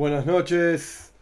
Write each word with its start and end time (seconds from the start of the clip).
Buenas 0.00 0.24
noches, 0.24 1.12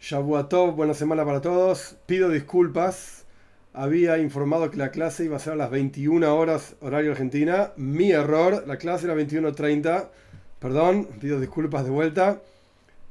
Shabuatov, 0.00 0.76
buena 0.76 0.94
semana 0.94 1.24
para 1.24 1.40
todos. 1.40 1.96
Pido 2.06 2.28
disculpas, 2.28 3.24
había 3.72 4.18
informado 4.18 4.70
que 4.70 4.76
la 4.76 4.92
clase 4.92 5.24
iba 5.24 5.34
a 5.34 5.40
ser 5.40 5.54
a 5.54 5.56
las 5.56 5.72
21 5.72 6.32
horas 6.36 6.76
horario 6.80 7.10
argentina. 7.10 7.72
Mi 7.76 8.12
error, 8.12 8.62
la 8.64 8.76
clase 8.76 9.06
era 9.06 9.16
21.30. 9.16 10.08
Perdón, 10.60 11.08
pido 11.20 11.40
disculpas 11.40 11.82
de 11.82 11.90
vuelta. 11.90 12.40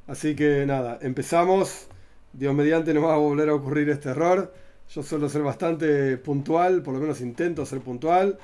Así 0.08 0.34
que 0.34 0.66
nada, 0.66 0.98
empezamos. 1.02 1.90
Dios 2.32 2.55
mediante 2.55 2.94
no 2.94 3.02
va 3.02 3.16
a 3.16 3.18
volver 3.18 3.50
a 3.50 3.54
ocurrir 3.54 3.90
este 3.90 4.12
error. 4.12 4.54
Yo 4.88 5.04
suelo 5.04 5.27
ser 5.27 5.41
bastante 5.41 6.16
puntual, 6.16 6.82
por 6.84 6.94
lo 6.94 7.02
menos 7.02 7.20
intento 7.20 7.66
ser 7.66 7.82
puntual. 7.82 8.40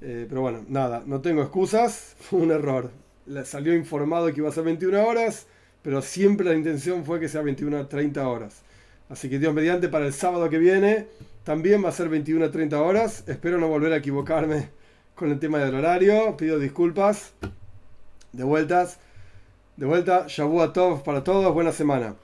Eh, 0.00 0.26
pero 0.28 0.40
bueno, 0.40 0.64
nada, 0.68 1.04
no 1.06 1.20
tengo 1.20 1.42
excusas. 1.42 2.16
Fue 2.18 2.40
un 2.40 2.50
error. 2.50 2.90
Le 3.26 3.44
salió 3.44 3.72
informado 3.72 4.26
que 4.32 4.40
iba 4.40 4.48
a 4.48 4.52
ser 4.52 4.64
21 4.64 5.00
horas 5.06 5.46
pero 5.82 6.00
siempre 6.00 6.46
la 6.46 6.54
intención 6.54 7.04
fue 7.04 7.20
que 7.20 7.28
sea 7.28 7.42
21 7.42 7.76
a 7.78 7.88
30 7.88 8.26
horas. 8.26 8.62
Así 9.08 9.28
que 9.28 9.38
Dios 9.38 9.52
mediante 9.52 9.88
para 9.88 10.06
el 10.06 10.12
sábado 10.12 10.48
que 10.48 10.58
viene 10.58 11.06
también 11.44 11.84
va 11.84 11.88
a 11.88 11.92
ser 11.92 12.08
21 12.08 12.46
a 12.46 12.50
30 12.50 12.80
horas. 12.80 13.24
Espero 13.26 13.58
no 13.58 13.68
volver 13.68 13.92
a 13.92 13.96
equivocarme 13.96 14.70
con 15.14 15.30
el 15.30 15.38
tema 15.38 15.58
del 15.58 15.74
horario. 15.74 16.36
Pido 16.36 16.58
disculpas. 16.58 17.32
De 18.32 18.44
vueltas. 18.44 18.98
De 19.76 19.86
vuelta, 19.86 20.26
a 20.26 20.72
todos 20.72 21.02
para 21.02 21.24
todos. 21.24 21.52
Buena 21.52 21.72
semana. 21.72 22.14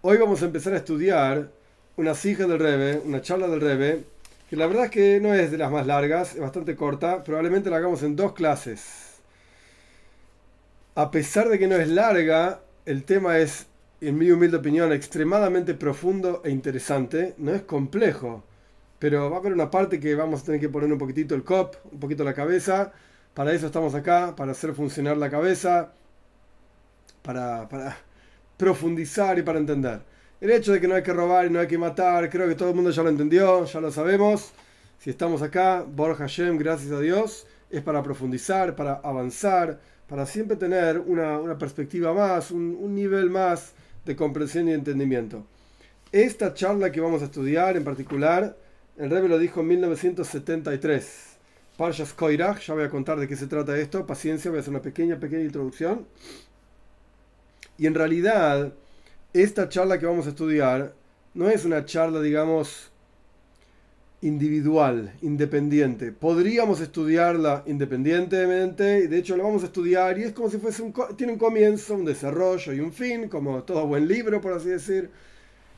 Hoy 0.00 0.16
vamos 0.16 0.42
a 0.42 0.46
empezar 0.46 0.72
a 0.72 0.78
estudiar 0.78 1.50
una 1.96 2.12
hija 2.24 2.46
del 2.46 2.58
Rebe, 2.58 3.02
una 3.04 3.20
charla 3.20 3.46
del 3.46 3.60
Rebe, 3.60 4.04
que 4.48 4.56
la 4.56 4.66
verdad 4.66 4.86
es 4.86 4.90
que 4.90 5.20
no 5.20 5.34
es 5.34 5.50
de 5.50 5.58
las 5.58 5.70
más 5.70 5.86
largas, 5.86 6.34
es 6.34 6.40
bastante 6.40 6.74
corta. 6.74 7.22
Probablemente 7.22 7.70
la 7.70 7.76
hagamos 7.76 8.02
en 8.02 8.16
dos 8.16 8.32
clases. 8.32 9.20
A 10.94 11.10
pesar 11.10 11.48
de 11.48 11.58
que 11.58 11.68
no 11.68 11.76
es 11.76 11.88
larga, 11.88 12.60
el 12.84 13.04
tema 13.04 13.38
es, 13.38 13.66
en 14.00 14.18
mi 14.18 14.30
humilde 14.30 14.56
opinión, 14.56 14.92
extremadamente 14.92 15.74
profundo 15.74 16.42
e 16.44 16.50
interesante. 16.50 17.34
No 17.38 17.52
es 17.52 17.62
complejo, 17.62 18.44
pero 18.98 19.30
va 19.30 19.36
a 19.36 19.40
haber 19.40 19.52
una 19.52 19.70
parte 19.70 20.00
que 20.00 20.14
vamos 20.14 20.42
a 20.42 20.44
tener 20.46 20.60
que 20.60 20.68
poner 20.68 20.92
un 20.92 20.98
poquitito 20.98 21.34
el 21.34 21.44
cop, 21.44 21.76
un 21.90 22.00
poquito 22.00 22.24
la 22.24 22.34
cabeza. 22.34 22.92
Para 23.34 23.52
eso 23.52 23.66
estamos 23.66 23.94
acá, 23.94 24.34
para 24.36 24.52
hacer 24.52 24.74
funcionar 24.74 25.16
la 25.16 25.30
cabeza, 25.30 25.92
para, 27.22 27.68
profundizar 28.56 29.38
y 29.38 29.42
para 29.42 29.58
entender. 29.58 30.02
El 30.40 30.50
hecho 30.50 30.72
de 30.72 30.80
que 30.80 30.88
no 30.88 30.96
hay 30.96 31.02
que 31.02 31.12
robar 31.12 31.46
y 31.46 31.50
no 31.50 31.60
hay 31.60 31.68
que 31.68 31.78
matar, 31.78 32.28
creo 32.28 32.48
que 32.48 32.54
todo 32.56 32.70
el 32.70 32.74
mundo 32.74 32.90
ya 32.90 33.02
lo 33.02 33.08
entendió, 33.08 33.64
ya 33.64 33.80
lo 33.80 33.92
sabemos. 33.92 34.52
Si 34.98 35.10
estamos 35.10 35.40
acá, 35.42 35.84
Borja 35.86 36.24
Hashem, 36.24 36.58
gracias 36.58 36.90
a 36.92 37.00
Dios, 37.00 37.46
es 37.70 37.82
para 37.82 38.02
profundizar, 38.02 38.76
para 38.76 38.94
avanzar, 38.94 39.80
para 40.12 40.26
siempre 40.26 40.58
tener 40.58 40.98
una, 40.98 41.56
perspectiva 41.56 42.12
más, 42.12 42.50
un, 42.50 42.94
nivel 42.94 43.30
más 43.30 43.72
de 44.04 44.14
comprensión 44.14 44.68
y 44.68 44.74
entendimiento. 44.74 45.46
Esta 46.12 46.52
charla 46.52 46.92
que 46.92 47.00
vamos 47.00 47.22
a 47.22 47.24
estudiar 47.24 47.78
en 47.78 47.84
particular, 47.84 48.54
el 48.98 49.08
Rebbe 49.08 49.30
lo 49.30 49.38
dijo 49.38 49.60
en 49.60 49.68
1973. 49.68 51.38
Parshas 51.78 52.12
Koirach, 52.12 52.60
ya 52.60 52.74
voy 52.74 52.84
a 52.84 52.90
contar 52.90 53.18
de 53.20 53.26
qué 53.26 53.36
se 53.36 53.46
trata 53.46 53.74
esto, 53.78 54.06
paciencia, 54.06 54.50
voy 54.50 54.58
a 54.58 54.60
hacer 54.60 54.74
una 54.74 54.82
pequeña, 54.82 55.18
pequeña 55.18 55.44
introducción. 55.44 56.06
Y 57.78 57.86
en 57.86 57.94
realidad, 57.94 58.70
esta 59.32 59.70
charla 59.70 59.98
que 59.98 60.04
vamos 60.04 60.26
a 60.26 60.28
estudiar 60.28 60.92
no 61.32 61.48
es 61.48 61.64
una 61.64 61.86
charla, 61.86 62.20
digamos, 62.20 62.91
individual, 64.22 65.12
independiente. 65.20 66.12
Podríamos 66.12 66.80
estudiarla 66.80 67.64
independientemente, 67.66 69.00
y 69.00 69.06
de 69.08 69.18
hecho 69.18 69.36
la 69.36 69.42
vamos 69.44 69.62
a 69.62 69.66
estudiar, 69.66 70.18
y 70.18 70.22
es 70.22 70.32
como 70.32 70.48
si 70.48 70.58
fuese 70.58 70.82
un, 70.82 70.94
tiene 71.16 71.34
un 71.34 71.38
comienzo, 71.38 71.94
un 71.94 72.04
desarrollo 72.04 72.72
y 72.72 72.80
un 72.80 72.92
fin, 72.92 73.28
como 73.28 73.62
todo 73.64 73.86
buen 73.86 74.08
libro, 74.08 74.40
por 74.40 74.52
así 74.52 74.68
decir. 74.68 75.10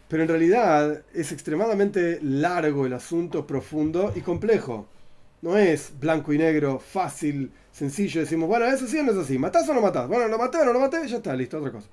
Pero 0.09 0.23
en 0.23 0.29
realidad 0.29 1.03
es 1.15 1.33
extremadamente 1.33 2.21
largo 2.23 2.87
el 2.87 2.93
asunto, 2.93 3.47
profundo 3.47 4.13
y 4.15 4.21
complejo. 4.21 4.87
No 5.41 5.57
es 5.59 5.93
blanco 5.99 6.33
y 6.33 6.39
negro, 6.39 6.79
fácil, 6.79 7.51
sencillo. 7.73 8.21
Decimos, 8.21 8.49
bueno, 8.49 8.67
eso 8.67 8.87
sí 8.87 8.99
o 8.99 9.03
no 9.03 9.13
es 9.13 9.19
así. 9.19 9.39
¿Matás 9.39 9.69
o 9.69 9.75
no 9.75 9.81
matás? 9.81 10.07
Bueno, 10.09 10.29
lo 10.29 10.39
maté 10.39 10.59
o 10.59 10.65
no 10.65 10.73
lo 10.73 10.81
maté, 10.81 11.09
ya 11.09 11.17
está, 11.17 11.35
listo, 11.35 11.59
otra 11.59 11.73
cosa. 11.73 11.89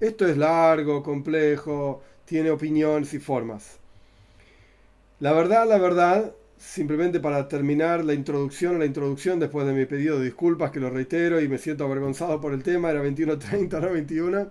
Esto 0.00 0.26
es 0.26 0.36
largo, 0.36 1.02
complejo, 1.02 2.02
tiene 2.24 2.50
opiniones 2.50 3.12
y 3.14 3.18
formas. 3.18 3.78
La 5.18 5.32
verdad, 5.32 5.66
la 5.66 5.78
verdad, 5.78 6.34
simplemente 6.58 7.20
para 7.20 7.48
terminar 7.48 8.04
la 8.04 8.12
introducción, 8.12 8.78
la 8.78 8.84
introducción 8.84 9.40
después 9.40 9.66
de 9.66 9.72
mi 9.72 9.86
pedido 9.86 10.18
de 10.18 10.26
disculpas, 10.26 10.70
que 10.70 10.78
lo 10.78 10.90
reitero 10.90 11.40
y 11.40 11.48
me 11.48 11.56
siento 11.56 11.84
avergonzado 11.84 12.38
por 12.38 12.52
el 12.52 12.62
tema, 12.62 12.90
era 12.90 13.02
21.30, 13.02 13.80
no 13.80 13.90
21. 13.92 14.50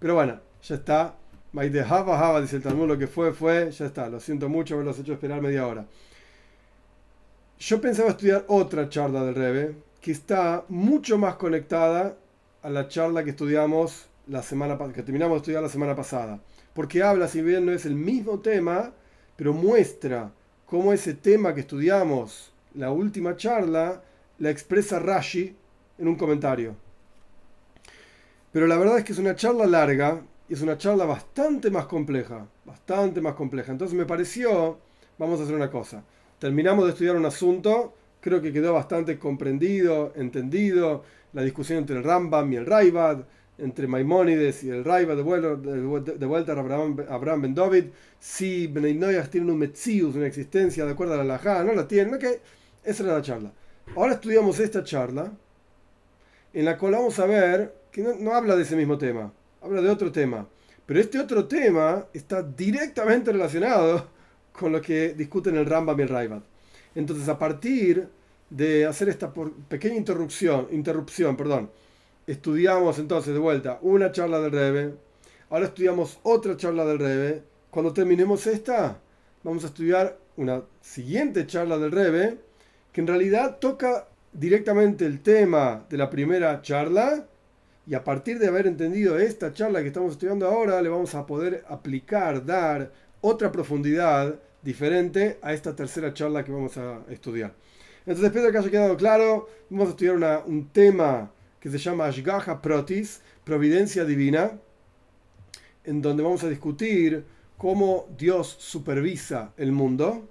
Pero 0.00 0.14
bueno, 0.14 0.40
ya 0.62 0.74
está. 0.74 1.14
Maite 1.52 1.84
Java, 1.84 2.18
Java, 2.18 2.40
dice 2.40 2.56
el 2.56 2.62
Talmud, 2.62 2.88
lo 2.88 2.98
que 2.98 3.06
fue, 3.06 3.32
fue, 3.32 3.70
ya 3.70 3.86
está. 3.86 4.08
Lo 4.08 4.18
siento 4.18 4.48
mucho 4.48 4.74
haberlos 4.74 4.98
hecho 4.98 5.12
esperar 5.12 5.40
media 5.40 5.66
hora. 5.68 5.86
Yo 7.60 7.80
pensaba 7.80 8.10
estudiar 8.10 8.44
otra 8.48 8.88
charla 8.88 9.24
del 9.24 9.36
Rebe, 9.36 9.76
que 10.00 10.10
está 10.10 10.64
mucho 10.68 11.16
más 11.16 11.36
conectada 11.36 12.16
a 12.62 12.70
la 12.70 12.88
charla 12.88 13.22
que 13.22 13.30
estudiamos 13.30 14.08
la 14.26 14.42
semana 14.42 14.76
que 14.92 15.02
terminamos 15.04 15.36
de 15.36 15.38
estudiar 15.38 15.62
la 15.62 15.68
semana 15.68 15.94
pasada. 15.94 16.40
Porque 16.74 17.04
habla, 17.04 17.28
si 17.28 17.40
bien 17.40 17.66
no 17.66 17.72
es 17.72 17.86
el 17.86 17.94
mismo 17.94 18.40
tema, 18.40 18.92
pero 19.42 19.54
muestra 19.54 20.30
cómo 20.66 20.92
ese 20.92 21.14
tema 21.14 21.52
que 21.52 21.62
estudiamos, 21.62 22.52
la 22.74 22.92
última 22.92 23.34
charla, 23.34 24.00
la 24.38 24.50
expresa 24.50 25.00
Rashi 25.00 25.52
en 25.98 26.06
un 26.06 26.14
comentario. 26.14 26.76
Pero 28.52 28.68
la 28.68 28.78
verdad 28.78 28.98
es 28.98 29.04
que 29.04 29.12
es 29.12 29.18
una 29.18 29.34
charla 29.34 29.66
larga 29.66 30.22
y 30.48 30.54
es 30.54 30.62
una 30.62 30.78
charla 30.78 31.06
bastante 31.06 31.72
más 31.72 31.86
compleja, 31.86 32.46
bastante 32.64 33.20
más 33.20 33.34
compleja. 33.34 33.72
Entonces 33.72 33.98
me 33.98 34.06
pareció, 34.06 34.78
vamos 35.18 35.40
a 35.40 35.42
hacer 35.42 35.56
una 35.56 35.72
cosa. 35.72 36.04
Terminamos 36.38 36.84
de 36.84 36.92
estudiar 36.92 37.16
un 37.16 37.26
asunto, 37.26 37.94
creo 38.20 38.40
que 38.40 38.52
quedó 38.52 38.74
bastante 38.74 39.18
comprendido, 39.18 40.12
entendido, 40.14 41.02
la 41.32 41.42
discusión 41.42 41.78
entre 41.78 41.96
el 41.96 42.04
Rambam 42.04 42.52
y 42.52 42.56
el 42.58 42.66
Raibad, 42.66 43.24
entre 43.58 43.86
Maimónides 43.86 44.64
y 44.64 44.70
el 44.70 44.84
Raiva 44.84 45.14
de, 45.14 45.22
vuelta 45.22 46.52
a 46.52 46.58
Abraham, 46.58 46.96
Abraham 47.08 47.42
Ben 47.42 47.54
David, 47.54 47.84
si 48.18 48.66
Benay 48.66 48.98
tienen 49.30 49.50
un 49.50 49.58
Metzius, 49.58 50.14
una 50.14 50.26
existencia 50.26 50.84
de 50.84 50.92
acuerdo 50.92 51.14
a 51.14 51.18
la 51.18 51.24
Lajá, 51.24 51.62
no 51.62 51.72
la 51.72 51.86
tienen, 51.86 52.14
ok, 52.14 52.24
esa 52.84 53.02
era 53.04 53.14
la 53.14 53.22
charla. 53.22 53.52
Ahora 53.94 54.14
estudiamos 54.14 54.58
esta 54.58 54.82
charla, 54.82 55.32
en 56.52 56.64
la 56.64 56.78
cual 56.78 56.92
vamos 56.92 57.18
a 57.18 57.26
ver 57.26 57.74
que 57.90 58.02
no, 58.02 58.34
habla 58.34 58.56
de 58.56 58.62
ese 58.62 58.76
mismo 58.76 58.96
tema, 58.98 59.32
habla 59.60 59.82
de 59.82 59.90
otro 59.90 60.10
tema. 60.10 60.48
Pero 60.86 61.00
este 61.00 61.20
otro 61.20 61.46
tema 61.46 62.06
está 62.12 62.42
directamente 62.42 63.32
relacionado 63.32 64.08
con 64.52 64.72
lo 64.72 64.80
que 64.80 65.14
discuten 65.14 65.56
el 65.56 65.66
Rambam 65.66 65.98
y 65.98 66.02
el 66.02 66.08
Raivad. 66.08 66.42
Entonces, 66.94 67.28
a 67.28 67.38
partir 67.38 68.08
de 68.50 68.84
hacer 68.84 69.08
esta 69.08 69.32
pequeña 69.68 69.96
interrupción, 69.96 70.68
interrupción 70.72 71.36
perdón, 71.36 71.70
estudiamos 72.32 72.98
entonces 72.98 73.34
de 73.34 73.38
vuelta 73.38 73.78
una 73.82 74.10
charla 74.10 74.40
del 74.40 74.52
Rebe, 74.52 74.94
ahora 75.50 75.66
estudiamos 75.66 76.18
otra 76.22 76.56
charla 76.56 76.84
del 76.86 76.98
Rebe, 76.98 77.42
cuando 77.70 77.92
terminemos 77.92 78.46
esta, 78.46 78.98
vamos 79.42 79.64
a 79.64 79.66
estudiar 79.66 80.18
una 80.36 80.62
siguiente 80.80 81.46
charla 81.46 81.78
del 81.78 81.92
Rebe, 81.92 82.38
que 82.90 83.02
en 83.02 83.06
realidad 83.06 83.58
toca 83.58 84.08
directamente 84.32 85.04
el 85.04 85.20
tema 85.20 85.84
de 85.90 85.98
la 85.98 86.08
primera 86.08 86.62
charla, 86.62 87.26
y 87.86 87.94
a 87.94 88.02
partir 88.02 88.38
de 88.38 88.48
haber 88.48 88.66
entendido 88.66 89.18
esta 89.18 89.52
charla 89.52 89.82
que 89.82 89.88
estamos 89.88 90.12
estudiando 90.12 90.46
ahora, 90.46 90.80
le 90.80 90.88
vamos 90.88 91.14
a 91.14 91.26
poder 91.26 91.64
aplicar, 91.68 92.46
dar 92.46 92.90
otra 93.20 93.52
profundidad 93.52 94.36
diferente 94.62 95.38
a 95.42 95.52
esta 95.52 95.76
tercera 95.76 96.14
charla 96.14 96.44
que 96.44 96.52
vamos 96.52 96.78
a 96.78 97.00
estudiar. 97.10 97.52
Entonces, 98.06 98.24
espero 98.24 98.50
que 98.50 98.58
haya 98.58 98.70
quedado 98.70 98.96
claro, 98.96 99.48
vamos 99.68 99.88
a 99.88 99.90
estudiar 99.90 100.44
un 100.46 100.68
tema 100.68 101.30
que 101.62 101.70
se 101.70 101.78
llama 101.78 102.06
Ashgaha 102.06 102.60
Protis, 102.60 103.20
Providencia 103.44 104.04
Divina, 104.04 104.58
en 105.84 106.02
donde 106.02 106.24
vamos 106.24 106.42
a 106.42 106.48
discutir 106.48 107.24
cómo 107.56 108.08
Dios 108.18 108.56
supervisa 108.58 109.52
el 109.56 109.70
mundo, 109.70 110.28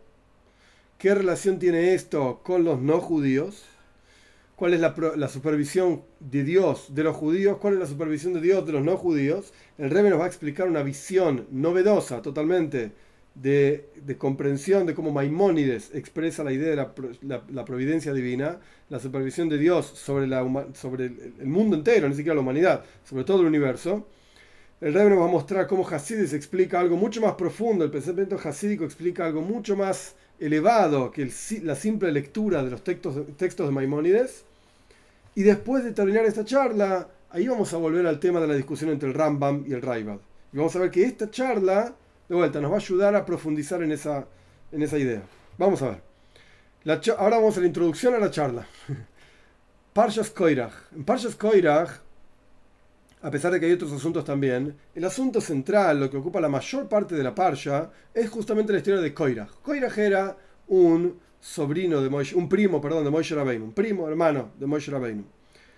qué 0.98 1.16
relación 1.16 1.58
tiene 1.58 1.94
esto 1.94 2.42
con 2.44 2.66
los 2.66 2.82
no 2.82 3.00
judíos, 3.00 3.64
cuál 4.58 4.74
es 4.74 4.82
la, 4.82 4.94
la, 5.16 5.30
supervisión 5.30 6.02
de 6.20 6.44
Dios 6.44 6.94
de 6.94 7.04
los 7.04 7.16
judíos, 7.16 7.60
cuál 7.62 7.76
es 7.76 7.80
la 7.80 7.88
supervisión 7.88 8.34
de 8.34 8.42
Dios 8.42 8.66
de 8.66 8.74
los 8.74 8.84
no 8.84 8.98
judíos. 8.98 9.54
El 9.78 9.90
Rebbe 9.90 10.10
nos 10.10 10.20
va 10.20 10.26
a 10.26 10.28
explicar 10.28 10.68
una 10.68 10.84
visión 10.84 11.48
novedosa 11.50 12.22
totalmente 12.22 12.92
de, 13.36 14.16
comprensión 14.18 14.86
de 14.86 14.94
cómo 14.94 15.12
Maimónides 15.12 15.92
expresa 15.94 16.44
la 16.44 16.52
idea 16.52 16.70
de 16.70 16.76
la, 17.52 17.66
providencia 17.66 18.14
divina, 18.14 18.60
la 18.90 19.00
supervisión 19.00 19.50
de 19.50 19.58
Dios 19.58 19.86
sobre, 19.86 20.26
el, 20.26 21.48
mundo 21.48 21.76
entero, 21.76 22.10
ni 22.10 22.16
siquiera 22.16 22.36
la 22.36 22.42
humanidad, 22.42 22.84
sobre 23.04 23.24
todo 23.24 23.42
el 23.42 23.48
universo. 23.48 24.08
El 24.82 24.94
Rebbe 24.94 25.12
nos 25.12 25.20
va 25.20 25.26
a 25.26 25.32
mostrar 25.32 25.68
cómo 25.68 25.88
Hasidis 25.88 26.34
explica 26.34 26.80
algo 26.80 26.98
mucho 26.98 27.22
más 27.22 27.36
profundo, 27.36 27.86
el 27.86 27.92
pensamiento 27.92 28.38
hasídico 28.44 28.84
explica 28.84 29.26
algo 29.26 29.42
mucho 29.42 29.76
más 29.76 30.16
elevado 30.40 31.12
que 31.12 31.32
la 31.62 31.76
simple 31.76 32.12
lectura 32.12 32.64
de 32.64 32.72
los 32.72 32.84
textos, 32.84 33.16
textos 33.38 33.68
de 33.68 33.74
Maimónides. 33.74 34.44
Y 35.36 35.44
después 35.44 35.84
de 35.84 35.92
terminar 35.92 36.26
esta 36.26 36.44
charla, 36.44 37.08
ahí 37.30 37.48
vamos 37.48 37.74
a 37.74 37.78
volver 37.78 38.06
al 38.08 38.20
tema 38.20 38.42
de 38.42 38.48
la 38.48 38.56
discusión 38.56 38.90
entre 38.90 39.08
el 39.08 39.16
Rambam 39.16 39.64
y 39.68 39.74
el 39.74 39.82
Raibad. 39.82 40.18
Y 40.52 40.58
vamos 40.58 40.76
a 40.76 40.80
ver 40.80 40.92
que 40.92 41.04
esta 41.04 41.30
charla, 41.30 41.96
de 42.32 42.38
vuelta, 42.38 42.62
nos 42.62 42.72
va 42.72 42.76
a 42.76 42.80
ayudar 42.80 43.14
a 43.14 43.26
profundizar 43.26 43.84
en 43.84 43.92
esa, 43.92 44.26
en 44.72 44.82
esa 44.82 44.98
idea. 44.98 45.22
Vamos 45.58 45.82
a 45.82 45.90
ver. 45.90 46.02
ahora 47.18 47.36
vamos 47.36 47.58
a 47.58 47.60
la 47.60 47.68
introducción 47.68 48.16
a 48.16 48.20
la 48.20 48.32
charla. 48.32 48.66
Parshas 49.94 50.30
Koirach. 50.30 50.72
En 50.96 51.04
Parshas 51.04 51.36
Koirach, 51.36 51.90
a 53.22 53.30
pesar 53.30 53.52
de 53.52 53.60
que 53.60 53.66
hay 53.66 53.74
otros 53.74 53.92
asuntos 53.92 54.24
también, 54.24 54.78
el 54.96 55.04
asunto 55.04 55.42
central, 55.42 56.00
lo 56.00 56.10
que 56.10 56.16
ocupa 56.16 56.40
la 56.40 56.48
mayor 56.48 56.88
parte 56.88 57.16
de 57.16 57.24
la 57.24 57.36
Parsha, 57.36 57.92
es 58.14 58.30
justamente 58.30 58.72
la 58.72 58.78
historia 58.78 59.02
de 59.02 59.14
Koirach. 59.14 59.52
Koirach 59.62 59.98
era 59.98 60.38
un 60.70 61.20
sobrino 61.42 62.02
de 62.02 62.10
Moishe, 62.10 62.34
un 62.38 62.48
primo, 62.48 62.80
perdón, 62.80 63.04
de 63.04 63.10
Moishe 63.10 63.36
Rabbeinu, 63.36 63.66
un 63.66 63.74
primo, 63.74 64.08
hermano 64.08 64.52
de 64.58 64.68
Moishe 64.68 64.90
Rabbeinu. 64.90 65.26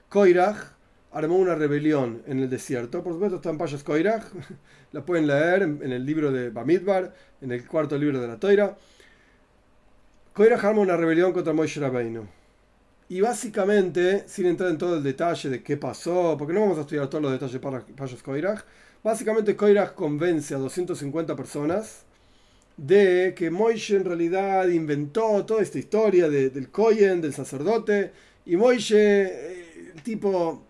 Koirach 0.07 0.75
armó 1.13 1.37
una 1.37 1.55
rebelión 1.55 2.21
en 2.27 2.39
el 2.39 2.49
desierto, 2.49 3.03
por 3.03 3.13
supuesto 3.13 3.37
está 3.37 3.49
en 3.49 3.83
Koirach, 3.83 4.23
la 4.91 5.05
pueden 5.05 5.27
leer 5.27 5.61
en, 5.63 5.91
el 5.91 6.05
libro 6.05 6.31
de 6.31 6.49
Bamidbar, 6.49 7.13
en 7.41 7.51
el 7.51 7.65
cuarto 7.67 7.97
libro 7.97 8.19
de 8.19 8.27
la 8.27 8.37
Toira. 8.37 8.75
Koirach 10.33 10.63
armó 10.63 10.81
una 10.81 10.97
rebelión 10.97 11.31
contra 11.31 11.53
Moishe 11.53 11.79
Rabbeinu 11.79 12.27
y 13.09 13.21
básicamente, 13.21 14.23
sin 14.27 14.47
entrar 14.47 14.71
en 14.71 14.77
todo 14.77 14.97
el 14.97 15.03
detalle 15.03 15.49
de 15.49 15.61
qué 15.61 15.77
pasó, 15.77 16.35
porque 16.37 16.53
no 16.53 16.61
vamos 16.61 16.77
a 16.79 16.81
estudiar 16.81 17.07
todos 17.07 17.21
los 17.21 17.31
detalles 17.31 17.59
para 17.59 17.85
Payos 17.85 18.23
Koirach, 18.23 18.63
básicamente 19.03 19.55
Koirach 19.55 19.93
convence 19.93 20.55
a 20.55 20.57
250 20.57 21.35
personas 21.35 22.05
de 22.75 23.35
que 23.35 23.51
Moishe 23.51 23.97
en 23.97 24.05
realidad 24.05 24.67
inventó 24.69 25.45
toda 25.45 25.61
esta 25.61 25.77
historia 25.77 26.27
del 26.29 26.69
Koyen, 26.69 27.21
del 27.21 27.33
sacerdote, 27.33 28.11
y 28.45 28.55
Moishe, 28.55 28.95
eh, 28.97 29.93
tipo, 30.03 30.63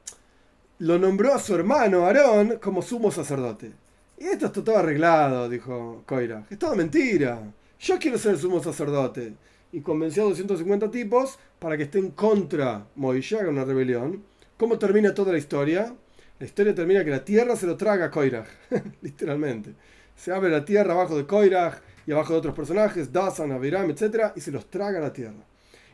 lo 0.80 0.98
nombró 0.98 1.34
a 1.34 1.40
su 1.40 1.56
hermano 1.56 2.06
Aarón 2.06 2.60
como 2.62 2.82
sumo 2.82 3.12
sacerdote. 3.12 3.72
Y 4.18 4.26
esto 4.26 4.48
está 4.48 4.64
todo 4.64 4.78
arreglado, 4.78 5.50
dijo 5.50 6.04
Koirach. 6.06 6.52
Es 6.52 6.60
todo 6.60 6.76
mentira. 6.76 7.42
Yo 7.80 8.00
quiero 8.00 8.18
ser 8.18 8.38
sumo 8.38 8.62
sacerdote 8.62 9.34
y 9.72 9.82
convenció 9.82 10.24
a 10.24 10.30
250 10.30 10.90
tipos 10.92 11.38
para 11.60 11.76
que 11.78 11.84
estén 11.84 12.12
contra 12.12 12.86
Moisés, 12.96 13.42
haga 13.42 13.50
una 13.50 13.66
rebelión. 13.66 14.24
¿Cómo 14.58 14.78
termina 14.78 15.14
toda 15.14 15.32
la 15.32 15.38
historia? 15.38 15.94
La 16.40 16.46
historia 16.46 16.76
termina 16.76 17.04
que 17.04 17.10
la 17.10 17.26
tierra 17.26 17.56
se 17.56 17.68
lo 17.68 17.76
traga 17.76 18.06
a 18.06 18.12
Koirach, 18.12 18.48
literalmente. 19.02 19.74
Se 20.16 20.32
abre 20.32 20.50
la 20.50 20.64
tierra 20.64 20.94
abajo 20.94 21.18
de 21.18 21.26
Koirach 21.26 21.82
y 22.06 22.12
abajo 22.12 22.34
de 22.34 22.40
otros 22.40 22.56
personajes, 22.56 23.12
Dasan, 23.12 23.52
Abiram, 23.52 23.90
etc., 23.90 24.32
y 24.36 24.42
se 24.42 24.52
los 24.52 24.70
traga 24.70 25.00
a 25.00 25.02
la 25.02 25.14
tierra. 25.14 25.44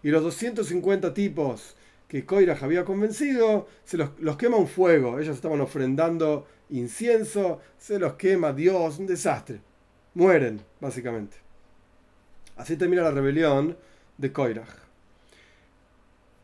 Y 0.04 0.10
los 0.10 0.24
250 0.24 1.14
tipos 1.14 1.76
que 2.10 2.26
Koirach 2.26 2.64
había 2.64 2.84
convencido, 2.84 3.68
se 3.86 3.96
los, 3.96 4.10
los 4.20 4.36
quema 4.36 4.58
un 4.58 4.68
fuego. 4.68 5.20
Ellos 5.20 5.36
estaban 5.36 5.62
ofrendando 5.62 6.48
incienso, 6.72 7.62
se 7.78 8.00
los 8.00 8.14
quema 8.14 8.52
Dios, 8.52 8.98
un 8.98 9.06
desastre. 9.06 9.62
Mueren, 10.16 10.60
básicamente. 10.82 11.38
Así 12.58 12.76
termina 12.76 13.04
la 13.04 13.12
rebelión 13.12 13.78
de 14.18 14.34
Koirach. 14.34 14.68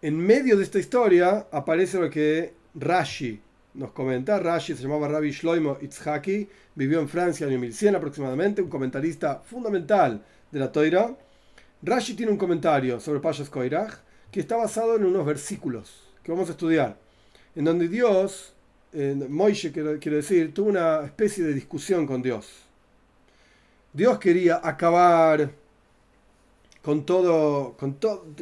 En 0.03 0.17
medio 0.17 0.55
de 0.55 0.63
esta 0.63 0.77
historia 0.77 1.47
aparece 1.51 1.99
lo 1.99 2.11
que 2.11 2.53
Rashi 2.75 3.41
nos 3.73 3.91
comenta. 3.91 4.39
Rashi 4.39 4.75
se 4.75 4.83
llamaba 4.83 5.07
Rabbi 5.07 5.31
Shloimo 5.31 5.79
Itzhaki, 5.81 6.47
vivió 6.75 6.99
en 6.99 7.09
Francia 7.09 7.45
en 7.45 7.49
el 7.49 7.55
año 7.55 7.61
1100 7.61 7.95
aproximadamente, 7.95 8.61
un 8.61 8.69
comentarista 8.69 9.39
fundamental 9.39 10.23
de 10.51 10.59
la 10.59 10.71
Toira. 10.71 11.15
Rashi 11.81 12.13
tiene 12.13 12.31
un 12.31 12.37
comentario 12.37 12.99
sobre 12.99 13.19
Pashas 13.19 13.49
Koirach 13.49 14.05
que 14.35 14.41
está 14.41 14.57
basado 14.57 14.97
en 14.97 15.05
unos 15.05 15.25
versículos 15.25 16.09
que 16.21 16.29
vamos 16.29 16.49
a 16.49 16.51
estudiar, 16.51 16.97
en 17.55 17.63
donde 17.63 17.87
Dios, 17.87 18.53
en 18.91 19.33
Moishe 19.33 19.71
quiero, 19.71 19.97
decir, 19.97 20.53
tuvo 20.53 20.67
una 20.67 21.05
especie 21.05 21.45
de 21.45 21.53
discusión 21.53 22.05
con 22.05 22.21
Dios. 22.21 22.49
Dios 23.93 24.19
quería 24.19 24.59
acabar 24.61 25.51
con 26.81 27.05
todo, 27.05 27.77
con, 27.77 27.93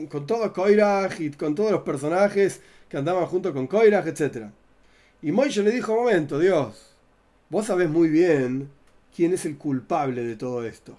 con 0.09 0.25
todo 0.25 0.51
Koirach 0.51 1.19
y 1.19 1.29
con 1.29 1.53
todos 1.53 1.71
los 1.71 1.83
personajes 1.83 2.61
que 2.89 2.97
andaban 2.97 3.27
junto 3.27 3.53
con 3.53 3.67
Koirach, 3.67 4.07
etc. 4.07 4.47
Y 5.21 5.31
Moishe 5.31 5.61
le 5.61 5.69
dijo, 5.69 5.95
momento, 5.95 6.39
Dios, 6.39 6.95
vos 7.51 7.67
sabés 7.67 7.87
muy 7.87 8.09
bien 8.09 8.67
quién 9.15 9.31
es 9.31 9.45
el 9.45 9.59
culpable 9.59 10.23
de 10.23 10.37
todo 10.37 10.65
esto. 10.65 10.97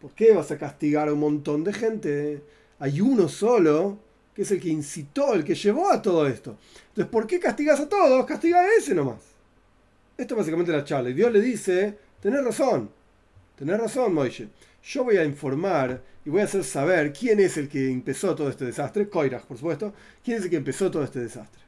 ¿Por 0.00 0.12
qué 0.12 0.32
vas 0.32 0.52
a 0.52 0.58
castigar 0.58 1.08
a 1.08 1.14
un 1.14 1.18
montón 1.18 1.64
de 1.64 1.72
gente? 1.72 2.42
Hay 2.78 3.00
uno 3.00 3.28
solo 3.28 4.06
es 4.42 4.50
el 4.50 4.60
que 4.60 4.68
incitó, 4.68 5.34
el 5.34 5.44
que 5.44 5.54
llevó 5.54 5.90
a 5.90 6.00
todo 6.00 6.26
esto. 6.26 6.58
Entonces, 6.88 7.10
¿por 7.10 7.26
qué 7.26 7.40
castigas 7.40 7.80
a 7.80 7.88
todos? 7.88 8.24
Castiga 8.26 8.60
a 8.60 8.74
ese 8.78 8.94
nomás. 8.94 9.22
Esto 10.16 10.34
es 10.34 10.38
básicamente 10.38 10.72
la 10.72 10.84
charla. 10.84 11.10
Y 11.10 11.14
Dios 11.14 11.32
le 11.32 11.40
dice, 11.40 11.98
tenés 12.20 12.44
razón, 12.44 12.90
tenés 13.56 13.78
razón, 13.78 14.14
Moishe 14.14 14.48
yo 14.82 15.04
voy 15.04 15.16
a 15.16 15.24
informar 15.24 16.02
y 16.24 16.30
voy 16.30 16.40
a 16.40 16.44
hacer 16.44 16.64
saber 16.64 17.12
quién 17.12 17.40
es 17.40 17.56
el 17.56 17.68
que 17.68 17.90
empezó 17.90 18.34
todo 18.34 18.48
este 18.48 18.64
desastre, 18.64 19.08
Koirach, 19.08 19.44
por 19.44 19.56
supuesto, 19.56 19.92
quién 20.24 20.38
es 20.38 20.44
el 20.44 20.50
que 20.50 20.56
empezó 20.56 20.90
todo 20.90 21.04
este 21.04 21.20
desastre. 21.20 21.60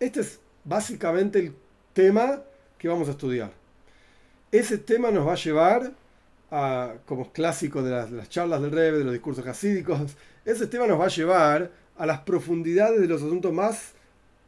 Este 0.00 0.20
es 0.20 0.40
básicamente 0.64 1.38
el 1.38 1.54
tema 1.92 2.42
que 2.78 2.88
vamos 2.88 3.08
a 3.08 3.12
estudiar. 3.12 3.52
Ese 4.50 4.78
tema 4.78 5.10
nos 5.10 5.26
va 5.26 5.32
a 5.32 5.36
llevar 5.36 5.92
a, 6.50 6.94
como 7.06 7.32
clásico 7.32 7.82
de 7.82 7.90
las, 7.90 8.28
charlas 8.28 8.60
del 8.60 8.72
Rebbe, 8.72 8.98
de 8.98 9.04
los 9.04 9.12
discursos 9.12 9.46
hasídicos, 9.46 10.16
ese 10.44 10.66
tema 10.66 10.86
nos 10.86 11.00
va 11.00 11.06
a 11.06 11.08
llevar 11.08 11.70
a 11.96 12.06
las 12.06 12.20
profundidades 12.20 13.00
de 13.00 13.08
los 13.08 13.22
asuntos 13.22 13.52
más, 13.52 13.92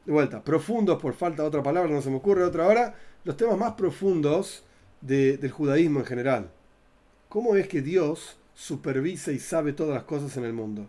de 0.05 0.13
vuelta, 0.13 0.43
profundos, 0.43 1.01
por 1.01 1.15
falta 1.15 1.43
de 1.43 1.49
otra 1.49 1.63
palabra, 1.63 1.91
no 1.91 2.03
se 2.03 2.11
me 2.11 2.17
ocurre 2.17 2.45
otra 2.45 2.67
hora, 2.67 2.95
los 3.25 3.37
temas 3.37 3.59
más 3.59 3.73
profundos 3.73 4.65
del 5.01 5.51
judaísmo 5.51 6.01
en 6.01 6.07
general. 6.07 6.51
¿Cómo 7.29 7.57
es 7.57 7.69
que 7.69 7.83
Dios 7.83 8.39
supervisa 8.55 9.33
y 9.33 9.39
sabe 9.39 9.73
todas 9.73 9.95
las 9.95 10.05
cosas 10.05 10.37
en 10.37 10.45
el 10.45 10.53
mundo? 10.53 10.89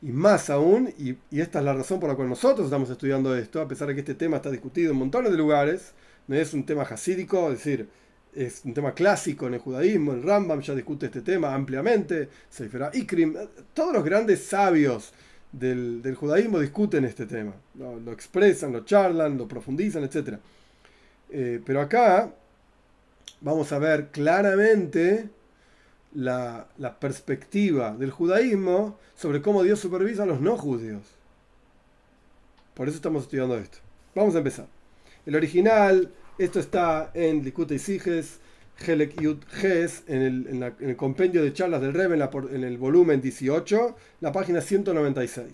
Y 0.00 0.12
más 0.12 0.48
aún, 0.50 0.92
y, 0.98 1.16
esta 1.36 1.58
es 1.58 1.64
la 1.64 1.74
razón 1.74 1.98
por 1.98 2.08
la 2.08 2.14
cual 2.14 2.28
nosotros 2.28 2.66
estamos 2.66 2.88
estudiando 2.90 3.34
esto, 3.34 3.60
a 3.60 3.66
pesar 3.66 3.88
de 3.88 3.94
que 3.94 4.00
este 4.00 4.14
tema 4.14 4.36
está 4.36 4.50
discutido 4.50 4.92
en 4.92 4.98
montones 4.98 5.32
de 5.32 5.38
lugares, 5.38 5.92
no 6.28 6.36
es 6.36 6.54
un 6.54 6.64
tema 6.64 6.82
hasídico, 6.82 7.50
es 7.50 7.58
decir, 7.58 7.88
es 8.32 8.62
un 8.64 8.74
tema 8.74 8.92
clásico 8.92 9.48
en 9.48 9.54
el 9.54 9.60
judaísmo, 9.60 10.12
el 10.12 10.22
Rambam 10.22 10.60
ya 10.60 10.74
discute 10.74 11.06
este 11.06 11.22
tema 11.22 11.52
ampliamente, 11.52 12.28
Sefer 12.48 12.90
Ikrim, 12.92 13.34
todos 13.74 13.92
los 13.92 14.04
grandes 14.04 14.44
sabios 14.44 15.12
del, 15.52 16.14
judaísmo 16.14 16.58
discuten 16.60 17.04
este 17.04 17.26
tema, 17.26 17.54
lo, 17.74 18.12
expresan, 18.12 18.72
lo 18.72 18.84
charlan, 18.84 19.38
lo 19.38 19.48
profundizan, 19.48 20.04
etc. 20.04 20.38
Eh, 21.30 21.60
pero 21.64 21.80
acá 21.80 22.32
vamos 23.40 23.72
a 23.72 23.78
ver 23.78 24.08
claramente 24.08 25.28
la, 26.14 26.66
perspectiva 27.00 27.94
del 27.96 28.10
judaísmo 28.10 28.98
sobre 29.16 29.42
cómo 29.42 29.62
Dios 29.62 29.80
supervisa 29.80 30.24
a 30.24 30.26
los 30.26 30.40
no 30.40 30.56
judíos. 30.56 31.02
Por 32.74 32.88
eso 32.88 32.96
estamos 32.96 33.24
estudiando 33.24 33.56
esto. 33.58 33.78
Vamos 34.14 34.34
a 34.34 34.38
empezar. 34.38 34.66
El 35.26 35.34
original, 35.34 36.12
esto 36.38 36.60
está 36.60 37.10
en 37.14 37.44
Likute 37.44 37.74
y 37.74 37.78
Siges, 37.78 38.40
Helek 38.86 39.20
Yud 39.20 39.38
Ges, 39.50 40.04
en 40.06 40.22
el, 40.22 40.46
en, 40.48 40.88
el, 40.88 40.96
compendio 40.96 41.42
de 41.42 41.52
charlas 41.52 41.80
del 41.80 41.94
Rebbe, 41.94 42.16
en, 42.16 42.54
en, 42.54 42.64
el 42.64 42.78
volumen 42.78 43.20
18, 43.20 43.96
la 44.20 44.32
página 44.32 44.60
196. 44.60 45.46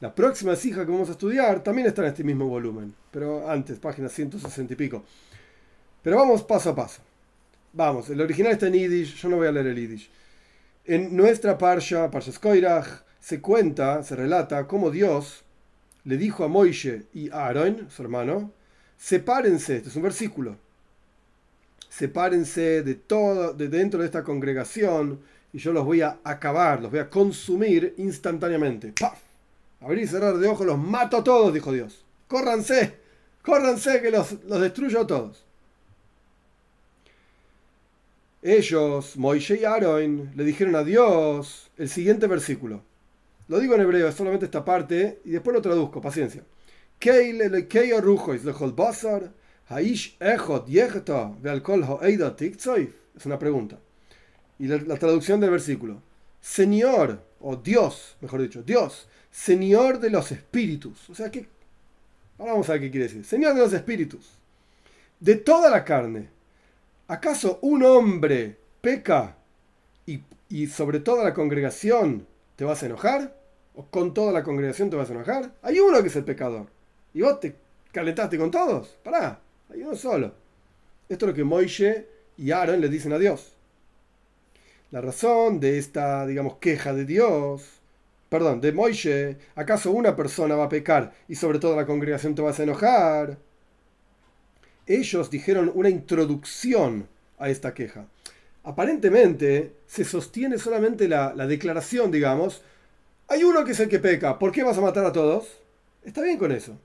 La 0.00 0.14
próxima 0.14 0.54
sija 0.56 0.84
que 0.84 0.92
vamos 0.92 1.08
a 1.08 1.12
estudiar 1.12 1.62
también 1.62 1.86
está 1.86 2.02
en 2.02 2.08
este 2.08 2.24
mismo 2.24 2.46
volumen, 2.46 2.94
pero 3.10 3.48
antes, 3.48 3.78
página 3.78 4.08
160 4.08 4.72
y 4.72 4.76
pico. 4.76 5.02
Pero 6.02 6.16
vamos 6.16 6.42
paso 6.42 6.70
a 6.70 6.74
paso. 6.74 7.00
Vamos, 7.72 8.10
el 8.10 8.20
original 8.20 8.52
está 8.52 8.66
en 8.66 8.74
Yiddish, 8.74 9.16
yo 9.16 9.28
no 9.28 9.36
voy 9.36 9.48
a 9.48 9.52
leer 9.52 9.66
el 9.68 9.76
Yiddish. 9.76 10.10
En 10.84 11.16
nuestra 11.16 11.56
Parsha, 11.56 12.10
Parsha 12.10 12.30
Skoirach, 12.30 12.86
se 13.18 13.40
cuenta, 13.40 14.02
se 14.02 14.14
relata 14.14 14.66
cómo 14.66 14.90
Dios 14.90 15.44
le 16.04 16.18
dijo 16.18 16.44
a 16.44 16.48
Moishe 16.48 17.06
y 17.14 17.30
a 17.30 17.46
Aaron, 17.46 17.88
su 17.90 18.02
hermano, 18.02 18.52
sepárense, 18.98 19.76
este 19.76 19.88
es 19.88 19.96
un 19.96 20.02
versículo, 20.02 20.58
sepárense 21.96 22.82
de 22.82 22.96
todo, 22.96 23.52
de 23.52 23.68
dentro 23.68 24.00
de 24.00 24.06
esta 24.06 24.24
congregación 24.24 25.20
y 25.52 25.58
yo 25.58 25.72
los 25.72 25.84
voy 25.84 26.00
a 26.00 26.18
acabar, 26.24 26.82
los 26.82 26.90
voy 26.90 26.98
a 26.98 27.08
consumir 27.08 27.94
instantáneamente. 27.98 28.92
¡Paf! 28.98 29.20
Abrir 29.80 30.02
y 30.02 30.06
cerrar 30.08 30.36
de 30.36 30.48
ojos, 30.48 30.66
los 30.66 30.78
mato 30.78 31.18
a 31.18 31.24
todos, 31.24 31.54
dijo 31.54 31.72
Dios. 31.72 32.04
Córranse, 32.26 32.94
córranse 33.42 34.02
que 34.02 34.10
los, 34.10 34.32
los 34.44 34.60
destruyo 34.60 35.02
a 35.02 35.06
todos. 35.06 35.44
Ellos, 38.42 39.16
Moishe 39.16 39.60
y 39.60 39.64
Aaron, 39.64 40.32
le 40.34 40.44
dijeron 40.44 40.74
a 40.74 40.82
Dios 40.82 41.70
el 41.76 41.88
siguiente 41.88 42.26
versículo. 42.26 42.82
Lo 43.46 43.60
digo 43.60 43.76
en 43.76 43.82
hebreo, 43.82 44.08
es 44.08 44.16
solamente 44.16 44.46
esta 44.46 44.64
parte, 44.64 45.20
y 45.24 45.30
después 45.30 45.54
lo 45.54 45.62
traduzco, 45.62 46.00
paciencia. 46.00 46.42
Es 53.16 53.26
una 53.26 53.38
pregunta. 53.38 53.78
Y 54.58 54.66
la, 54.66 54.96
traducción 54.96 55.40
del 55.40 55.50
versículo. 55.50 56.02
Señor, 56.40 57.22
o 57.40 57.56
Dios, 57.56 58.16
mejor 58.20 58.42
dicho, 58.42 58.62
Dios, 58.62 59.08
Señor 59.30 59.98
de 60.00 60.10
los 60.10 60.30
espíritus. 60.32 61.08
O 61.08 61.14
sea, 61.14 61.30
¿qué, 61.30 61.48
Ahora 62.38 62.52
vamos 62.52 62.68
a 62.68 62.72
ver 62.72 62.82
qué 62.82 62.90
quiere 62.90 63.06
decir. 63.06 63.24
Señor 63.24 63.54
de 63.54 63.60
los 63.60 63.72
espíritus, 63.72 64.38
de 65.20 65.36
toda 65.36 65.70
la 65.70 65.84
carne, 65.84 66.28
¿acaso 67.06 67.58
un 67.62 67.84
hombre 67.84 68.58
peca 68.80 69.36
y, 70.04 70.22
y 70.48 70.66
sobre 70.66 71.00
toda 71.00 71.24
la 71.24 71.32
congregación 71.32 72.26
te 72.56 72.64
vas 72.64 72.82
a 72.82 72.86
enojar? 72.86 73.36
¿O 73.76 73.86
con 73.86 74.14
toda 74.14 74.32
la 74.32 74.42
congregación 74.42 74.90
te 74.90 74.96
vas 74.96 75.10
a 75.10 75.14
enojar? 75.14 75.54
Hay 75.62 75.78
uno 75.78 76.00
que 76.02 76.08
es 76.08 76.16
el 76.16 76.24
pecador. 76.24 76.66
¿Y 77.12 77.22
vos 77.22 77.40
te 77.40 77.56
calentaste 77.92 78.36
con 78.36 78.50
todos? 78.50 78.98
Pará, 79.02 79.40
hay 79.70 79.82
uno 79.82 79.96
solo. 79.96 80.34
Esto 81.08 81.26
es 81.26 81.28
lo 81.30 81.34
que 81.34 81.44
Moishe 81.44 82.06
y 82.36 82.50
Aaron 82.50 82.80
le 82.80 82.88
dicen 82.88 83.12
a 83.12 83.18
Dios. 83.18 83.52
La 84.90 85.00
razón 85.00 85.60
de 85.60 85.78
esta, 85.78 86.26
digamos, 86.26 86.56
queja 86.58 86.94
de 86.94 87.04
Dios, 87.04 87.62
perdón, 88.28 88.60
de 88.60 88.72
Moishe, 88.72 89.36
¿acaso 89.54 89.90
una 89.90 90.14
persona 90.16 90.54
va 90.54 90.64
a 90.64 90.68
pecar 90.68 91.12
y 91.28 91.34
sobre 91.34 91.58
todo 91.58 91.76
la 91.76 91.86
congregación 91.86 92.34
te 92.34 92.42
vas 92.42 92.58
a 92.60 92.62
enojar? 92.62 93.38
Ellos 94.86 95.30
dijeron 95.30 95.72
una 95.74 95.88
introducción 95.88 97.08
a 97.38 97.48
esta 97.48 97.74
queja. 97.74 98.06
Aparentemente 98.62 99.72
se 99.86 100.04
sostiene 100.04 100.58
solamente 100.58 101.08
la, 101.08 101.34
la 101.34 101.46
declaración, 101.46 102.10
digamos, 102.10 102.62
hay 103.28 103.42
uno 103.44 103.64
que 103.64 103.72
es 103.72 103.80
el 103.80 103.88
que 103.88 103.98
peca, 103.98 104.38
¿por 104.38 104.52
qué 104.52 104.62
vas 104.62 104.78
a 104.78 104.82
matar 104.82 105.04
a 105.06 105.12
todos? 105.12 105.48
Está 106.04 106.22
bien 106.22 106.38
con 106.38 106.52
eso. 106.52 106.78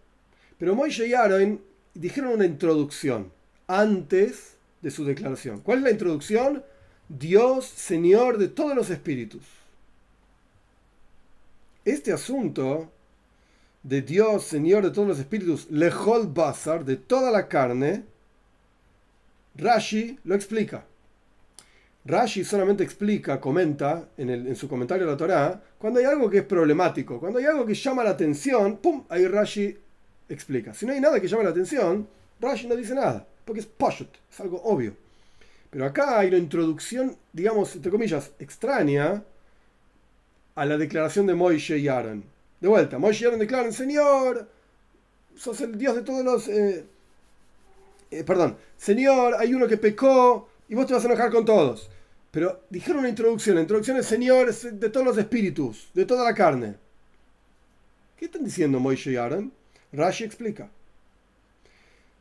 Pero 0.58 0.76
Moishe 0.76 1.08
y 1.08 1.14
Aaron 1.14 1.62
dijeron 1.94 2.34
una 2.34 2.46
introducción 2.46 3.32
antes 3.68 4.56
de 4.82 4.92
su 4.92 5.06
declaración. 5.06 5.62
¿Cuál 5.62 5.80
es 5.80 5.84
la 5.84 5.92
introducción? 5.92 6.64
Dios, 7.08 7.66
Señor 7.66 8.38
de 8.38 8.48
todos 8.48 8.76
los 8.76 8.90
espíritus. 8.90 9.44
Este 11.86 12.14
asunto 12.14 12.92
de 13.84 14.02
Dios, 14.02 14.44
Señor 14.44 14.84
de 14.84 14.92
todos 14.92 15.08
los 15.08 15.20
espíritus, 15.20 15.70
Lehol 15.72 16.28
Basar, 16.28 16.86
de 16.86 16.98
toda 16.98 17.32
la 17.32 17.48
carne, 17.48 18.04
Rashi 19.56 20.20
lo 20.24 20.36
explica. 20.36 20.86
Rashi 22.06 22.44
solamente 22.44 22.84
explica, 22.84 23.40
comenta 23.40 24.10
en, 24.18 24.30
en, 24.30 24.56
su 24.56 24.68
comentario 24.68 25.08
a 25.08 25.12
la 25.12 25.18
Torá, 25.18 25.62
cuando 25.78 26.00
hay 26.00 26.06
algo 26.06 26.30
que 26.30 26.40
es 26.40 26.44
problemático, 26.44 27.20
cuando 27.20 27.40
hay 27.40 27.46
algo 27.46 27.66
que 27.66 27.74
llama 27.74 28.04
la 28.04 28.12
atención, 28.12 28.78
¡pum! 28.78 29.04
Ahí 29.10 29.28
Rashi 29.28 29.78
explica. 30.30 30.74
Si 30.74 30.86
no 30.86 30.94
hay 30.94 31.02
nada 31.02 31.20
que 31.20 31.28
llame 31.28 31.44
la 31.44 31.50
atención, 31.50 32.08
Rashi 32.40 32.68
no 32.68 32.76
dice 32.76 32.96
nada, 32.96 33.28
porque 33.46 33.62
es 33.62 33.66
poshut, 33.66 34.10
es 34.32 34.40
algo 34.40 34.62
obvio. 34.64 34.96
Pero 35.70 35.86
acá 35.86 36.20
hay 36.20 36.30
una 36.30 36.38
introducción, 36.38 37.16
digamos, 37.34 37.76
entre 37.76 37.92
comillas, 37.92 38.32
extraña 38.40 39.24
a 40.56 40.66
la 40.66 40.78
declaración 40.78 41.28
de 41.28 41.36
Moishe 41.36 41.78
y 41.78 41.88
Aaron. 41.88 42.24
De 42.60 42.68
vuelta, 42.68 42.98
Moishe 42.98 43.24
y 43.24 43.28
Aaron 43.28 43.40
declaran, 43.40 43.72
Señor, 43.72 44.50
sos 45.36 45.62
el 45.62 45.78
Dios 45.78 45.96
de 45.96 46.02
todos 46.02 46.24
los... 46.24 46.48
Eh, 46.48 46.86
eh, 48.12 48.24
perdón, 48.24 48.58
Señor, 48.78 49.36
hay 49.38 49.54
uno 49.54 49.68
que 49.68 49.78
pecó 49.78 50.50
y 50.68 50.76
vos 50.76 50.88
te 50.88 50.94
vas 50.94 51.04
a 51.04 51.08
enojar 51.08 51.32
con 51.32 51.46
todos. 51.46 51.90
Pero 52.32 52.62
dijeron 52.70 53.00
una 53.00 53.10
introducción, 53.10 53.56
la 53.56 53.62
introducción 53.62 53.98
es 53.98 54.06
Señor 54.06 54.54
de 54.54 54.90
todos 54.90 55.06
los 55.06 55.18
espíritus, 55.18 55.90
de 55.94 56.06
toda 56.06 56.24
la 56.24 56.34
carne. 56.34 56.76
¿Qué 58.18 58.26
están 58.26 58.44
diciendo 58.44 58.80
Moishe 58.80 59.12
y 59.12 59.16
Aaron? 59.16 59.52
Rashi 59.92 60.24
explica. 60.24 60.70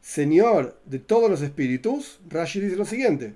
Señor 0.01 0.79
de 0.87 0.99
todos 0.99 1.31
los 1.31 1.43
espíritus, 1.43 2.21
Rashi 2.29 2.61
dice 2.61 2.77
lo 2.77 2.85
siguiente. 2.85 3.35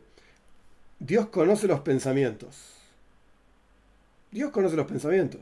Dios 0.98 1.28
conoce 1.28 1.66
los 1.66 1.80
pensamientos. 1.80 2.72
Dios 4.30 4.50
conoce 4.50 4.76
los 4.76 4.86
pensamientos. 4.86 5.40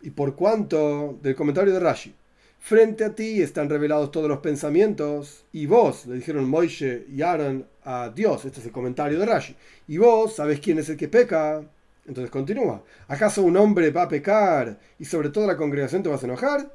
Y 0.00 0.10
por 0.10 0.36
cuanto, 0.36 1.18
del 1.22 1.34
comentario 1.34 1.72
de 1.72 1.80
Rashi, 1.80 2.14
frente 2.60 3.04
a 3.04 3.14
ti 3.14 3.42
están 3.42 3.68
revelados 3.68 4.10
todos 4.10 4.28
los 4.28 4.38
pensamientos, 4.38 5.44
y 5.52 5.66
vos, 5.66 6.06
le 6.06 6.16
dijeron 6.16 6.48
Moishe 6.48 7.06
y 7.10 7.20
Aaron 7.22 7.66
a 7.84 8.10
Dios, 8.14 8.44
este 8.44 8.60
es 8.60 8.66
el 8.66 8.72
comentario 8.72 9.18
de 9.18 9.26
Rashi, 9.26 9.54
y 9.88 9.98
vos 9.98 10.36
sabes 10.36 10.60
quién 10.60 10.78
es 10.78 10.88
el 10.88 10.96
que 10.96 11.08
peca. 11.08 11.62
Entonces 12.06 12.30
continúa, 12.30 12.82
¿acaso 13.08 13.42
un 13.42 13.56
hombre 13.56 13.90
va 13.90 14.02
a 14.02 14.08
pecar 14.08 14.78
y 14.98 15.06
sobre 15.06 15.30
todo 15.30 15.46
la 15.46 15.56
congregación 15.56 16.02
te 16.02 16.10
vas 16.10 16.22
a 16.22 16.26
enojar? 16.26 16.70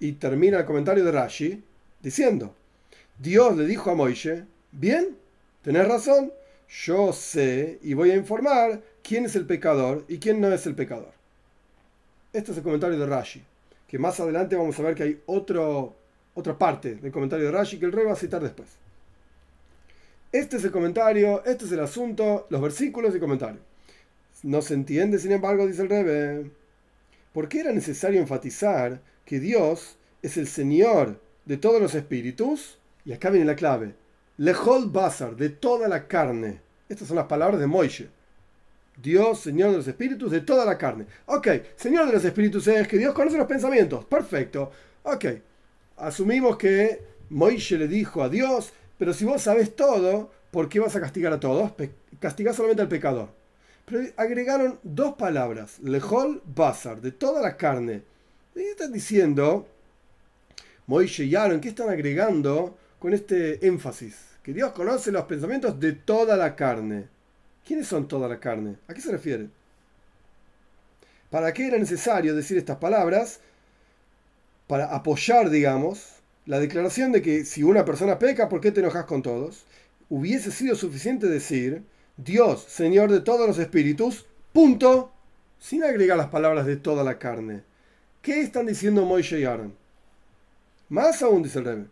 Y 0.00 0.12
termina 0.12 0.58
el 0.58 0.64
comentario 0.64 1.04
de 1.04 1.12
Rashi 1.12 1.62
diciendo, 2.00 2.54
Dios 3.18 3.56
le 3.56 3.66
dijo 3.66 3.90
a 3.90 3.94
Moishe, 3.94 4.44
bien, 4.72 5.16
tenés 5.62 5.88
razón, 5.88 6.32
yo 6.68 7.12
sé 7.12 7.78
y 7.82 7.94
voy 7.94 8.10
a 8.10 8.16
informar 8.16 8.80
quién 9.02 9.24
es 9.24 9.34
el 9.36 9.46
pecador 9.46 10.04
y 10.08 10.18
quién 10.18 10.40
no 10.40 10.52
es 10.52 10.66
el 10.66 10.74
pecador. 10.74 11.12
Este 12.32 12.52
es 12.52 12.58
el 12.58 12.62
comentario 12.62 12.98
de 12.98 13.06
Rashi, 13.06 13.42
que 13.88 13.98
más 13.98 14.20
adelante 14.20 14.54
vamos 14.54 14.78
a 14.78 14.82
ver 14.82 14.94
que 14.94 15.02
hay 15.02 15.22
otro, 15.26 15.96
otra 16.34 16.56
parte 16.56 16.96
del 16.96 17.10
comentario 17.10 17.46
de 17.46 17.52
Rashi 17.52 17.78
que 17.78 17.86
el 17.86 17.92
rey 17.92 18.04
va 18.04 18.12
a 18.12 18.16
citar 18.16 18.42
después. 18.42 18.68
Este 20.30 20.58
es 20.58 20.64
el 20.64 20.70
comentario, 20.70 21.42
este 21.46 21.64
es 21.64 21.72
el 21.72 21.80
asunto, 21.80 22.46
los 22.50 22.60
versículos 22.60 23.16
y 23.16 23.18
comentarios. 23.18 23.62
No 24.42 24.60
se 24.60 24.74
entiende, 24.74 25.18
sin 25.18 25.32
embargo, 25.32 25.66
dice 25.66 25.82
el 25.82 25.88
Rebe, 25.88 26.50
¿por 27.32 27.48
qué 27.48 27.60
era 27.60 27.72
necesario 27.72 28.20
enfatizar 28.20 29.00
que 29.28 29.40
Dios 29.40 29.98
es 30.22 30.38
el 30.38 30.46
Señor 30.46 31.20
de 31.44 31.58
todos 31.58 31.82
los 31.82 31.94
espíritus? 31.94 32.78
Y 33.04 33.12
acá 33.12 33.28
viene 33.28 33.44
la 33.44 33.56
clave. 33.56 33.94
Lehol 34.38 34.88
Basar, 34.88 35.36
de 35.36 35.50
toda 35.50 35.86
la 35.86 36.08
carne. 36.08 36.62
Estas 36.88 37.08
son 37.08 37.18
las 37.18 37.26
palabras 37.26 37.60
de 37.60 37.66
Moishe. 37.66 38.08
Dios, 38.96 39.40
Señor 39.40 39.72
de 39.72 39.76
los 39.76 39.86
espíritus, 39.86 40.30
de 40.30 40.40
toda 40.40 40.64
la 40.64 40.78
carne. 40.78 41.04
Ok, 41.26 41.46
Señor 41.76 42.06
de 42.06 42.14
los 42.14 42.24
espíritus 42.24 42.66
es 42.68 42.88
que 42.88 42.96
Dios 42.96 43.12
conoce 43.12 43.36
los 43.36 43.46
pensamientos. 43.46 44.06
Perfecto. 44.06 44.72
Ok, 45.02 45.26
asumimos 45.98 46.56
que 46.56 46.98
Moishe 47.28 47.76
le 47.76 47.86
dijo 47.86 48.22
a 48.22 48.30
Dios, 48.30 48.72
pero 48.96 49.12
si 49.12 49.26
vos 49.26 49.42
sabes 49.42 49.76
todo, 49.76 50.30
¿por 50.50 50.70
qué 50.70 50.80
vas 50.80 50.96
a 50.96 51.00
castigar 51.00 51.34
a 51.34 51.40
todos? 51.40 51.74
Castigar 52.18 52.54
solamente 52.54 52.80
al 52.80 52.88
pecador. 52.88 53.28
Pero 53.84 54.08
agregaron 54.16 54.80
dos 54.82 55.16
palabras, 55.16 55.80
lehol 55.80 56.42
basar, 56.46 57.02
de 57.02 57.12
toda 57.12 57.42
la 57.42 57.58
carne. 57.58 58.04
Y 58.54 58.60
están 58.60 58.92
diciendo, 58.92 59.66
Moishe 60.86 61.24
y 61.24 61.34
Aaron, 61.34 61.60
¿qué 61.60 61.68
están 61.68 61.90
agregando 61.90 62.76
con 62.98 63.12
este 63.14 63.66
énfasis? 63.66 64.16
Que 64.42 64.52
Dios 64.52 64.72
conoce 64.72 65.12
los 65.12 65.24
pensamientos 65.24 65.78
de 65.78 65.92
toda 65.92 66.36
la 66.36 66.56
carne. 66.56 67.08
¿Quiénes 67.64 67.86
son 67.86 68.08
toda 68.08 68.28
la 68.28 68.40
carne? 68.40 68.76
¿A 68.88 68.94
qué 68.94 69.00
se 69.00 69.12
refiere? 69.12 69.48
¿Para 71.30 71.52
qué 71.52 71.66
era 71.66 71.78
necesario 71.78 72.34
decir 72.34 72.56
estas 72.56 72.78
palabras? 72.78 73.40
Para 74.66 74.94
apoyar, 74.94 75.50
digamos, 75.50 76.14
la 76.46 76.58
declaración 76.58 77.12
de 77.12 77.20
que 77.20 77.44
si 77.44 77.62
una 77.62 77.84
persona 77.84 78.18
peca, 78.18 78.48
¿por 78.48 78.62
qué 78.62 78.72
te 78.72 78.80
enojas 78.80 79.04
con 79.04 79.22
todos? 79.22 79.66
Hubiese 80.08 80.50
sido 80.50 80.74
suficiente 80.74 81.26
decir, 81.26 81.82
Dios, 82.16 82.64
Señor 82.64 83.12
de 83.12 83.20
todos 83.20 83.46
los 83.46 83.58
espíritus, 83.58 84.24
punto, 84.54 85.12
sin 85.58 85.84
agregar 85.84 86.16
las 86.16 86.28
palabras 86.28 86.64
de 86.64 86.76
toda 86.76 87.04
la 87.04 87.18
carne. 87.18 87.67
¿Qué 88.22 88.40
están 88.40 88.66
diciendo 88.66 89.04
Moishe 89.04 89.40
y 89.40 89.44
Aaron? 89.44 89.74
Más 90.88 91.22
aún, 91.22 91.42
dice 91.42 91.58
el 91.58 91.64
Rebbe. 91.64 91.86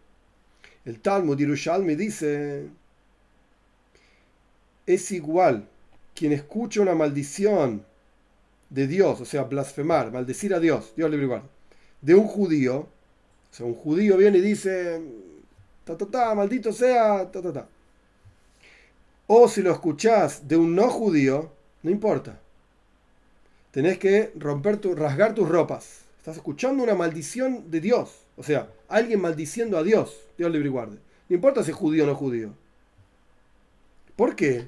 El 0.85 1.01
Talmud 1.01 1.39
Yerushalmi 1.39 1.95
dice, 1.97 2.69
es 4.87 5.13
igual 5.13 5.69
quien 6.15 6.33
escucha 6.33 6.81
una 6.81 6.95
maldición 6.95 7.85
de 8.71 8.87
Dios, 8.87 9.21
o 9.21 9.25
sea, 9.25 9.43
blasfemar, 9.45 10.13
maldecir 10.13 10.55
a 10.55 10.61
Dios, 10.61 10.93
Dios 10.97 11.11
libre 11.11 11.27
igual, 11.27 11.43
de 12.01 12.15
un 12.15 12.27
judío, 12.27 12.79
o 12.79 12.89
sea, 13.51 13.67
un 13.67 13.75
judío 13.75 14.17
viene 14.17 14.39
y 14.39 14.43
dice, 14.43 15.03
ta, 15.85 15.97
ta, 15.97 16.07
ta, 16.07 16.35
maldito 16.35 16.73
sea, 16.73 17.31
ta, 17.31 17.43
ta, 17.43 17.53
ta. 17.53 17.69
O 19.27 19.49
si 19.49 19.61
lo 19.61 19.73
escuchás 19.73 20.47
de 20.47 20.57
un 20.57 20.75
no 20.75 20.89
judío, 20.89 21.51
no 21.83 21.91
importa. 21.91 22.41
Tenés 23.73 23.99
que 23.99 24.33
romper 24.37 24.79
tu, 24.79 24.95
rasgar 24.95 25.35
tus 25.35 25.49
ropas. 25.49 26.06
Estás 26.27 26.39
escuchando 26.39 26.83
una 26.83 26.97
maldición 26.97 27.71
de 27.71 27.81
Dios. 27.81 28.27
O 28.37 28.43
sea, 28.43 28.69
alguien 28.89 29.21
maldiciendo 29.21 29.79
a 29.79 29.85
Dios. 29.85 30.13
Dios 30.37 30.51
libre 30.51 30.67
y 30.67 30.73
guarde. 30.73 30.99
No 31.29 31.37
importa 31.37 31.63
si 31.63 31.71
es 31.71 31.77
judío 31.77 32.03
o 32.03 32.07
no 32.09 32.17
judío. 32.17 32.53
¿Por 34.17 34.35
qué? 34.35 34.67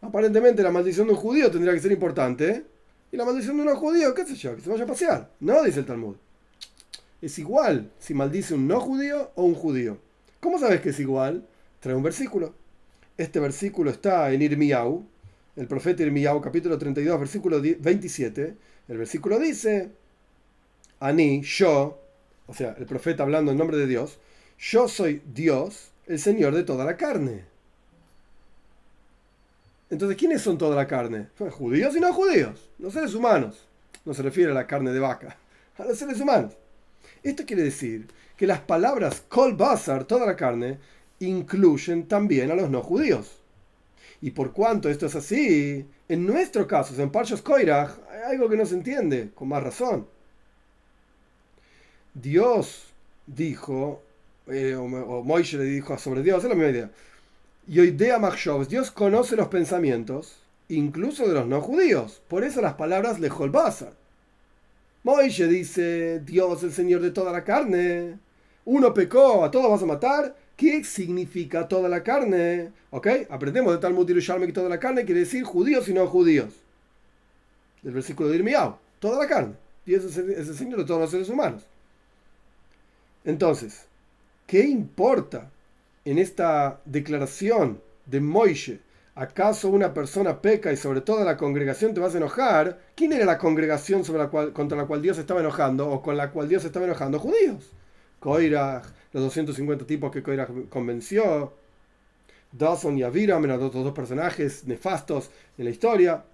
Aparentemente 0.00 0.62
la 0.62 0.70
maldición 0.70 1.06
de 1.06 1.12
un 1.12 1.18
judío 1.18 1.50
tendría 1.50 1.74
que 1.74 1.80
ser 1.80 1.92
importante. 1.92 2.64
Y 3.12 3.18
la 3.18 3.26
maldición 3.26 3.56
de 3.56 3.64
un 3.64 3.68
no 3.68 3.76
judío, 3.76 4.14
qué 4.14 4.24
sé 4.24 4.34
yo, 4.34 4.56
que 4.56 4.62
se 4.62 4.70
vaya 4.70 4.84
a 4.84 4.86
pasear. 4.86 5.30
No, 5.40 5.62
dice 5.62 5.80
el 5.80 5.84
Talmud. 5.84 6.16
Es 7.20 7.38
igual 7.38 7.92
si 7.98 8.14
maldice 8.14 8.54
un 8.54 8.66
no 8.66 8.80
judío 8.80 9.30
o 9.34 9.44
un 9.44 9.56
judío. 9.56 9.98
¿Cómo 10.40 10.58
sabes 10.58 10.80
que 10.80 10.88
es 10.88 11.00
igual? 11.00 11.46
Trae 11.80 11.94
un 11.94 12.02
versículo. 12.02 12.54
Este 13.18 13.40
versículo 13.40 13.90
está 13.90 14.32
en 14.32 14.40
Irmiau, 14.40 15.04
el 15.54 15.66
profeta 15.66 16.02
Irmiau, 16.02 16.40
capítulo 16.40 16.78
32, 16.78 17.20
versículo 17.20 17.60
27. 17.60 18.56
El 18.88 18.96
versículo 18.96 19.38
dice, 19.38 19.90
Ani, 21.00 21.42
yo, 21.42 22.00
o 22.46 22.54
sea, 22.54 22.74
el 22.78 22.86
profeta 22.86 23.22
hablando 23.22 23.52
en 23.52 23.58
nombre 23.58 23.76
de 23.76 23.86
Dios, 23.86 24.18
yo 24.58 24.88
soy 24.88 25.22
Dios, 25.32 25.90
el 26.06 26.18
Señor 26.18 26.54
de 26.54 26.64
toda 26.64 26.84
la 26.84 26.96
carne. 26.96 27.44
Entonces, 29.90 30.18
¿quiénes 30.18 30.42
son 30.42 30.58
toda 30.58 30.76
la 30.76 30.86
carne? 30.86 31.28
Judíos 31.50 31.96
y 31.96 32.00
no 32.00 32.12
judíos, 32.12 32.68
los 32.78 32.92
seres 32.92 33.14
humanos. 33.14 33.66
No 34.04 34.12
se 34.12 34.22
refiere 34.22 34.50
a 34.50 34.54
la 34.54 34.66
carne 34.66 34.92
de 34.92 35.00
vaca, 35.00 35.36
a 35.78 35.84
los 35.84 35.98
seres 35.98 36.20
humanos. 36.20 36.54
Esto 37.22 37.44
quiere 37.46 37.62
decir 37.62 38.06
que 38.36 38.46
las 38.46 38.60
palabras 38.60 39.22
kol 39.28 39.56
toda 39.56 40.26
la 40.26 40.36
carne, 40.36 40.78
incluyen 41.20 42.06
también 42.06 42.50
a 42.50 42.54
los 42.54 42.70
no 42.70 42.82
judíos. 42.82 43.38
Y 44.20 44.32
por 44.32 44.52
cuanto 44.52 44.88
esto 44.88 45.06
es 45.06 45.14
así, 45.14 45.86
en 46.08 46.26
nuestro 46.26 46.66
caso, 46.66 47.00
en 47.00 47.10
Parshas 47.10 47.42
Koirach, 47.42 47.90
hay 48.10 48.34
algo 48.34 48.48
que 48.48 48.56
no 48.56 48.66
se 48.66 48.74
entiende, 48.74 49.30
con 49.34 49.48
más 49.48 49.62
razón. 49.62 50.06
Dios 52.14 52.84
dijo, 53.26 54.02
eh, 54.46 54.74
o, 54.74 54.84
o 54.84 55.38
le 55.38 55.64
dijo 55.64 55.96
sobre 55.98 56.22
Dios, 56.22 56.42
es 56.42 56.48
la 56.48 56.54
misma 56.54 56.70
idea. 56.70 56.90
Y 57.66 57.80
idea 57.80 58.18
Dios 58.68 58.90
conoce 58.90 59.36
los 59.36 59.48
pensamientos, 59.48 60.38
incluso 60.68 61.28
de 61.28 61.34
los 61.34 61.46
no 61.46 61.60
judíos. 61.60 62.22
Por 62.28 62.44
eso 62.44 62.62
las 62.62 62.74
palabras 62.74 63.20
lejol 63.20 63.50
basar. 63.50 63.92
Moishe 65.04 65.46
dice, 65.46 66.20
Dios 66.20 66.62
el 66.62 66.72
Señor 66.72 67.00
de 67.02 67.10
toda 67.10 67.30
la 67.30 67.44
carne. 67.44 68.18
Uno 68.64 68.92
pecó, 68.92 69.44
a 69.44 69.50
todos 69.50 69.70
vas 69.70 69.82
a 69.82 69.86
matar. 69.86 70.34
¿Qué 70.56 70.82
significa 70.82 71.68
toda 71.68 71.88
la 71.88 72.02
carne? 72.02 72.72
¿Ok? 72.90 73.06
Aprendemos 73.30 73.72
de 73.72 73.78
Talmud 73.78 74.08
Yerushalmi 74.08 74.46
que 74.46 74.52
toda 74.52 74.68
la 74.68 74.80
carne 74.80 75.04
quiere 75.04 75.20
decir 75.20 75.44
judíos 75.44 75.88
y 75.88 75.94
no 75.94 76.06
judíos. 76.06 76.54
Del 77.82 77.94
versículo 77.94 78.28
de 78.28 78.36
Irmiao. 78.36 78.78
Toda 78.98 79.18
la 79.18 79.28
carne. 79.28 79.54
Dios 79.86 80.04
es 80.04 80.16
el 80.16 80.56
Señor 80.56 80.80
de 80.80 80.84
todos 80.84 81.00
los 81.00 81.10
seres 81.10 81.28
humanos. 81.28 81.62
Entonces, 83.24 83.86
¿qué 84.46 84.64
importa 84.64 85.50
en 86.04 86.18
esta 86.18 86.80
declaración 86.84 87.80
de 88.06 88.20
Moishe? 88.20 88.80
¿Acaso 89.14 89.68
una 89.68 89.92
persona 89.92 90.40
peca 90.40 90.72
y 90.72 90.76
sobre 90.76 91.00
toda 91.00 91.24
la 91.24 91.36
congregación 91.36 91.92
te 91.92 92.00
vas 92.00 92.14
a 92.14 92.18
enojar? 92.18 92.78
¿Quién 92.94 93.12
era 93.12 93.24
la 93.24 93.36
congregación 93.36 94.04
contra 94.52 94.78
la 94.78 94.86
cual 94.86 95.02
Dios 95.02 95.18
estaba 95.18 95.40
enojando 95.40 95.90
o 95.90 96.00
con 96.00 96.16
la 96.16 96.30
cual 96.30 96.48
Dios 96.48 96.64
estaba 96.64 96.84
enojando? 96.84 97.18
Judíos. 97.18 97.72
Koirach, 98.20 98.84
los 99.12 99.24
250 99.24 99.86
tipos 99.86 100.12
que 100.12 100.22
Koirach 100.22 100.48
convenció. 100.68 101.52
Dawson 102.52 102.96
y 102.96 103.02
Aviram 103.02 103.44
eran 103.44 103.60
los 103.60 103.72
dos 103.72 103.92
personajes 103.92 104.64
nefastos 104.64 105.30
en 105.58 105.64
la 105.64 105.70
historia. 105.70 106.24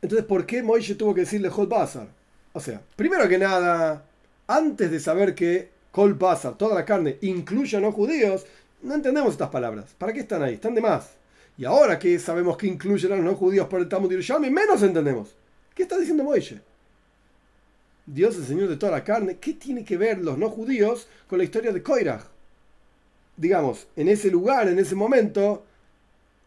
Entonces, 0.00 0.26
¿por 0.26 0.44
qué 0.44 0.62
Moishe 0.62 0.94
tuvo 0.94 1.14
que 1.14 1.22
decirle 1.22 1.48
Hot 1.48 1.68
Bazar? 1.68 2.08
O 2.52 2.60
sea, 2.60 2.82
primero 2.94 3.26
que 3.28 3.38
nada, 3.38 4.04
antes 4.46 4.90
de 4.90 5.00
saber 5.00 5.34
que 5.34 5.70
Kol 5.90 6.14
Basar, 6.14 6.56
toda 6.58 6.74
la 6.74 6.84
carne, 6.84 7.18
incluye 7.22 7.76
a 7.76 7.80
no 7.80 7.92
judíos, 7.92 8.46
no 8.82 8.94
entendemos 8.94 9.32
estas 9.32 9.50
palabras. 9.50 9.94
¿Para 9.96 10.12
qué 10.12 10.20
están 10.20 10.42
ahí? 10.42 10.54
Están 10.54 10.74
de 10.74 10.80
más. 10.80 11.10
Y 11.56 11.64
ahora 11.64 11.98
que 11.98 12.18
sabemos 12.18 12.56
que 12.56 12.66
incluyen 12.66 13.12
a 13.12 13.16
los 13.16 13.24
no 13.24 13.34
judíos 13.34 13.68
por 13.68 13.80
el 13.80 13.88
Talmud 13.88 14.10
Yerushalmi, 14.10 14.50
menos 14.50 14.82
entendemos. 14.82 15.34
¿Qué 15.74 15.84
está 15.84 15.96
diciendo 15.98 16.24
Moishe? 16.24 16.60
Dios 18.06 18.36
el 18.36 18.44
Señor 18.44 18.68
de 18.68 18.76
toda 18.76 18.92
la 18.92 19.04
carne. 19.04 19.38
¿Qué 19.40 19.54
tiene 19.54 19.84
que 19.84 19.96
ver 19.96 20.18
los 20.18 20.36
no 20.36 20.50
judíos 20.50 21.08
con 21.28 21.38
la 21.38 21.44
historia 21.44 21.72
de 21.72 21.82
Koirach? 21.82 22.24
Digamos, 23.36 23.86
en 23.96 24.08
ese 24.08 24.30
lugar, 24.30 24.68
en 24.68 24.78
ese 24.78 24.94
momento, 24.94 25.64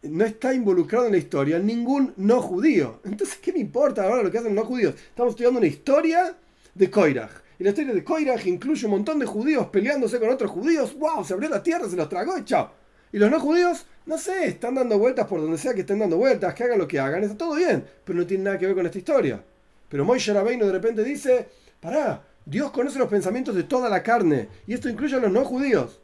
no 0.02 0.24
está 0.24 0.54
involucrado 0.54 1.06
en 1.06 1.12
la 1.12 1.18
historia 1.18 1.58
ningún 1.58 2.14
no 2.16 2.40
judío. 2.40 3.00
Entonces, 3.04 3.38
¿qué 3.38 3.52
me 3.52 3.58
importa 3.58 4.04
ahora 4.04 4.22
lo 4.22 4.30
que 4.30 4.38
hacen 4.38 4.54
los 4.54 4.64
no 4.64 4.68
judíos? 4.70 4.94
Estamos 4.94 5.32
estudiando 5.32 5.58
una 5.58 5.66
historia 5.66 6.34
de 6.74 6.90
Koirach. 6.90 7.47
Y 7.58 7.64
la 7.64 7.70
historia 7.70 7.92
de 7.92 8.04
Koirach 8.04 8.46
incluye 8.46 8.86
un 8.86 8.92
montón 8.92 9.18
de 9.18 9.26
judíos 9.26 9.66
peleándose 9.66 10.20
con 10.20 10.30
otros 10.30 10.50
judíos. 10.50 10.96
¡Wow! 10.96 11.24
Se 11.24 11.34
abrió 11.34 11.48
la 11.48 11.62
tierra, 11.62 11.88
se 11.88 11.96
los 11.96 12.08
tragó 12.08 12.38
y 12.38 12.44
chao. 12.44 12.70
Y 13.12 13.18
los 13.18 13.30
no 13.30 13.40
judíos, 13.40 13.86
no 14.06 14.18
sé, 14.18 14.46
están 14.46 14.74
dando 14.74 14.98
vueltas 14.98 15.26
por 15.26 15.40
donde 15.40 15.58
sea 15.58 15.74
que 15.74 15.80
estén 15.80 15.98
dando 15.98 16.18
vueltas, 16.18 16.54
que 16.54 16.64
hagan 16.64 16.78
lo 16.78 16.86
que 16.86 17.00
hagan, 17.00 17.24
está 17.24 17.36
todo 17.38 17.54
bien, 17.54 17.84
pero 18.04 18.18
no 18.18 18.26
tiene 18.26 18.44
nada 18.44 18.58
que 18.58 18.66
ver 18.66 18.74
con 18.74 18.86
esta 18.86 18.98
historia. 18.98 19.42
Pero 19.88 20.04
Moishe 20.04 20.32
Rabbeinu 20.32 20.66
de 20.66 20.72
repente 20.72 21.02
dice, 21.02 21.48
pará, 21.80 22.22
Dios 22.44 22.70
conoce 22.70 22.98
los 22.98 23.08
pensamientos 23.08 23.54
de 23.54 23.62
toda 23.62 23.88
la 23.88 24.02
carne, 24.02 24.48
y 24.66 24.74
esto 24.74 24.88
incluye 24.88 25.16
a 25.16 25.20
los 25.20 25.32
no 25.32 25.44
judíos. 25.44 25.98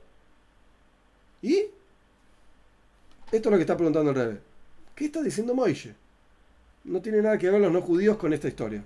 ¿Y? 1.42 1.66
Esto 3.30 3.48
es 3.48 3.50
lo 3.50 3.56
que 3.56 3.62
está 3.62 3.76
preguntando 3.76 4.10
el 4.10 4.16
rey. 4.16 4.38
¿Qué 4.94 5.06
está 5.06 5.22
diciendo 5.22 5.54
Moishe? 5.54 5.94
No 6.84 7.02
tiene 7.02 7.20
nada 7.20 7.36
que 7.36 7.50
ver 7.50 7.60
los 7.60 7.72
no 7.72 7.82
judíos 7.82 8.16
con 8.16 8.32
esta 8.32 8.48
historia. 8.48 8.82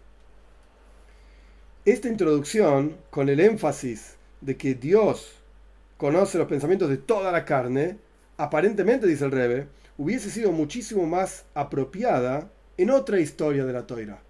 Esta 1.88 2.08
introducción, 2.08 2.98
con 3.08 3.30
el 3.30 3.40
énfasis 3.40 4.16
de 4.42 4.58
que 4.58 4.74
Dios 4.74 5.32
conoce 5.96 6.36
los 6.36 6.46
pensamientos 6.46 6.90
de 6.90 6.98
toda 6.98 7.32
la 7.32 7.46
carne, 7.46 7.96
aparentemente, 8.36 9.06
dice 9.06 9.24
el 9.24 9.30
Rebe, 9.30 9.68
hubiese 9.96 10.30
sido 10.30 10.52
muchísimo 10.52 11.06
más 11.06 11.46
apropiada 11.54 12.50
en 12.76 12.90
otra 12.90 13.20
historia 13.20 13.64
de 13.64 13.72
la 13.72 13.86
Toira. 13.86 14.20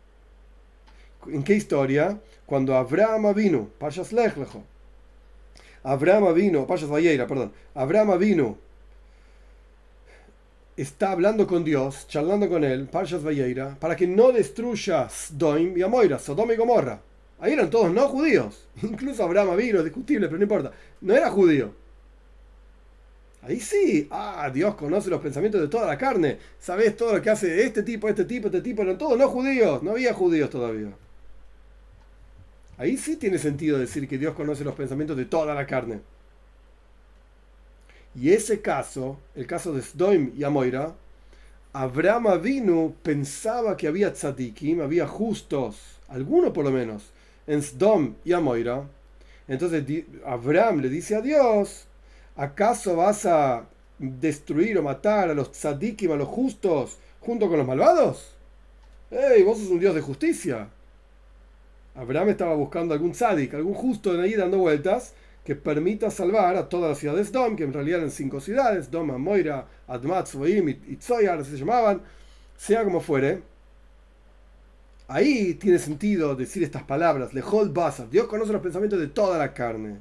¿En 1.27 1.43
qué 1.43 1.57
historia? 1.57 2.21
Cuando 2.47 2.77
Abraham 2.77 3.35
vino, 3.35 3.69
Pashas 3.77 4.13
Lechlejo, 4.13 4.63
Abraham 5.83 6.33
vino, 6.35 6.65
Pashas 6.65 6.89
Valleira, 6.89 7.27
perdón, 7.27 7.53
Abraham 7.75 8.21
vino, 8.21 8.57
está 10.77 11.11
hablando 11.11 11.45
con 11.49 11.65
Dios, 11.65 12.07
charlando 12.07 12.49
con 12.49 12.63
él, 12.63 12.87
Pashas 12.87 13.27
Valleira, 13.27 13.77
para 13.81 13.97
que 13.97 14.07
no 14.07 14.31
destruya 14.31 15.09
Sodom 15.09 15.77
y 15.77 15.83
Amoira, 15.83 16.21
Sodoma 16.21 16.53
y 16.53 16.57
Gomorra. 16.57 17.01
Ahí 17.41 17.53
eran 17.53 17.71
todos 17.71 17.93
no 17.93 18.09
judíos. 18.09 18.67
Incluso 18.83 19.23
Abraham 19.23 19.57
vino, 19.57 19.83
discutible, 19.83 20.27
pero 20.27 20.39
no 20.39 20.45
importa. 20.45 20.73
No 21.01 21.15
era 21.15 21.31
judío. 21.31 21.73
Ahí 23.43 23.61
sí, 23.61 24.09
ah, 24.11 24.51
Dios 24.53 24.75
conoce 24.75 25.09
los 25.09 25.21
pensamientos 25.21 25.61
de 25.61 25.69
toda 25.69 25.87
la 25.87 25.97
carne. 25.97 26.39
Sabes 26.59 26.97
todo 26.97 27.15
lo 27.15 27.23
que 27.23 27.31
hace 27.31 27.65
este 27.65 27.83
tipo, 27.83 28.09
este 28.09 28.25
tipo, 28.25 28.49
este 28.49 28.61
tipo. 28.61 28.83
Eran 28.83 28.99
todos 28.99 29.17
no 29.17 29.29
judíos. 29.29 29.83
No 29.83 29.93
había 29.93 30.13
judíos 30.13 30.51
todavía. 30.51 30.93
Ahí 32.77 32.97
sí 32.97 33.17
tiene 33.17 33.39
sentido 33.39 33.79
decir 33.79 34.09
que 34.09 34.19
Dios 34.19 34.35
conoce 34.35 34.65
los 34.65 34.75
pensamientos 34.75 35.17
de 35.17 35.25
toda 35.25 35.55
la 35.55 35.67
carne. 35.67 36.01
Y 38.15 38.31
ese 38.33 38.61
caso, 38.61 39.19
el 39.35 39.47
caso 39.47 39.73
de 39.73 39.83
Sdoim 39.83 40.33
y 40.37 40.45
Amoira, 40.45 40.95
Abraham 41.73 42.41
vino 42.41 42.95
pensaba 43.03 43.77
que 43.77 43.87
había 43.87 44.13
tzadikim, 44.13 44.81
había 44.81 45.07
justos, 45.07 45.99
algunos 46.09 46.53
por 46.53 46.65
lo 46.65 46.71
menos, 46.71 47.13
en 47.49 47.63
Sdom 47.63 48.15
y 48.25 48.33
Amoira. 48.33 48.85
Entonces 49.49 49.83
Abraham 50.25 50.81
le 50.83 50.91
dice 50.91 51.17
a 51.17 51.21
Dios, 51.21 51.87
¿acaso 52.37 52.95
vas 52.95 53.27
a 53.27 53.67
destruir 53.99 54.79
o 54.79 54.83
matar 54.83 55.31
a 55.31 55.35
los 55.35 55.51
tzadikim, 55.51 56.13
a 56.13 56.17
los 56.17 56.29
justos, 56.29 56.99
junto 57.21 57.49
con 57.49 57.59
los 57.59 57.67
malvados? 57.67 58.37
¡Ey, 59.11 59.43
vos 59.43 59.59
sos 59.59 59.69
un 59.69 59.81
Dios 59.81 59.95
de 59.95 60.03
justicia! 60.03 60.69
Abraham 61.97 62.29
estaba 62.29 62.55
buscando 62.55 62.95
algún 62.95 63.13
tzadik, 63.13 63.55
algún 63.55 63.75
justo 63.75 64.15
de 64.15 64.23
ahí 64.23 64.35
dando 64.35 64.59
vueltas, 64.59 65.15
que 65.45 65.57
permita 65.57 66.11
salvar 66.11 66.57
a 66.57 66.69
toda 66.69 66.91
la 66.91 66.95
ciudad 66.95 67.17
de 67.17 67.25
Sdom, 67.25 67.57
que 67.57 67.65
en 67.65 67.73
realidad 67.73 68.01
eran 68.01 68.11
cinco 68.11 68.39
ciudades, 68.39 68.91
Dom, 68.91 69.11
Amoira, 69.11 69.67
Admat, 69.87 70.27
Zoim 70.27 70.69
y 70.69 70.97
Tzoyar, 70.97 71.43
se 71.43 71.57
llamaban, 71.57 72.03
sea 72.57 72.85
como 72.85 73.01
fuere, 73.01 73.43
Ahí 75.09 75.55
tiene 75.55 75.79
sentido 75.79 76.37
decir 76.37 76.63
estas 76.63 76.83
palabras, 76.83 77.33
Lehol 77.33 77.71
Basar. 77.71 78.11
Dios 78.11 78.29
conoce 78.29 78.53
los 78.53 78.61
pensamientos 78.61 79.01
de 79.01 79.09
toda 79.09 79.39
la 79.39 79.55
carne. 79.55 79.97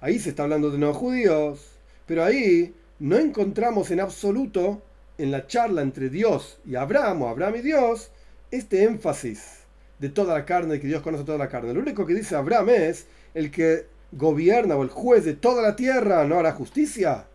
Ahí 0.00 0.18
se 0.18 0.30
está 0.30 0.44
hablando 0.44 0.70
de 0.70 0.78
no 0.78 0.94
judíos, 0.94 1.66
pero 2.06 2.24
ahí 2.24 2.74
no 2.98 3.18
encontramos 3.18 3.90
en 3.90 4.00
absoluto 4.00 4.80
en 5.18 5.30
la 5.30 5.46
charla 5.46 5.82
entre 5.82 6.08
Dios 6.08 6.58
y 6.64 6.76
Abraham, 6.76 7.22
o 7.22 7.28
Abraham 7.28 7.56
y 7.56 7.60
Dios, 7.60 8.10
este 8.50 8.84
énfasis 8.84 9.58
de 9.98 10.08
toda 10.08 10.32
la 10.32 10.46
carne, 10.46 10.80
que 10.80 10.86
Dios 10.86 11.02
conoce 11.02 11.24
toda 11.24 11.36
la 11.36 11.48
carne. 11.48 11.74
Lo 11.74 11.80
único 11.80 12.06
que 12.06 12.14
dice 12.14 12.34
Abraham 12.34 12.70
es 12.70 13.08
el 13.34 13.50
que 13.50 13.86
gobierna 14.12 14.74
o 14.76 14.82
el 14.82 14.88
juez 14.88 15.24
de 15.26 15.34
toda 15.34 15.60
la 15.60 15.76
tierra 15.76 16.24
no 16.24 16.38
hará 16.38 16.52
justicia. 16.52 17.26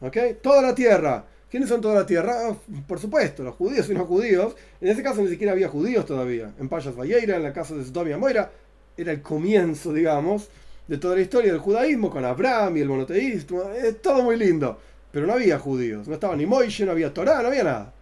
¿Ok? 0.00 0.16
Toda 0.42 0.62
la 0.62 0.74
tierra. 0.74 1.24
¿Quiénes 1.50 1.68
son 1.68 1.80
toda 1.80 1.96
la 1.96 2.06
tierra? 2.06 2.48
Ah, 2.48 2.56
por 2.86 3.00
supuesto, 3.00 3.42
los 3.42 3.56
judíos 3.56 3.88
y 3.90 3.94
no 3.94 4.06
judíos. 4.06 4.54
En 4.80 4.88
ese 4.88 5.02
caso 5.02 5.20
ni 5.20 5.28
siquiera 5.28 5.52
había 5.52 5.68
judíos 5.68 6.06
todavía. 6.06 6.52
En 6.60 6.68
Payas 6.68 6.96
Valleira, 6.96 7.36
en 7.36 7.42
la 7.42 7.52
casa 7.52 7.74
de 7.74 7.84
Sodom 7.84 8.08
Moira, 8.20 8.52
era 8.96 9.10
el 9.10 9.20
comienzo, 9.20 9.92
digamos, 9.92 10.48
de 10.86 10.98
toda 10.98 11.16
la 11.16 11.22
historia 11.22 11.50
del 11.50 11.60
judaísmo 11.60 12.08
con 12.08 12.24
Abraham 12.24 12.76
y 12.76 12.80
el 12.80 12.88
monoteísmo. 12.88 13.62
Es 13.70 14.00
todo 14.00 14.22
muy 14.22 14.36
lindo. 14.36 14.78
Pero 15.10 15.26
no 15.26 15.32
había 15.32 15.58
judíos. 15.58 16.06
No 16.06 16.14
estaba 16.14 16.36
ni 16.36 16.46
Moishe, 16.46 16.84
no 16.84 16.92
había 16.92 17.12
Torah, 17.12 17.42
no 17.42 17.48
había 17.48 17.64
nada. 17.64 17.92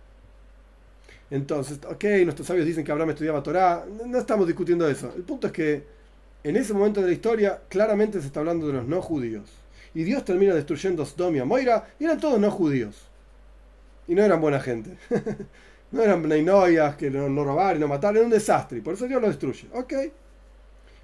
Entonces, 1.30 1.78
ok, 1.88 2.04
nuestros 2.24 2.46
sabios 2.46 2.66
dicen 2.66 2.84
que 2.84 2.92
Abraham 2.92 3.10
estudiaba 3.10 3.42
Torah. 3.42 3.86
No 4.06 4.18
estamos 4.18 4.46
discutiendo 4.46 4.86
eso. 4.86 5.10
El 5.16 5.22
punto 5.22 5.46
es 5.46 5.52
que 5.54 5.84
en 6.44 6.56
ese 6.56 6.74
momento 6.74 7.00
de 7.00 7.06
la 7.06 7.12
historia 7.14 7.62
claramente 7.70 8.20
se 8.20 8.26
está 8.26 8.40
hablando 8.40 8.66
de 8.66 8.74
los 8.74 8.86
no 8.86 9.00
judíos. 9.00 9.50
Y 9.94 10.04
Dios 10.04 10.22
termina 10.24 10.54
destruyendo 10.54 11.06
Sodom 11.06 11.34
y 11.36 11.40
Moira 11.42 11.88
y 11.98 12.04
eran 12.04 12.20
todos 12.20 12.38
no 12.38 12.50
judíos. 12.50 13.07
Y 14.08 14.14
no 14.14 14.24
eran 14.24 14.40
buena 14.40 14.58
gente. 14.58 14.96
no 15.92 16.02
eran 16.02 16.26
neinoias 16.26 16.96
que 16.96 17.10
no, 17.10 17.28
no 17.28 17.44
robaron 17.44 17.80
no 17.80 17.88
mataron. 17.88 18.16
Era 18.16 18.24
un 18.24 18.32
desastre. 18.32 18.78
Y 18.78 18.80
por 18.80 18.94
eso 18.94 19.06
Dios 19.06 19.20
lo 19.20 19.28
destruye. 19.28 19.68
Ok. 19.72 19.92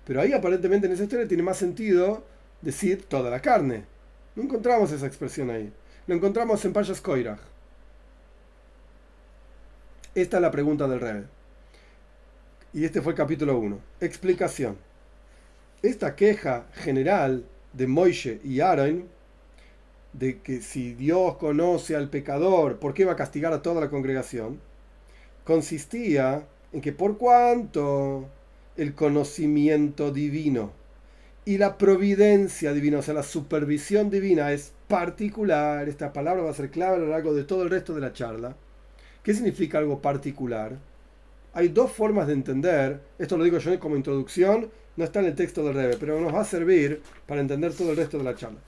Pero 0.04 0.20
ahí 0.20 0.32
aparentemente 0.32 0.86
en 0.86 0.94
esa 0.94 1.04
historia 1.04 1.28
tiene 1.28 1.42
más 1.42 1.56
sentido 1.56 2.24
decir 2.60 3.04
toda 3.06 3.30
la 3.30 3.40
carne. 3.40 3.84
No 4.34 4.42
encontramos 4.42 4.90
esa 4.90 5.06
expresión 5.06 5.50
ahí. 5.50 5.72
Lo 6.06 6.14
encontramos 6.14 6.64
en 6.64 6.72
Payas 6.72 7.00
Koirach. 7.00 7.40
Esta 10.14 10.36
es 10.36 10.42
la 10.42 10.50
pregunta 10.50 10.86
del 10.86 11.00
rey. 11.00 11.24
Y 12.72 12.84
este 12.84 13.00
fue 13.00 13.12
el 13.12 13.16
capítulo 13.16 13.58
1. 13.58 13.78
Explicación. 14.00 14.76
Esta 15.82 16.14
queja 16.16 16.66
general 16.72 17.44
de 17.72 17.86
Moishe 17.86 18.40
y 18.44 18.60
Aaron, 18.60 19.08
de 20.14 20.40
que 20.40 20.62
si 20.62 20.94
Dios 20.94 21.36
conoce 21.36 21.96
al 21.96 22.08
pecador, 22.08 22.78
¿por 22.78 22.94
qué 22.94 23.04
va 23.04 23.12
a 23.12 23.16
castigar 23.16 23.52
a 23.52 23.62
toda 23.62 23.80
la 23.80 23.90
congregación? 23.90 24.60
Consistía 25.44 26.46
en 26.72 26.80
que 26.80 26.92
por 26.92 27.18
cuanto 27.18 28.28
el 28.76 28.94
conocimiento 28.94 30.10
divino 30.12 30.72
y 31.44 31.58
la 31.58 31.76
providencia 31.76 32.72
divina, 32.72 32.98
o 32.98 33.02
sea, 33.02 33.14
la 33.14 33.22
supervisión 33.22 34.08
divina 34.08 34.52
es 34.52 34.72
particular, 34.88 35.88
esta 35.88 36.12
palabra 36.12 36.44
va 36.44 36.50
a 36.50 36.54
ser 36.54 36.70
clave 36.70 36.96
a 36.96 37.00
lo 37.00 37.08
largo 37.08 37.34
de 37.34 37.44
todo 37.44 37.64
el 37.64 37.70
resto 37.70 37.94
de 37.94 38.00
la 38.00 38.12
charla. 38.12 38.56
¿Qué 39.22 39.34
significa 39.34 39.78
algo 39.78 40.00
particular? 40.00 40.78
Hay 41.52 41.68
dos 41.68 41.92
formas 41.92 42.26
de 42.26 42.32
entender, 42.32 43.00
esto 43.18 43.36
lo 43.36 43.44
digo 43.44 43.58
yo 43.58 43.78
como 43.78 43.96
introducción, 43.96 44.70
no 44.96 45.04
está 45.04 45.20
en 45.20 45.26
el 45.26 45.34
texto 45.34 45.64
del 45.64 45.74
Rebe, 45.74 45.96
pero 45.98 46.20
nos 46.20 46.34
va 46.34 46.40
a 46.40 46.44
servir 46.44 47.02
para 47.26 47.40
entender 47.40 47.74
todo 47.74 47.90
el 47.90 47.96
resto 47.96 48.18
de 48.18 48.24
la 48.24 48.36
charla. 48.36 48.58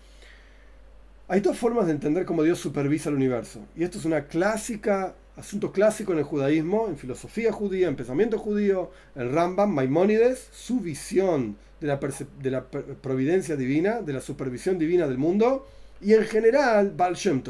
Hay 1.28 1.40
dos 1.40 1.58
formas 1.58 1.86
de 1.86 1.92
entender 1.92 2.24
cómo 2.24 2.44
Dios 2.44 2.60
supervisa 2.60 3.08
el 3.08 3.16
universo. 3.16 3.58
Y 3.74 3.82
esto 3.82 3.98
es 3.98 4.04
una 4.04 4.26
clásica, 4.26 5.16
asunto 5.34 5.72
clásico 5.72 6.12
en 6.12 6.18
el 6.18 6.24
judaísmo, 6.24 6.86
en 6.86 6.96
filosofía 6.96 7.50
judía, 7.50 7.88
en 7.88 7.96
pensamiento 7.96 8.38
judío, 8.38 8.92
el 9.16 9.32
Rambam, 9.32 9.74
Maimónides, 9.74 10.48
su 10.52 10.78
visión 10.78 11.56
de 11.80 11.88
la, 11.88 11.98
de 12.40 12.50
la 12.52 12.64
providencia 12.68 13.56
divina, 13.56 14.02
de 14.02 14.12
la 14.12 14.20
supervisión 14.20 14.78
divina 14.78 15.08
del 15.08 15.18
mundo, 15.18 15.66
y 16.00 16.14
en 16.14 16.22
general 16.22 16.92
Baal 16.96 17.16
Shem 17.16 17.42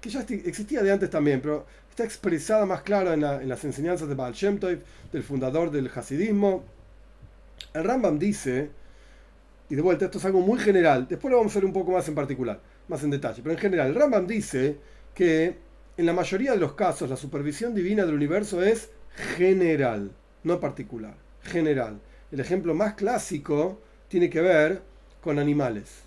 que 0.00 0.08
ya 0.08 0.20
existía 0.20 0.84
de 0.84 0.92
antes 0.92 1.10
también, 1.10 1.40
pero 1.40 1.66
está 1.90 2.04
expresada 2.04 2.64
más 2.64 2.82
clara 2.82 3.14
en, 3.14 3.24
en 3.24 3.48
las 3.48 3.64
enseñanzas 3.64 4.08
de 4.08 4.14
Baal 4.14 4.34
del 5.12 5.22
fundador 5.24 5.72
del 5.72 5.90
hasidismo. 5.92 6.62
El 7.74 7.82
Rambam 7.82 8.20
dice, 8.20 8.70
y 9.68 9.74
de 9.74 9.82
vuelta 9.82 10.04
esto 10.04 10.18
es 10.18 10.24
algo 10.24 10.42
muy 10.42 10.60
general, 10.60 11.08
después 11.08 11.32
lo 11.32 11.38
vamos 11.38 11.56
a 11.56 11.58
ver 11.58 11.64
un 11.64 11.72
poco 11.72 11.90
más 11.90 12.06
en 12.06 12.14
particular 12.14 12.60
más 12.88 13.02
en 13.02 13.10
detalle. 13.10 13.42
Pero 13.42 13.54
en 13.54 13.60
general, 13.60 13.94
Rambam 13.94 14.26
dice 14.26 14.76
que 15.14 15.56
en 15.96 16.06
la 16.06 16.12
mayoría 16.12 16.52
de 16.52 16.58
los 16.58 16.74
casos 16.74 17.08
la 17.08 17.16
supervisión 17.16 17.74
divina 17.74 18.04
del 18.04 18.14
universo 18.14 18.62
es 18.62 18.90
general, 19.36 20.10
no 20.44 20.60
particular, 20.60 21.14
general. 21.42 22.00
El 22.30 22.40
ejemplo 22.40 22.74
más 22.74 22.94
clásico 22.94 23.80
tiene 24.08 24.28
que 24.28 24.40
ver 24.40 24.82
con 25.20 25.38
animales. 25.38 26.02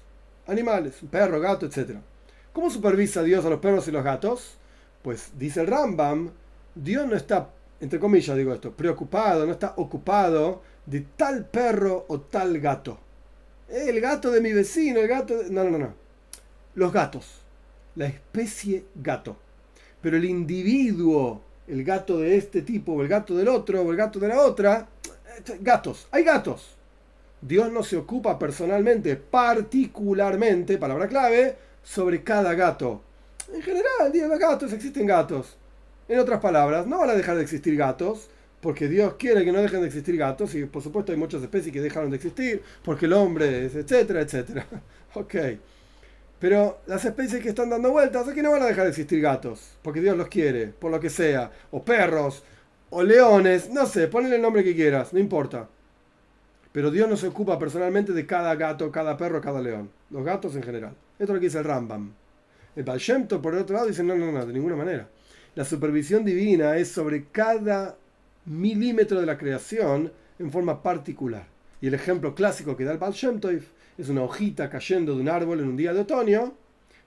Animales, 0.47 0.95
perro, 1.09 1.39
gato, 1.39 1.65
etc. 1.65 1.97
¿Cómo 2.53 2.69
supervisa 2.69 3.23
Dios 3.23 3.45
a 3.45 3.49
los 3.49 3.59
perros 3.59 3.87
y 3.87 3.91
los 3.91 4.03
gatos? 4.03 4.57
Pues 5.01 5.31
dice 5.37 5.61
el 5.61 5.67
Rambam, 5.67 6.31
Dios 6.75 7.07
no 7.07 7.15
está, 7.15 7.49
entre 7.79 7.99
comillas 7.99 8.37
digo 8.37 8.53
esto, 8.53 8.71
preocupado, 8.71 9.45
no 9.45 9.51
está 9.51 9.73
ocupado 9.77 10.61
de 10.85 11.01
tal 11.15 11.45
perro 11.45 12.05
o 12.09 12.21
tal 12.21 12.59
gato. 12.59 12.99
El 13.69 14.01
gato 14.01 14.31
de 14.31 14.41
mi 14.41 14.51
vecino, 14.51 14.99
el 14.99 15.07
gato... 15.07 15.37
De... 15.37 15.49
No, 15.49 15.63
no, 15.63 15.77
no 15.77 16.08
los 16.79 16.93
gatos, 16.93 17.25
la 17.95 18.07
especie 18.07 18.85
gato. 18.95 19.37
Pero 20.01 20.17
el 20.17 20.25
individuo, 20.25 21.41
el 21.67 21.83
gato 21.83 22.17
de 22.19 22.37
este 22.37 22.61
tipo, 22.61 22.93
o 22.93 23.01
el 23.01 23.07
gato 23.07 23.35
del 23.35 23.49
otro, 23.49 23.81
o 23.81 23.91
el 23.91 23.97
gato 23.97 24.17
de 24.17 24.29
la 24.29 24.41
otra, 24.41 24.87
gatos, 25.59 26.07
hay 26.11 26.23
gatos. 26.23 26.75
Dios 27.41 27.71
no 27.71 27.83
se 27.83 27.97
ocupa 27.97 28.39
personalmente, 28.39 29.15
particularmente, 29.17 30.77
palabra 30.77 31.07
clave, 31.07 31.55
sobre 31.83 32.23
cada 32.23 32.53
gato. 32.53 33.01
En 33.53 33.61
general, 33.61 34.11
Dios 34.11 34.39
gatos, 34.39 34.73
existen 34.73 35.05
gatos. 35.05 35.57
En 36.07 36.19
otras 36.19 36.39
palabras, 36.39 36.87
no 36.87 36.99
van 36.99 37.09
a 37.09 37.15
dejar 37.15 37.35
de 37.35 37.43
existir 37.43 37.75
gatos, 37.75 38.29
porque 38.61 38.87
Dios 38.87 39.15
quiere 39.15 39.43
que 39.43 39.51
no 39.51 39.61
dejen 39.61 39.81
de 39.81 39.87
existir 39.87 40.17
gatos, 40.17 40.55
y 40.55 40.65
por 40.65 40.81
supuesto 40.81 41.11
hay 41.11 41.17
muchas 41.17 41.41
especies 41.41 41.73
que 41.73 41.81
dejaron 41.81 42.09
de 42.09 42.17
existir, 42.17 42.61
porque 42.83 43.05
el 43.05 43.13
hombre 43.13 43.65
es, 43.65 43.75
etcétera, 43.75 44.21
etcétera. 44.21 44.65
ok. 45.13 45.35
Pero 46.39 46.79
las 46.87 47.03
especies 47.03 47.43
que 47.43 47.49
están 47.49 47.69
dando 47.69 47.91
vueltas 47.91 48.27
aquí 48.27 48.41
no 48.41 48.51
van 48.51 48.63
a 48.63 48.67
dejar 48.67 48.85
de 48.85 48.91
existir 48.91 49.21
gatos, 49.21 49.77
porque 49.81 49.99
Dios 49.99 50.15
los 50.15 50.29
quiere, 50.29 50.67
por 50.67 50.89
lo 50.89 50.99
que 50.99 51.09
sea, 51.09 51.51
o 51.71 51.83
perros, 51.83 52.43
o 52.89 53.03
leones, 53.03 53.69
no 53.69 53.85
sé, 53.85 54.07
ponle 54.07 54.35
el 54.35 54.41
nombre 54.41 54.63
que 54.63 54.75
quieras, 54.75 55.11
no 55.13 55.19
importa. 55.19 55.67
Pero 56.71 56.91
Dios 56.91 57.09
no 57.09 57.17
se 57.17 57.27
ocupa 57.27 57.59
personalmente 57.59 58.13
de 58.13 58.25
cada 58.25 58.55
gato, 58.55 58.91
cada 58.91 59.17
perro, 59.17 59.41
cada 59.41 59.61
león. 59.61 59.89
Los 60.09 60.23
gatos 60.23 60.55
en 60.55 60.63
general. 60.63 60.93
Esto 61.13 61.23
es 61.23 61.29
lo 61.29 61.35
que 61.35 61.47
dice 61.47 61.57
el 61.57 61.65
Rambam. 61.65 62.13
El 62.75 62.83
Baal 62.83 63.01
por 63.41 63.53
el 63.53 63.61
otro 63.61 63.75
lado, 63.75 63.87
dice, 63.87 64.03
no, 64.03 64.15
no, 64.15 64.31
no, 64.31 64.45
de 64.45 64.53
ninguna 64.53 64.75
manera. 64.75 65.09
La 65.55 65.65
supervisión 65.65 66.23
divina 66.23 66.77
es 66.77 66.89
sobre 66.89 67.25
cada 67.25 67.97
milímetro 68.45 69.19
de 69.19 69.25
la 69.25 69.37
creación 69.37 70.13
en 70.37 70.51
forma 70.51 70.81
particular. 70.81 71.47
Y 71.81 71.87
el 71.87 71.95
ejemplo 71.95 72.35
clásico 72.35 72.77
que 72.77 72.85
da 72.85 72.93
el 72.93 72.97
Baal 72.97 73.13
es 73.99 74.07
una 74.07 74.23
hojita 74.23 74.69
cayendo 74.69 75.13
de 75.13 75.21
un 75.21 75.27
árbol 75.27 75.59
en 75.59 75.67
un 75.67 75.75
día 75.75 75.93
de 75.93 75.99
otoño, 75.99 76.53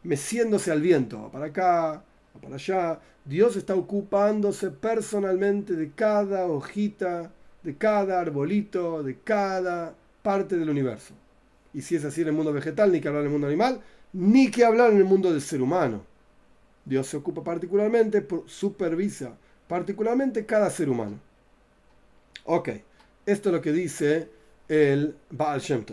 meciéndose 0.02 0.70
al 0.70 0.82
viento, 0.82 1.30
para 1.32 1.46
acá, 1.46 2.04
para 2.40 2.56
allá. 2.56 3.00
Dios 3.24 3.56
está 3.56 3.74
ocupándose 3.74 4.70
personalmente 4.70 5.74
de 5.74 5.92
cada 5.92 6.46
hojita, 6.46 7.32
de 7.62 7.76
cada 7.76 8.20
arbolito, 8.20 9.02
de 9.02 9.18
cada 9.20 9.94
parte 10.22 10.56
del 10.58 10.68
universo. 10.68 11.14
Y 11.72 11.80
si 11.80 11.96
es 11.96 12.04
así 12.04 12.20
en 12.20 12.28
el 12.28 12.34
mundo 12.34 12.52
vegetal, 12.52 12.92
ni 12.92 13.00
que 13.00 13.08
hablar 13.08 13.22
en 13.22 13.28
el 13.28 13.32
mundo 13.32 13.46
animal, 13.46 13.80
ni 14.12 14.50
que 14.50 14.64
hablar 14.64 14.90
en 14.90 14.98
el 14.98 15.04
mundo 15.04 15.32
del 15.32 15.40
ser 15.40 15.62
humano. 15.62 16.02
Dios 16.84 17.06
se 17.06 17.16
ocupa 17.16 17.42
particularmente, 17.42 18.26
supervisa 18.44 19.34
particularmente 19.66 20.44
cada 20.44 20.68
ser 20.68 20.90
humano. 20.90 21.18
Ok, 22.44 22.68
esto 23.24 23.48
es 23.48 23.54
lo 23.54 23.62
que 23.62 23.72
dice 23.72 24.28
el 24.68 25.14
Baal 25.30 25.60
Shem 25.60 25.84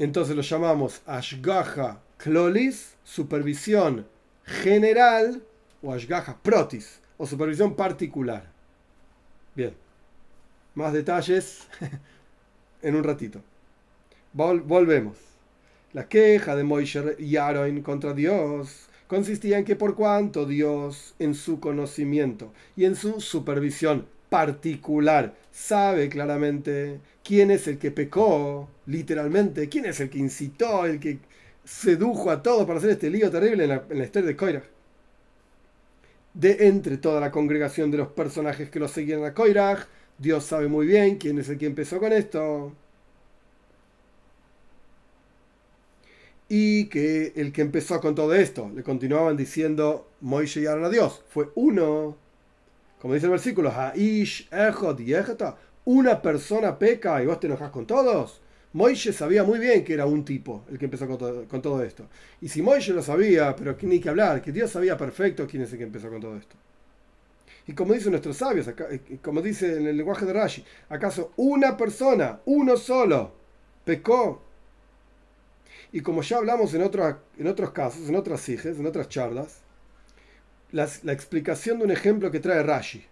entonces 0.00 0.34
lo 0.34 0.40
llamamos 0.40 1.02
Ashgaha 1.04 2.00
Klolis, 2.16 2.94
supervisión 3.04 4.06
general, 4.44 5.42
o 5.82 5.92
Ashgaha 5.92 6.38
Protis, 6.42 7.00
o 7.18 7.26
supervisión 7.26 7.76
particular. 7.76 8.50
Bien, 9.54 9.74
más 10.74 10.94
detalles 10.94 11.68
en 12.82 12.94
un 12.94 13.04
ratito. 13.04 13.42
volvemos. 14.32 15.18
La 15.92 16.08
queja 16.08 16.56
de 16.56 16.64
Moisés 16.64 17.16
y 17.18 17.36
contra 17.82 18.14
Dios 18.14 18.88
consistía 19.06 19.58
en 19.58 19.66
que 19.66 19.76
por 19.76 19.96
cuanto 19.96 20.46
Dios, 20.46 21.14
en 21.18 21.34
su 21.34 21.60
conocimiento 21.60 22.54
y 22.74 22.86
en 22.86 22.96
su 22.96 23.20
supervisión 23.20 24.06
particular, 24.30 25.34
sabe 25.52 26.08
claramente 26.08 27.00
quién 27.24 27.50
es 27.50 27.66
el 27.68 27.78
que 27.78 27.90
pecó, 27.90 28.68
literalmente, 28.86 29.68
quién 29.68 29.86
es 29.86 30.00
el 30.00 30.10
que 30.10 30.18
incitó, 30.18 30.86
el 30.86 31.00
que 31.00 31.18
sedujo 31.64 32.30
a 32.30 32.42
todos 32.42 32.66
para 32.66 32.78
hacer 32.78 32.90
este 32.90 33.10
lío 33.10 33.30
terrible 33.30 33.64
en 33.64 33.98
la, 33.98 34.04
historia 34.04 34.28
de 34.28 34.36
Koirach. 34.36 34.64
De 36.34 36.68
entre 36.68 36.96
toda 36.96 37.20
la 37.20 37.30
congregación 37.30 37.90
de 37.90 37.98
los 37.98 38.08
personajes 38.08 38.70
que 38.70 38.78
lo 38.78 38.88
seguían 38.88 39.24
a 39.24 39.34
Koirach, 39.34 39.86
Dios 40.18 40.44
sabe 40.44 40.68
muy 40.68 40.86
bien 40.86 41.18
quién 41.18 41.38
es 41.38 41.48
el 41.48 41.58
que 41.58 41.66
empezó 41.66 41.98
con 41.98 42.12
esto. 42.12 42.72
Y 46.48 46.86
que 46.86 47.32
el 47.36 47.52
que 47.52 47.62
empezó 47.62 48.00
con 48.00 48.14
todo 48.14 48.34
esto, 48.34 48.70
le 48.74 48.82
continuaban 48.82 49.36
diciendo 49.36 50.08
Moisés 50.20 50.64
y 50.64 50.66
a 50.66 50.88
Dios, 50.88 51.22
fue 51.28 51.50
uno 51.54 52.16
como 53.00 53.14
dice 53.14 53.26
el 53.26 53.32
versículo, 53.32 53.72
una 55.84 56.22
persona 56.22 56.78
peca 56.78 57.22
y 57.22 57.26
vos 57.26 57.40
te 57.40 57.46
enojas 57.46 57.70
con 57.70 57.86
todos. 57.86 58.40
Moisés 58.72 59.16
sabía 59.16 59.42
muy 59.42 59.58
bien 59.58 59.82
que 59.84 59.94
era 59.94 60.06
un 60.06 60.24
tipo 60.24 60.64
el 60.70 60.78
que 60.78 60.84
empezó 60.84 61.08
con 61.08 61.62
todo, 61.62 61.82
esto. 61.82 62.06
Y 62.40 62.48
si 62.48 62.62
Moisés 62.62 62.94
lo 62.94 63.02
sabía, 63.02 63.56
pero 63.56 63.76
ni 63.82 63.98
que 63.98 64.10
hablar, 64.10 64.40
que 64.42 64.52
Dios 64.52 64.70
sabía 64.70 64.96
perfecto 64.96 65.46
quién 65.46 65.62
es 65.62 65.72
el 65.72 65.78
que 65.78 65.84
empezó 65.84 66.08
con 66.08 66.20
todo 66.20 66.36
esto. 66.36 66.54
Y 67.66 67.72
como 67.72 67.94
dicen 67.94 68.12
nuestros 68.12 68.36
sabios, 68.36 68.68
eh, 68.68 69.18
como 69.22 69.40
dice 69.40 69.76
en 69.76 69.86
el 69.86 69.96
lenguaje 69.96 70.26
de 70.26 70.32
Rashi, 70.32 70.64
¿acaso 70.88 71.32
una 71.36 71.76
persona, 71.76 72.40
uno 72.44 72.76
solo, 72.76 73.32
pecó? 73.84 74.42
Y 75.92 76.00
como 76.00 76.22
ya 76.22 76.36
hablamos 76.36 76.74
en, 76.74 76.82
otros, 76.82 77.16
en 77.38 77.46
otros 77.46 77.70
casos, 77.70 78.08
en 78.08 78.16
otras 78.16 78.40
siges, 78.40 78.78
en 78.78 78.86
otras 78.86 79.08
charlas, 79.08 79.60
la, 80.72 81.12
explicación 81.12 81.78
de 81.78 81.84
un 81.84 81.90
ejemplo 81.90 82.30
que 82.30 82.40
trae 82.40 82.62
Rashi. 82.62 83.04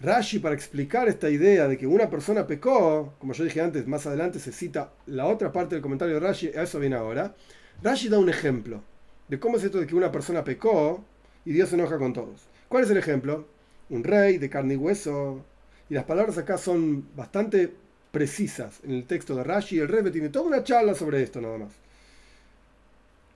Rashi, 0.00 0.38
para 0.38 0.54
explicar 0.54 1.08
esta 1.08 1.30
idea 1.30 1.68
de 1.68 1.78
que 1.78 1.86
una 1.86 2.10
persona 2.10 2.46
pecó, 2.46 3.14
como 3.18 3.32
yo 3.32 3.44
dije 3.44 3.60
antes, 3.60 3.86
más 3.86 4.06
adelante 4.06 4.38
se 4.38 4.52
cita 4.52 4.92
la 5.06 5.26
otra 5.26 5.52
parte 5.52 5.74
del 5.74 5.82
comentario 5.82 6.14
de 6.14 6.20
Rashi, 6.20 6.48
a 6.48 6.62
eso 6.62 6.80
viene 6.80 6.96
ahora. 6.96 7.34
Rashi 7.82 8.08
da 8.08 8.18
un 8.18 8.28
ejemplo 8.28 8.82
de 9.28 9.38
cómo 9.38 9.56
es 9.56 9.64
esto 9.64 9.80
de 9.80 9.86
que 9.86 9.94
una 9.94 10.12
persona 10.12 10.44
pecó 10.44 11.02
y 11.44 11.52
Dios 11.52 11.68
se 11.68 11.76
enoja 11.76 11.98
con 11.98 12.12
todos. 12.12 12.42
¿Cuál 12.68 12.84
es 12.84 12.90
el 12.90 12.98
ejemplo? 12.98 13.46
Un 13.90 14.04
rey 14.04 14.38
de 14.38 14.50
carne 14.50 14.74
y 14.74 14.76
hueso. 14.76 15.44
Y 15.88 15.94
las 15.94 16.04
palabras 16.04 16.38
acá 16.38 16.58
son 16.58 17.06
bastante 17.14 17.72
precisas 18.10 18.80
en 18.84 18.92
el 18.92 19.04
texto 19.04 19.34
de 19.34 19.44
Rashi. 19.44 19.78
El 19.78 19.88
rey 19.88 20.10
tiene 20.10 20.28
toda 20.28 20.46
una 20.46 20.64
charla 20.64 20.94
sobre 20.94 21.22
esto 21.22 21.40
nada 21.40 21.58
más. 21.58 21.72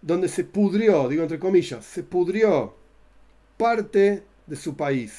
Donde 0.01 0.29
se 0.29 0.44
pudrió, 0.44 1.09
digo 1.09 1.22
entre 1.22 1.38
comillas, 1.38 1.85
se 1.85 2.03
pudrió 2.03 2.74
parte 3.59 4.23
de 4.47 4.57
su 4.57 4.75
país. 4.75 5.12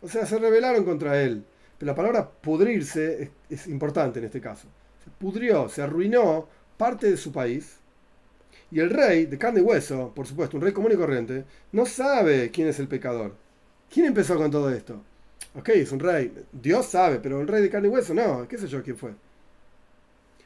O 0.00 0.08
sea, 0.08 0.24
se 0.24 0.38
rebelaron 0.38 0.84
contra 0.84 1.20
él. 1.20 1.44
Pero 1.78 1.92
la 1.92 1.96
palabra 1.96 2.30
pudrirse 2.30 3.22
es, 3.22 3.30
es 3.50 3.66
importante 3.66 4.18
en 4.18 4.24
este 4.24 4.40
caso. 4.40 4.66
Se 5.04 5.10
pudrió, 5.10 5.68
se 5.68 5.82
arruinó 5.82 6.48
parte 6.78 7.10
de 7.10 7.18
su 7.18 7.32
país. 7.32 7.76
Y 8.70 8.80
el 8.80 8.88
rey, 8.88 9.26
de 9.26 9.36
carne 9.36 9.60
y 9.60 9.62
hueso, 9.62 10.12
por 10.14 10.26
supuesto, 10.26 10.56
un 10.56 10.62
rey 10.62 10.72
común 10.72 10.92
y 10.92 10.96
corriente, 10.96 11.44
no 11.72 11.84
sabe 11.84 12.50
quién 12.50 12.68
es 12.68 12.78
el 12.78 12.88
pecador. 12.88 13.34
¿Quién 13.92 14.06
empezó 14.06 14.36
con 14.36 14.50
todo 14.50 14.70
esto? 14.70 15.02
Ok, 15.56 15.70
es 15.70 15.90
un 15.90 15.98
rey. 15.98 16.32
Dios 16.52 16.86
sabe, 16.86 17.18
pero 17.18 17.40
el 17.40 17.48
rey 17.48 17.60
de 17.62 17.70
carne 17.70 17.88
y 17.88 17.90
hueso 17.90 18.14
no. 18.14 18.46
¿Qué 18.46 18.56
sé 18.56 18.68
yo 18.68 18.82
quién 18.82 18.96
fue? 18.96 19.12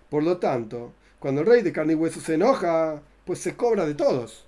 Por 0.09 0.23
lo 0.23 0.39
tanto, 0.39 0.93
cuando 1.19 1.43
el 1.43 1.47
rey 1.47 1.63
de 1.63 1.73
carne 1.73 1.93
y 1.93 1.97
hueso 1.97 2.21
se 2.21 2.35
enoja, 2.35 3.03
pues 3.27 3.41
se 3.41 3.57
cobra 3.57 3.85
de 3.85 3.95
todos. 3.95 4.47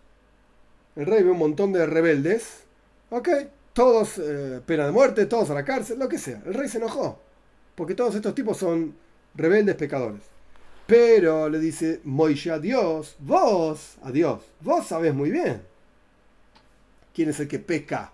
El 0.95 1.07
rey 1.07 1.23
ve 1.23 1.31
un 1.31 1.39
montón 1.39 1.73
de 1.73 1.85
rebeldes. 1.87 2.65
Ok, 3.11 3.29
todos 3.73 4.19
eh, 4.19 4.61
pena 4.65 4.87
de 4.87 4.93
muerte, 4.93 5.27
todos 5.27 5.51
a 5.51 5.55
la 5.55 5.65
cárcel, 5.65 5.99
lo 5.99 6.09
que 6.09 6.19
sea. 6.19 6.43
El 6.45 6.55
rey 6.55 6.69
se 6.69 6.79
enojó. 6.79 7.21
Porque 7.75 7.95
todos 7.95 8.15
estos 8.15 8.35
tipos 8.35 8.57
son 8.57 8.97
rebeldes 9.35 9.77
pecadores. 9.77 10.23
Pero 10.87 11.49
le 11.49 11.59
dice 11.59 12.01
Moishe 12.05 12.51
a 12.51 12.59
Dios, 12.59 13.17
vos, 13.19 13.97
a 14.03 14.13
Dios, 14.13 14.41
vos 14.61 14.87
sabés 14.87 15.15
muy 15.15 15.31
bien 15.31 15.63
quién 17.17 17.31
es 17.31 17.41
el 17.41 17.49
que 17.49 17.59
peca. 17.59 18.13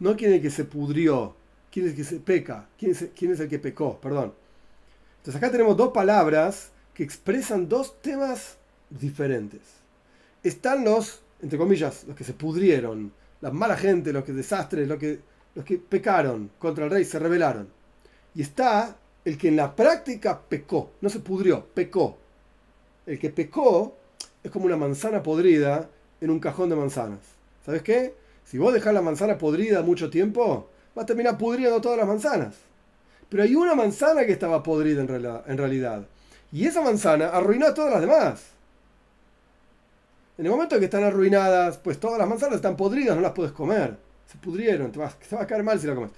No 0.00 0.16
quién 0.16 0.32
es 0.32 0.36
el 0.36 0.42
que 0.42 0.50
se 0.50 0.64
pudrió, 0.64 1.36
quién 1.70 1.86
es 1.86 1.92
el 1.92 1.96
que 1.96 2.04
se 2.04 2.16
peca, 2.16 2.68
quién 2.76 2.90
es, 2.90 3.06
quién 3.16 3.32
es 3.32 3.38
el 3.38 3.48
que 3.48 3.60
pecó, 3.60 4.00
perdón. 4.00 4.34
Entonces 5.18 5.36
acá 5.36 5.52
tenemos 5.52 5.76
dos 5.76 5.92
palabras 5.92 6.70
que 6.94 7.04
expresan 7.04 7.68
dos 7.68 8.00
temas 8.02 8.56
diferentes. 8.90 9.60
Están 10.42 10.84
los, 10.84 11.20
entre 11.40 11.58
comillas, 11.58 12.04
los 12.08 12.16
que 12.16 12.24
se 12.24 12.32
pudrieron, 12.32 13.12
la 13.40 13.50
mala 13.50 13.76
gente, 13.76 14.12
los 14.12 14.24
que 14.24 14.32
desastres, 14.32 14.88
los 14.88 14.98
que, 14.98 15.20
los 15.54 15.64
que 15.64 15.78
pecaron 15.78 16.50
contra 16.58 16.84
el 16.84 16.90
rey, 16.90 17.04
se 17.04 17.18
rebelaron. 17.18 17.68
Y 18.34 18.42
está 18.42 18.96
el 19.24 19.36
que 19.38 19.48
en 19.48 19.56
la 19.56 19.74
práctica 19.74 20.40
pecó, 20.40 20.92
no 21.00 21.08
se 21.08 21.20
pudrió, 21.20 21.66
pecó. 21.74 22.18
El 23.06 23.18
que 23.18 23.30
pecó 23.30 23.96
es 24.42 24.50
como 24.50 24.66
una 24.66 24.76
manzana 24.76 25.22
podrida 25.22 25.88
en 26.20 26.30
un 26.30 26.40
cajón 26.40 26.68
de 26.68 26.76
manzanas. 26.76 27.20
¿Sabes 27.64 27.82
qué? 27.82 28.14
Si 28.44 28.58
vos 28.58 28.72
dejás 28.72 28.94
la 28.94 29.02
manzana 29.02 29.38
podrida 29.38 29.82
mucho 29.82 30.10
tiempo, 30.10 30.68
va 30.96 31.02
a 31.02 31.06
terminar 31.06 31.36
pudriendo 31.36 31.80
todas 31.80 31.98
las 31.98 32.06
manzanas. 32.06 32.54
Pero 33.28 33.42
hay 33.42 33.54
una 33.54 33.74
manzana 33.74 34.24
que 34.24 34.32
estaba 34.32 34.62
podrida 34.62 35.02
en 35.02 35.58
realidad. 35.58 36.06
Y 36.50 36.66
esa 36.66 36.80
manzana 36.80 37.28
arruinó 37.28 37.66
a 37.66 37.74
todas 37.74 37.92
las 37.92 38.00
demás. 38.00 38.57
En 40.38 40.46
el 40.46 40.52
momento 40.52 40.78
que 40.78 40.84
están 40.84 41.02
arruinadas, 41.02 41.78
pues 41.78 41.98
todas 41.98 42.18
las 42.18 42.28
manzanas 42.28 42.56
están 42.56 42.76
podridas, 42.76 43.16
no 43.16 43.22
las 43.22 43.32
puedes 43.32 43.52
comer. 43.52 43.96
Se 44.24 44.38
pudrieron, 44.38 44.92
te, 44.92 45.00
te 45.28 45.36
va 45.36 45.42
a 45.42 45.46
caer 45.46 45.64
mal 45.64 45.80
si 45.80 45.88
la 45.88 45.96
comes. 45.96 46.12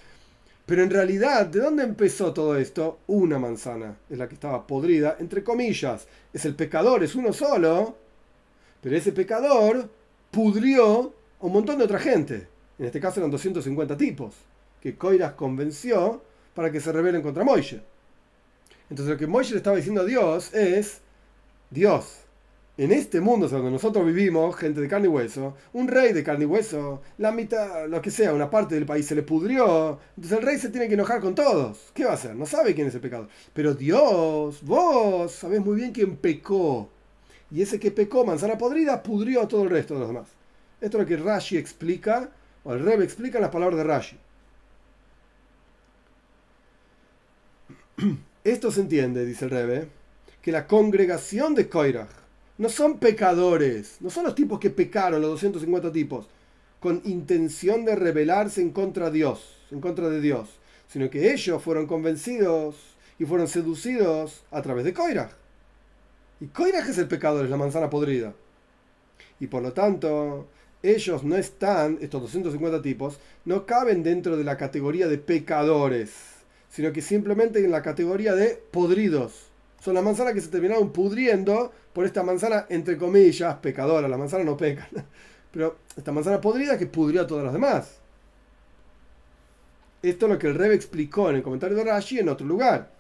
Pero 0.67 0.83
en 0.83 0.91
realidad, 0.91 1.47
¿de 1.47 1.61
dónde 1.61 1.83
empezó 1.83 2.33
todo 2.33 2.57
esto? 2.59 2.99
Una 3.07 3.39
manzana 3.39 3.97
es 4.11 4.19
la 4.19 4.29
que 4.29 4.35
estaba 4.35 4.67
podrida, 4.67 5.17
entre 5.19 5.43
comillas. 5.43 6.07
Es 6.33 6.45
el 6.45 6.55
pecador, 6.55 7.03
es 7.03 7.15
uno 7.15 7.33
solo. 7.33 7.97
Pero 8.83 8.97
ese 8.97 9.13
pecador 9.13 9.89
pudrió 10.31 11.15
a 11.41 11.47
un 11.47 11.53
montón 11.53 11.79
de 11.79 11.85
otra 11.85 11.99
gente. 11.99 12.47
En 12.79 12.87
este 12.87 13.01
caso 13.01 13.21
eran 13.21 13.31
250 13.31 13.97
tipos 13.97 14.35
que 14.81 14.97
Coiras 14.97 15.33
convenció 15.33 16.23
para 16.55 16.71
que 16.71 16.81
se 16.81 16.93
rebelen 16.93 17.23
contra 17.23 17.43
Moishe. 17.43 17.81
Entonces 18.91 19.13
lo 19.13 19.19
que 19.19 19.27
Moishe 19.27 19.53
le 19.53 19.59
estaba 19.59 19.77
diciendo 19.77 20.03
a 20.03 20.05
Dios 20.05 20.53
es, 20.55 21.01
Dios, 21.71 22.19
en 22.81 22.93
este 22.93 23.21
mundo 23.21 23.47
donde 23.47 23.71
nosotros 23.71 24.07
vivimos, 24.07 24.57
gente 24.57 24.81
de 24.81 24.89
carne 24.89 25.05
y 25.05 25.11
hueso, 25.11 25.55
un 25.75 25.87
rey 25.87 26.15
de 26.15 26.25
carne 26.25 26.45
y 26.45 26.47
hueso, 26.47 27.03
la 27.19 27.31
mitad, 27.31 27.87
lo 27.87 28.01
que 28.01 28.11
sea, 28.11 28.33
una 28.33 28.49
parte 28.49 28.75
del 28.75 28.87
país 28.87 29.05
se 29.05 29.15
le 29.15 29.23
pudrió, 29.23 30.01
entonces 30.17 30.39
el 30.39 30.43
rey 30.47 30.57
se 30.57 30.71
tiene 30.71 30.89
que 30.89 30.95
enojar 30.95 31.21
con 31.21 31.35
todos. 31.35 31.91
¿Qué 31.93 32.07
va 32.07 32.13
a 32.13 32.15
hacer? 32.15 32.35
No 32.35 32.47
sabe 32.47 32.75
quién 32.75 32.87
es 32.87 32.95
el 32.95 33.03
pecador. 33.03 33.29
Pero 33.53 33.75
Dios, 33.75 34.63
vos, 34.63 35.31
sabés 35.31 35.61
muy 35.61 35.77
bien 35.77 35.93
quién 35.93 36.17
pecó. 36.17 36.89
Y 37.51 37.61
ese 37.61 37.79
que 37.79 37.91
pecó, 37.91 38.25
manzana 38.25 38.57
podrida, 38.57 39.03
pudrió 39.03 39.43
a 39.43 39.49
todo 39.49 39.65
el 39.65 39.69
resto 39.69 39.93
de 39.93 40.01
los 40.01 40.09
demás. 40.09 40.29
Esto 40.81 40.97
es 40.97 41.03
lo 41.03 41.07
que 41.07 41.23
Rashi 41.23 41.59
explica, 41.59 42.31
o 42.65 42.73
el 42.73 42.83
Rebe 42.83 43.05
explica 43.05 43.37
en 43.37 43.43
las 43.43 43.51
palabras 43.51 43.77
de 43.77 43.85
Rashi. 43.85 44.17
Esto 48.45 48.71
se 48.71 48.81
entiende, 48.81 49.27
dice 49.27 49.45
el 49.45 49.51
Rebe, 49.51 49.89
que 50.41 50.51
la 50.51 50.67
congregación 50.67 51.55
de 51.55 51.69
Koirach 51.69 52.20
no 52.61 52.69
son 52.69 52.99
pecadores, 52.99 53.97
no 54.01 54.11
son 54.11 54.25
los 54.25 54.35
tipos 54.35 54.61
que 54.61 54.69
pecaron, 54.69 55.23
los 55.23 55.31
250 55.31 55.91
tipos, 55.93 56.29
con 56.79 57.01
intención 57.07 57.87
de 57.87 57.97
rebelarse 57.97 58.61
en 58.61 58.69
contra 58.69 59.07
de 59.07 59.17
Dios, 59.17 59.57
en 59.71 59.81
contra 59.81 60.11
de 60.11 60.21
Dios, 60.21 60.51
sino 60.87 61.09
que 61.09 61.33
ellos 61.33 61.63
fueron 61.63 61.87
convencidos 61.87 62.77
y 63.19 63.25
fueron 63.25 63.49
seducidos 63.49 64.43
a 64.51 64.61
través 64.61 64.85
de 64.85 64.93
Koirach. 64.93 65.31
Y 66.39 66.49
Koirach 66.49 66.87
es 66.87 66.99
el 66.99 67.09
pecador, 67.09 67.47
es 67.47 67.51
la 67.51 67.57
manzana 67.57 67.89
podrida. 67.89 68.35
Y 69.41 69.47
por 69.47 69.63
lo 69.63 69.73
tanto, 69.73 70.47
ellos 70.83 71.25
no 71.25 71.37
están, 71.37 71.97
estos 72.03 72.21
250 72.21 72.83
tipos, 72.83 73.21
no 73.47 73.65
caben 73.65 74.03
dentro 74.03 74.37
de 74.37 74.45
la 74.45 74.59
categoría 74.59 75.09
de 75.09 75.17
pecadores, 75.17 76.11
sino 76.69 76.93
que 76.93 77.01
simplemente 77.01 77.65
en 77.65 77.71
la 77.71 77.81
categoría 77.81 78.35
de 78.35 78.63
podridos. 78.71 79.50
Son 79.81 79.95
las 79.95 80.05
manzanas 80.05 80.35
que 80.35 80.41
se 80.41 80.49
terminaron 80.49 80.93
pudriendo 80.93 81.73
por 81.93 82.05
esta 82.05 82.23
manzana, 82.23 82.67
entre 82.69 82.97
comillas, 82.97 83.57
pecadora. 83.57 84.09
La 84.09 84.19
manzana 84.19 84.45
no 84.45 84.57
peca. 84.57 84.89
Pero 85.53 85.79
esta 85.97 86.13
manzana 86.13 86.41
podrida 86.41 86.79
que 86.79 86.87
pudrió 86.87 87.23
a 87.23 87.27
todas 87.27 87.45
las 87.45 87.53
demás. 87.53 87.99
Esto 90.03 90.27
es 90.27 90.33
lo 90.33 90.39
que 90.39 90.47
el 90.47 90.55
Rebe 90.55 90.75
explicó 90.75 91.31
en 91.31 91.37
el 91.37 91.43
comentario 91.43 91.77
de 91.77 91.85
Rashi 91.85 92.19
en 92.19 92.29
otro 92.29 92.47
lugar. 92.47 92.91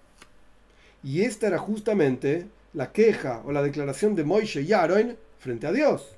Y 1.02 1.22
esta 1.22 1.46
era 1.46 1.58
justamente 1.58 2.46
la 2.72 2.92
queja 2.92 3.42
o 3.44 3.52
la 3.52 3.62
declaración 3.62 4.14
de 4.14 4.24
Moishe 4.24 4.62
y 4.62 4.72
Aaron 4.72 5.16
frente 5.38 5.66
a 5.66 5.72
Dios. 5.72 6.16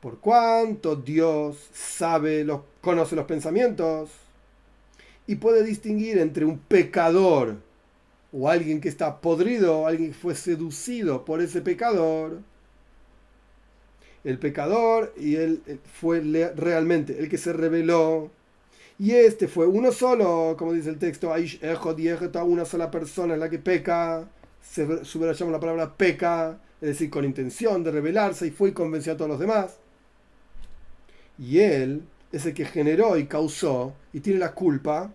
Por 0.00 0.18
cuanto 0.18 0.96
Dios 0.96 1.56
sabe, 1.72 2.44
los, 2.44 2.62
conoce 2.80 3.14
los 3.14 3.26
pensamientos 3.26 4.10
y 5.26 5.36
puede 5.36 5.62
distinguir 5.62 6.18
entre 6.18 6.44
un 6.44 6.58
pecador 6.58 7.56
o 8.32 8.48
alguien 8.48 8.80
que 8.80 8.88
está 8.88 9.20
podrido, 9.20 9.86
alguien 9.86 10.12
que 10.12 10.18
fue 10.18 10.34
seducido 10.34 11.24
por 11.24 11.40
ese 11.40 11.60
pecador, 11.60 12.40
el 14.24 14.38
pecador 14.38 15.12
y 15.18 15.36
él 15.36 15.62
fue 16.00 16.20
realmente 16.56 17.18
el 17.18 17.28
que 17.28 17.38
se 17.38 17.52
rebeló. 17.52 18.30
Y 18.98 19.12
este 19.12 19.48
fue 19.48 19.66
uno 19.66 19.90
solo, 19.90 20.54
como 20.58 20.72
dice 20.72 20.90
el 20.90 20.98
texto, 20.98 21.32
una 22.44 22.64
sola 22.64 22.90
persona 22.90 23.34
en 23.34 23.40
la 23.40 23.50
que 23.50 23.58
peca, 23.58 24.28
se 24.62 25.04
subrayamos 25.04 25.52
la 25.52 25.60
palabra 25.60 25.94
peca, 25.96 26.58
es 26.80 26.88
decir, 26.88 27.10
con 27.10 27.24
intención 27.24 27.82
de 27.82 27.90
rebelarse 27.90 28.46
y 28.46 28.50
fue 28.50 28.70
y 28.70 28.72
convenció 28.72 29.12
a 29.12 29.16
todos 29.16 29.30
los 29.30 29.40
demás. 29.40 29.76
Y 31.38 31.58
él 31.58 32.02
es 32.30 32.46
el 32.46 32.54
que 32.54 32.64
generó 32.64 33.16
y 33.16 33.26
causó 33.26 33.94
y 34.12 34.20
tiene 34.20 34.38
la 34.38 34.52
culpa 34.52 35.10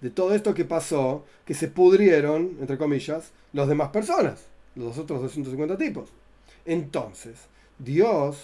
de 0.00 0.10
todo 0.10 0.34
esto 0.34 0.54
que 0.54 0.64
pasó, 0.64 1.24
que 1.44 1.54
se 1.54 1.68
pudrieron, 1.68 2.56
entre 2.60 2.78
comillas, 2.78 3.32
las 3.52 3.68
demás 3.68 3.90
personas, 3.90 4.46
los 4.74 4.98
otros 4.98 5.22
250 5.22 5.76
tipos. 5.76 6.10
Entonces, 6.64 7.36
Dios 7.78 8.38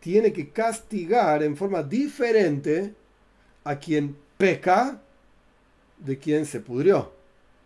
tiene 0.00 0.32
que 0.32 0.50
castigar 0.50 1.42
en 1.42 1.56
forma 1.56 1.82
diferente 1.82 2.94
a 3.64 3.78
quien 3.78 4.16
peca 4.36 5.00
de 5.98 6.18
quien 6.18 6.44
se 6.44 6.60
pudrió. 6.60 7.12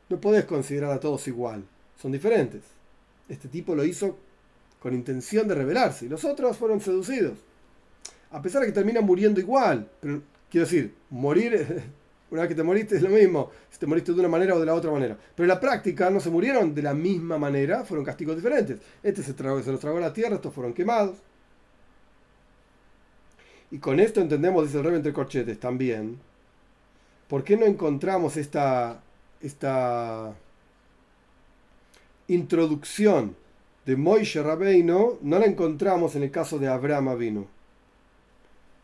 No 0.09 0.21
podés 0.21 0.45
considerar 0.45 0.93
a 0.93 1.01
todos 1.01 1.27
igual, 1.27 1.65
son 2.01 2.13
diferentes. 2.13 2.63
Este 3.29 3.49
tipo 3.49 3.75
lo 3.75 3.85
hizo 3.85 4.17
con 4.79 4.95
intención 4.95 5.49
de 5.49 5.55
rebelarse 5.55 6.07
y 6.07 6.09
los 6.09 6.25
otros 6.25 6.57
fueron 6.57 6.81
seducidos. 6.81 7.39
A 8.31 8.43
pesar 8.43 8.61
de 8.61 8.69
que 8.69 8.73
termina 8.73 9.01
muriendo 9.01 9.41
igual, 9.41 9.89
pero 10.01 10.23
quiero 10.51 10.67
decir, 10.67 10.95
morir 11.11 11.83
una 12.31 12.43
vez 12.43 12.49
que 12.49 12.55
te 12.57 12.63
moriste 12.63 12.97
es 12.97 13.03
lo 13.03 13.11
mismo, 13.11 13.51
si 13.71 13.79
te 13.79 13.87
moriste 13.87 14.13
de 14.13 14.21
una 14.21 14.29
manera 14.29 14.55
o 14.55 14.61
de 14.61 14.67
la 14.67 14.75
otra 14.75 14.91
manera. 14.91 15.17
Pero 15.35 15.45
en 15.45 15.49
la 15.49 15.61
práctica 15.61 16.11
no 16.11 16.19
se 16.19 16.31
murieron 16.31 16.75
de 16.75 16.83
la 16.83 16.93
misma 16.93 17.39
manera, 17.39 17.85
fueron 17.85 18.05
castigos 18.05 18.37
diferentes. 18.37 18.81
Este 19.03 19.23
se, 19.23 19.33
se 19.33 19.73
los 19.73 19.81
tragó 19.81 20.01
la 20.01 20.13
tierra, 20.13 20.37
estos 20.37 20.53
fueron 20.53 20.73
quemados. 20.73 21.19
Y 23.71 23.79
con 23.79 24.01
esto 24.01 24.21
entendemos, 24.21 24.65
dice 24.65 24.79
el 24.79 24.85
rey 24.85 24.95
entre 24.97 25.13
corchetes 25.13 25.59
también, 25.59 26.19
¿por 27.29 27.45
qué 27.45 27.57
no 27.57 27.67
encontramos 27.67 28.37
esta, 28.37 29.03
esta 29.41 30.35
introducción 32.29 33.37
de 33.85 33.97
Moishe 33.97 34.43
Rabbeinu, 34.43 35.19
no 35.23 35.39
la 35.39 35.47
encontramos 35.47 36.17
en 36.17 36.25
el 36.25 36.31
caso 36.31 36.59
de 36.59 36.69
Abraham 36.69 37.09
Avinu? 37.09 37.47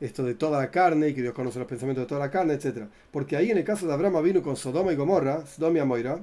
Esto 0.02 0.24
de 0.24 0.34
toda 0.34 0.60
la 0.60 0.70
carne 0.70 1.08
y 1.08 1.14
que 1.14 1.22
Dios 1.22 1.32
conoce 1.32 1.60
los 1.60 1.68
pensamientos 1.68 2.02
de 2.02 2.08
toda 2.08 2.20
la 2.20 2.30
carne, 2.30 2.54
etc. 2.54 2.86
Porque 3.10 3.36
ahí 3.36 3.52
en 3.52 3.58
el 3.58 3.64
caso 3.64 3.86
de 3.86 3.92
Abraham 3.92 4.22
vino 4.22 4.42
con 4.42 4.56
Sodoma 4.56 4.92
y 4.92 4.96
Gomorra, 4.96 5.46
Sodoma 5.46 5.78
y 5.78 5.84
Moira, 5.84 6.18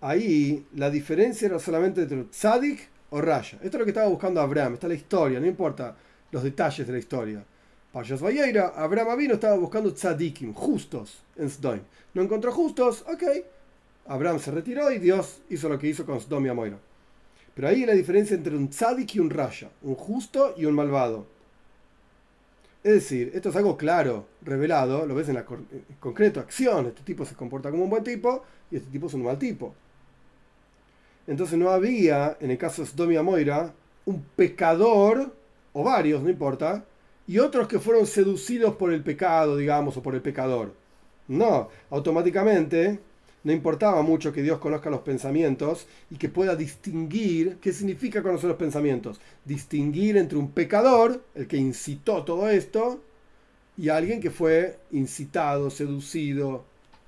ahí 0.00 0.66
la 0.74 0.90
diferencia 0.90 1.46
era 1.46 1.60
solamente 1.60 2.02
entre 2.02 2.24
tzadik 2.24 2.88
o 3.10 3.20
raya. 3.20 3.58
Esto 3.62 3.76
es 3.76 3.78
lo 3.78 3.84
que 3.84 3.90
estaba 3.90 4.08
buscando 4.08 4.40
Abraham, 4.40 4.74
está 4.74 4.88
la 4.88 4.94
historia, 4.94 5.38
no 5.38 5.46
importa 5.46 5.96
los 6.32 6.42
detalles 6.42 6.84
de 6.84 6.92
la 6.92 6.98
historia. 6.98 7.44
Payas 7.92 8.20
Valleira, 8.20 8.72
Abraham 8.76 9.16
vino 9.16 9.34
estaba 9.34 9.56
buscando 9.56 9.94
tzadikim, 9.94 10.52
justos 10.52 11.22
en 11.36 11.48
Sdom. 11.48 11.78
No 12.12 12.22
encontró 12.22 12.50
justos, 12.50 13.04
ok. 13.06 13.22
Abraham 14.06 14.40
se 14.40 14.50
retiró 14.50 14.90
y 14.90 14.98
Dios 14.98 15.42
hizo 15.48 15.68
lo 15.68 15.78
que 15.78 15.86
hizo 15.86 16.04
con 16.04 16.20
Sdom 16.20 16.44
y 16.44 16.48
Amoira. 16.48 16.78
Pero 17.54 17.68
ahí 17.68 17.86
la 17.86 17.94
diferencia 17.94 18.36
entre 18.36 18.56
un 18.56 18.68
tzadik 18.68 19.14
y 19.14 19.20
un 19.20 19.30
raya, 19.30 19.70
un 19.82 19.94
justo 19.94 20.54
y 20.56 20.64
un 20.64 20.74
malvado. 20.74 21.37
Es 22.84 22.92
decir, 22.92 23.32
esto 23.34 23.48
es 23.48 23.56
algo 23.56 23.76
claro, 23.76 24.26
revelado, 24.42 25.04
lo 25.04 25.14
ves 25.14 25.28
en 25.28 25.34
la 25.34 25.44
concreto, 25.98 26.40
acción. 26.40 26.86
Este 26.86 27.02
tipo 27.02 27.24
se 27.24 27.34
comporta 27.34 27.70
como 27.70 27.84
un 27.84 27.90
buen 27.90 28.04
tipo 28.04 28.44
y 28.70 28.76
este 28.76 28.90
tipo 28.90 29.08
es 29.08 29.14
un 29.14 29.24
mal 29.24 29.38
tipo. 29.38 29.74
Entonces 31.26 31.58
no 31.58 31.70
había, 31.70 32.36
en 32.40 32.50
el 32.50 32.58
caso 32.58 32.82
de 32.82 32.88
Sdom 32.88 33.12
y 33.12 33.16
Amoira, 33.16 33.74
un 34.06 34.22
pecador, 34.36 35.34
o 35.72 35.84
varios, 35.84 36.22
no 36.22 36.30
importa, 36.30 36.84
y 37.26 37.38
otros 37.38 37.68
que 37.68 37.78
fueron 37.78 38.06
seducidos 38.06 38.74
por 38.76 38.92
el 38.92 39.02
pecado, 39.02 39.56
digamos, 39.56 39.96
o 39.96 40.02
por 40.02 40.14
el 40.14 40.22
pecador. 40.22 40.72
No, 41.26 41.68
automáticamente 41.90 43.00
no 43.44 43.52
importaba 43.52 44.02
mucho 44.02 44.32
que 44.32 44.42
Dios 44.42 44.58
conozca 44.58 44.90
los 44.90 45.00
pensamientos 45.00 45.86
y 46.10 46.16
que 46.16 46.28
pueda 46.28 46.56
distinguir, 46.56 47.58
¿qué 47.60 47.72
significa 47.72 48.22
conocer 48.22 48.48
los 48.48 48.58
pensamientos? 48.58 49.20
Distinguir 49.44 50.16
entre 50.16 50.38
un 50.38 50.50
pecador, 50.50 51.22
el 51.34 51.46
que 51.46 51.56
incitó 51.56 52.24
todo 52.24 52.48
esto, 52.48 53.00
y 53.76 53.90
alguien 53.90 54.20
que 54.20 54.30
fue 54.30 54.78
incitado, 54.90 55.70
seducido, 55.70 56.64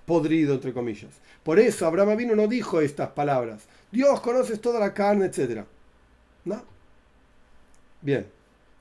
podrido, 0.06 0.54
entre 0.54 0.72
comillas. 0.72 1.10
Por 1.42 1.58
eso 1.58 1.86
Abraham 1.86 2.16
vino 2.16 2.36
no 2.36 2.46
dijo 2.46 2.80
estas 2.80 3.10
palabras. 3.10 3.64
Dios 3.90 4.20
conoces 4.20 4.60
toda 4.60 4.78
la 4.78 4.94
carne, 4.94 5.26
etc. 5.26 5.64
¿No? 6.44 6.62
Bien. 8.00 8.26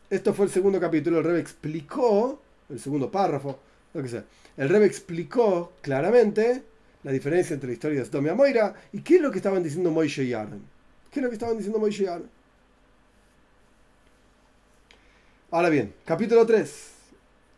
Esto 0.10 0.34
fue 0.34 0.46
el 0.46 0.52
segundo 0.52 0.80
capítulo. 0.80 1.18
El 1.18 1.24
Rebe 1.24 1.40
explicó, 1.40 2.40
el 2.70 2.80
segundo 2.80 3.12
párrafo, 3.12 3.60
lo 3.94 4.02
que 4.04 4.10
sea. 4.10 4.24
El 4.58 4.70
Rebe 4.70 4.86
explicó 4.86 5.74
claramente 5.82 6.64
la 7.10 7.14
diferencia 7.14 7.56
entre 7.56 7.70
la 7.70 7.74
historia 7.74 8.00
de 8.00 8.06
Sodom 8.06 8.28
y 8.28 8.30
Moira 8.36 8.76
y 8.94 9.02
qué 9.02 9.16
es 9.16 9.22
lo 9.22 9.32
que 9.32 9.40
estaban 9.40 9.64
diciendo 9.64 9.90
Moishe 9.90 10.26
y 10.26 10.34
Aaron. 10.34 10.62
¿Qué 11.10 11.20
es 11.20 11.24
lo 11.24 11.30
que 11.30 11.34
estaban 11.34 11.58
diciendo 11.58 11.80
Moishe 11.80 12.04
y 12.04 12.06
Aaron? 12.06 12.30
Ahora 15.50 15.70
bien, 15.70 15.92
capítulo 16.06 16.46
3. 16.46 16.92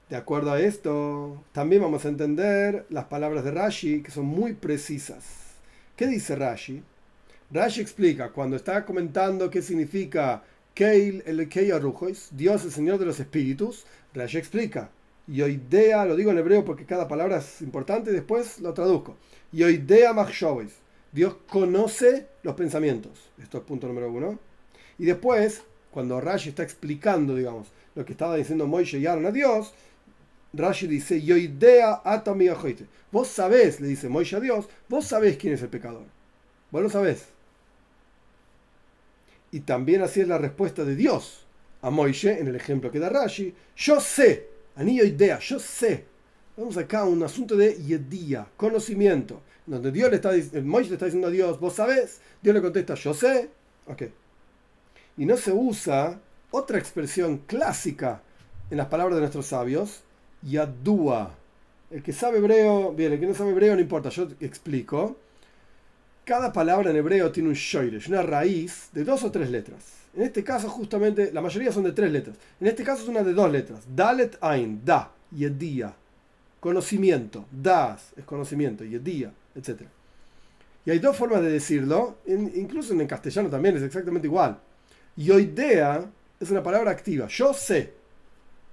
De 0.10 0.16
acuerdo 0.16 0.54
a 0.54 0.62
esto, 0.62 1.44
también 1.52 1.82
vamos 1.82 2.06
a 2.06 2.08
entender 2.08 2.86
las 2.90 3.06
palabras 3.06 3.44
de 3.44 3.52
Rashi, 3.52 4.02
que 4.02 4.12
son 4.12 4.26
muy 4.26 4.54
precisas. 4.54 5.26
¿Qué 5.98 6.08
dice 6.08 6.38
Rashi? 6.38 6.82
Rashi 7.52 7.82
explica, 7.82 8.30
cuando 8.30 8.56
está 8.56 8.86
comentando 8.86 9.50
qué 9.50 9.62
significa 9.62 10.44
Keil 10.74 11.24
el 11.26 11.50
Dios 12.32 12.64
el 12.64 12.72
Señor 12.72 13.00
de 13.00 13.06
los 13.06 13.20
Espíritus, 13.20 13.86
Rashi 14.14 14.38
explica. 14.38 14.92
Yoidea, 15.28 16.06
lo 16.06 16.16
digo 16.16 16.32
en 16.32 16.38
hebreo 16.38 16.66
porque 16.66 16.86
cada 16.86 17.08
palabra 17.08 17.38
es 17.38 17.62
importante, 17.62 18.12
después 18.12 18.60
lo 18.60 18.74
traduzco. 18.74 19.18
Yoidea. 19.52 20.14
Dios 21.12 21.36
conoce 21.48 22.28
los 22.44 22.56
pensamientos. 22.56 23.30
Esto 23.42 23.58
es 23.58 23.64
punto 23.64 23.88
número 23.88 24.12
uno. 24.12 24.40
Y 24.98 25.06
después, 25.06 25.64
cuando 25.92 26.22
Rashi 26.22 26.50
está 26.50 26.64
explicando, 26.64 27.36
digamos, 27.36 27.68
lo 27.96 28.06
que 28.06 28.14
estaba 28.14 28.36
diciendo 28.36 28.68
Moishe 28.68 29.00
y 29.00 29.06
Aaron 29.06 29.26
a 29.26 29.32
Dios, 29.32 29.74
Rashi 30.54 30.88
dice, 30.88 31.22
Yoidea 31.22 32.02
Vos 33.12 33.28
sabés, 33.28 33.82
le 33.82 33.88
dice 33.88 34.10
Moishe 34.10 34.36
a 34.36 34.40
Dios, 34.40 34.68
vos 34.88 35.06
sabés 35.06 35.38
quién 35.38 35.54
es 35.54 35.62
el 35.62 35.70
pecador. 35.70 36.06
Vos 36.72 36.82
lo 36.82 36.90
sabés. 36.90 37.26
Y 39.52 39.62
también 39.62 40.02
así 40.02 40.22
es 40.22 40.28
la 40.28 40.38
respuesta 40.38 40.86
de 40.86 40.96
Dios 40.96 41.46
a 41.82 41.90
Moishe 41.90 42.40
en 42.40 42.48
el 42.48 42.56
ejemplo 42.56 42.92
que 42.92 43.00
da 43.00 43.10
Rashi. 43.10 43.54
Yo 43.76 44.00
sé, 44.00 44.48
anillo 44.76 45.06
idea, 45.06 45.40
yo 45.40 45.60
sé. 45.60 46.06
Vamos 46.58 46.78
acá 46.78 47.00
a 47.00 47.06
un 47.06 47.24
asunto 47.24 47.56
de 47.56 47.76
yedía, 47.76 48.48
conocimiento. 48.58 49.42
Donde 49.66 49.92
Dios 49.92 50.10
le 50.10 50.18
está, 50.18 50.32
Moishe 50.64 50.90
le 50.90 50.96
está 50.96 51.06
diciendo 51.06 51.28
a 51.28 51.32
Dios, 51.32 51.60
vos 51.60 51.74
sabés. 51.74 52.20
Dios 52.42 52.54
le 52.54 52.62
contesta, 52.62 52.96
yo 52.96 53.14
sé. 53.14 53.50
Ok. 53.88 54.04
Y 55.18 55.26
no 55.26 55.38
se 55.38 55.52
usa 55.52 56.20
otra 56.52 56.78
expresión 56.78 57.40
clásica 57.40 58.22
en 58.70 58.78
las 58.78 58.88
palabras 58.88 59.16
de 59.16 59.22
nuestros 59.22 59.48
sabios, 59.48 60.02
yadúa. 60.42 61.36
El 61.90 62.04
que 62.04 62.14
sabe 62.14 62.38
hebreo, 62.38 62.94
bien, 62.94 63.14
el 63.14 63.20
que 63.20 63.28
no 63.28 63.34
sabe 63.34 63.52
hebreo 63.52 63.76
no 63.76 63.82
importa, 63.82 64.10
yo 64.10 64.28
explico 64.40 65.18
cada 66.32 66.54
palabra 66.54 66.92
en 66.92 66.96
hebreo 66.96 67.32
tiene 67.32 67.50
un 67.50 67.56
shoiresh, 67.56 68.08
una 68.08 68.22
raíz 68.22 68.90
de 68.94 69.04
dos 69.04 69.24
o 69.24 69.32
tres 69.32 69.50
letras. 69.50 70.01
En 70.14 70.24
este 70.24 70.44
caso, 70.44 70.70
justamente, 70.70 71.32
la 71.32 71.42
mayoría 71.42 71.72
son 71.72 71.84
de 71.84 71.94
tres 71.94 72.12
letras. 72.12 72.36
En 72.60 72.68
este 72.68 72.84
caso 72.84 73.04
es 73.04 73.10
una 73.10 73.24
de 73.24 73.34
dos 73.34 73.52
letras. 73.52 73.82
Dalet 73.96 74.38
Ain, 74.42 74.82
da, 74.84 75.12
yedia. 75.32 75.94
Conocimiento, 76.60 77.46
das 77.52 78.14
es 78.16 78.24
conocimiento, 78.24 78.84
yedia, 78.84 79.34
etc. 79.56 79.82
Y 80.86 80.92
hay 80.92 81.00
dos 81.00 81.18
formas 81.18 81.42
de 81.42 81.52
decirlo, 81.52 82.18
incluso 82.28 82.94
en 82.94 83.02
el 83.02 83.08
castellano 83.08 83.50
también 83.50 83.78
es 83.78 83.84
exactamente 83.84 84.28
igual. 84.28 84.60
Yoidea 85.16 86.06
es 86.40 86.52
una 86.52 86.62
palabra 86.62 86.92
activa. 86.92 87.28
Yo 87.28 87.54
sé. 87.54 87.94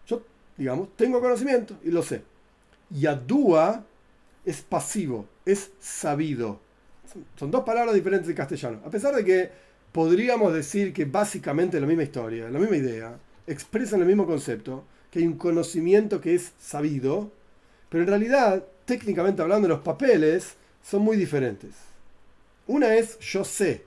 Yo, 0.06 0.22
digamos, 0.56 0.96
tengo 0.96 1.20
conocimiento 1.20 1.78
y 1.82 1.90
lo 1.90 2.02
sé. 2.02 2.22
Yadua 2.90 3.84
es 4.44 4.60
pasivo, 4.62 5.26
es 5.44 5.70
sabido 5.80 6.60
son 7.36 7.50
dos 7.50 7.64
palabras 7.64 7.94
diferentes 7.94 8.28
en 8.28 8.36
castellano. 8.36 8.80
A 8.84 8.90
pesar 8.90 9.14
de 9.14 9.24
que 9.24 9.50
podríamos 9.92 10.52
decir 10.52 10.92
que 10.92 11.04
básicamente 11.04 11.80
la 11.80 11.86
misma 11.86 12.02
historia, 12.02 12.50
la 12.50 12.58
misma 12.58 12.76
idea, 12.76 13.18
expresan 13.46 14.00
el 14.00 14.06
mismo 14.06 14.26
concepto, 14.26 14.84
que 15.10 15.20
hay 15.20 15.26
un 15.26 15.38
conocimiento 15.38 16.20
que 16.20 16.34
es 16.34 16.52
sabido, 16.60 17.30
pero 17.88 18.02
en 18.02 18.08
realidad, 18.08 18.64
técnicamente 18.84 19.42
hablando, 19.42 19.68
los 19.68 19.80
papeles 19.80 20.54
son 20.82 21.02
muy 21.02 21.16
diferentes. 21.16 21.74
Una 22.66 22.94
es 22.94 23.18
yo 23.20 23.44
sé, 23.44 23.84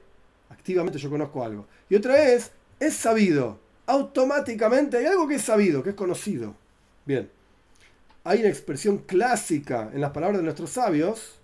activamente 0.49 0.97
yo 0.97 1.09
conozco 1.09 1.43
algo. 1.43 1.67
Y 1.89 1.95
otra 1.95 2.31
es 2.31 2.51
es 2.79 2.95
sabido. 2.95 3.59
Automáticamente 3.85 4.97
hay 4.97 5.05
algo 5.05 5.27
que 5.27 5.35
es 5.35 5.43
sabido, 5.43 5.83
que 5.83 5.91
es 5.91 5.95
conocido. 5.95 6.55
Bien. 7.05 7.29
Hay 8.23 8.39
una 8.39 8.49
expresión 8.49 8.99
clásica 8.99 9.89
en 9.93 10.01
las 10.01 10.11
palabras 10.11 10.39
de 10.39 10.43
nuestros 10.43 10.71
sabios 10.71 11.37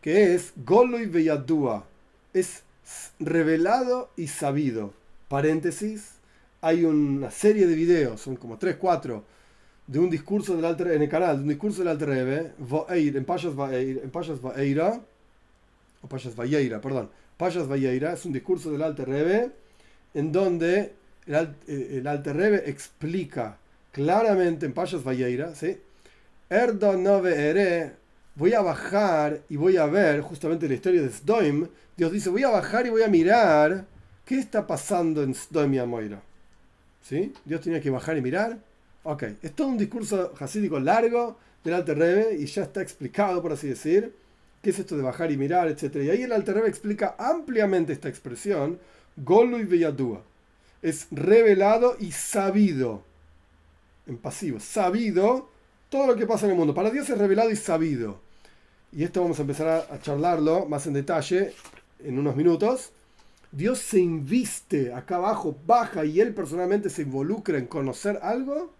que 0.00 0.34
es 0.34 0.52
Goloy 0.56 1.06
Veyadua, 1.06 1.84
es 2.32 2.62
revelado 3.18 4.10
y 4.16 4.28
sabido. 4.28 4.92
Paréntesis, 5.28 6.12
hay 6.60 6.84
una 6.84 7.30
serie 7.30 7.66
de 7.66 7.74
videos, 7.74 8.20
son 8.20 8.36
como 8.36 8.58
3, 8.58 8.76
4, 8.76 9.24
de 9.86 9.98
un 9.98 10.10
discurso 10.10 10.56
del 10.56 10.64
alter, 10.64 10.92
en 10.92 11.02
el 11.02 11.08
canal, 11.08 11.36
de 11.36 11.42
un 11.42 11.48
discurso 11.48 11.80
del 11.80 11.88
Alter 11.88 12.54
en 12.58 13.24
Payas 13.24 13.54
Vaeira, 13.56 15.00
o 16.02 16.06
Payas 16.08 16.36
Valleira, 16.36 16.80
perdón, 16.80 17.10
Payas 17.36 17.68
Valleira, 17.68 18.12
es 18.12 18.24
un 18.24 18.32
discurso 18.32 18.70
del 18.70 18.82
Alter 18.82 19.08
Rebbe, 19.08 19.50
en 20.14 20.32
donde 20.32 20.92
el, 21.26 21.54
el 21.66 22.06
Alter 22.06 22.62
explica 22.66 23.58
claramente 23.92 24.66
en 24.66 24.72
Payas 24.72 25.02
Valleira, 25.02 25.54
¿sí? 25.54 25.76
Erdo 26.50 26.96
nove 26.96 27.48
ere 27.48 27.92
voy 28.34 28.54
a 28.54 28.60
bajar 28.60 29.42
y 29.48 29.56
voy 29.56 29.76
a 29.76 29.86
ver 29.86 30.20
justamente 30.20 30.68
la 30.68 30.74
historia 30.74 31.02
de 31.02 31.10
Sdoim. 31.10 31.68
Dios 31.96 32.12
dice, 32.12 32.30
voy 32.30 32.42
a 32.44 32.50
bajar 32.50 32.86
y 32.86 32.90
voy 32.90 33.02
a 33.02 33.08
mirar 33.08 33.86
qué 34.24 34.38
está 34.38 34.66
pasando 34.66 35.22
en 35.22 35.34
Sdoim 35.34 35.74
y 35.74 35.78
Amoira. 35.78 36.22
¿Sí? 37.02 37.32
Dios 37.44 37.60
tenía 37.60 37.80
que 37.80 37.90
bajar 37.90 38.16
y 38.16 38.22
mirar. 38.22 38.58
Ok, 39.02 39.24
es 39.42 39.52
todo 39.52 39.68
un 39.68 39.78
discurso 39.78 40.32
hasídico 40.38 40.78
largo 40.78 41.38
del 41.64 41.74
Alter 41.74 41.98
Rebbe 41.98 42.36
y 42.36 42.46
ya 42.46 42.62
está 42.62 42.82
explicado, 42.82 43.40
por 43.40 43.52
así 43.52 43.68
decir, 43.68 44.14
qué 44.62 44.70
es 44.70 44.78
esto 44.78 44.96
de 44.96 45.02
bajar 45.02 45.30
y 45.32 45.36
mirar, 45.36 45.68
etc. 45.68 45.96
Y 45.96 46.10
ahí 46.10 46.22
el 46.22 46.32
Alter 46.32 46.56
Rebbe 46.56 46.68
explica 46.68 47.16
ampliamente 47.18 47.92
esta 47.92 48.08
expresión, 48.08 48.78
Golu 49.16 49.58
y 49.58 49.64
Beyadúa. 49.64 50.22
Es 50.82 51.06
revelado 51.10 51.96
y 51.98 52.12
sabido. 52.12 53.02
En 54.06 54.16
pasivo, 54.16 54.60
sabido 54.60 55.48
todo 55.90 56.06
lo 56.06 56.16
que 56.16 56.26
pasa 56.26 56.46
en 56.46 56.52
el 56.52 56.56
mundo. 56.56 56.72
Para 56.74 56.90
Dios 56.90 57.10
es 57.10 57.18
revelado 57.18 57.50
y 57.50 57.56
sabido 57.56 58.30
y 58.92 59.04
esto 59.04 59.22
vamos 59.22 59.38
a 59.38 59.42
empezar 59.42 59.86
a, 59.90 60.00
charlarlo 60.00 60.66
más 60.66 60.86
en 60.86 60.94
detalle 60.94 61.54
en 62.00 62.18
unos 62.18 62.34
minutos, 62.34 62.90
Dios 63.52 63.78
se 63.78 64.00
inviste 64.00 64.92
acá 64.92 65.16
abajo, 65.16 65.56
baja 65.66 66.04
y 66.04 66.20
él 66.20 66.34
personalmente 66.34 66.90
se 66.90 67.02
involucra 67.02 67.58
en 67.58 67.66
conocer 67.66 68.18
algo, 68.22 68.72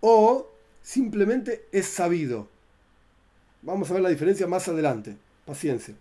o 0.00 0.48
simplemente 0.82 1.66
es 1.72 1.86
sabido. 1.86 2.48
Vamos 3.62 3.90
a 3.90 3.94
ver 3.94 4.02
la 4.02 4.10
diferencia 4.10 4.46
más 4.46 4.68
adelante. 4.68 5.16
Paciencia. 5.44 5.94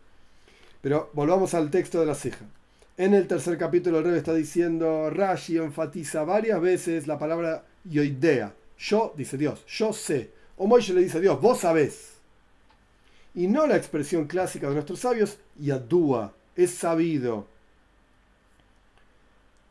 Pero 0.81 1.09
volvamos 1.13 1.53
al 1.53 1.71
texto 1.71 1.99
de 1.99 2.05
la 2.05 2.15
ceja. 2.15 2.45
En 2.97 3.13
el 3.13 3.27
tercer 3.27 3.57
capítulo 3.57 3.99
el 3.99 4.05
rey 4.05 4.17
está 4.17 4.33
diciendo, 4.33 5.09
Rashi 5.09 5.57
enfatiza 5.57 6.23
varias 6.23 6.61
veces 6.61 7.07
la 7.07 7.17
palabra 7.17 7.65
yoidea. 7.85 8.53
Yo, 8.77 9.13
dice 9.15 9.37
Dios, 9.37 9.65
yo 9.67 9.93
sé. 9.93 10.31
O 10.57 10.67
Moishe 10.67 10.93
le 10.93 11.01
dice 11.01 11.17
a 11.17 11.21
Dios, 11.21 11.39
vos 11.41 11.59
sabés 11.59 12.15
y 13.35 13.47
no 13.47 13.67
la 13.67 13.75
expresión 13.75 14.25
clásica 14.25 14.67
de 14.67 14.75
nuestros 14.75 14.99
sabios, 14.99 15.37
yadúa, 15.59 16.33
es 16.55 16.71
sabido. 16.71 17.45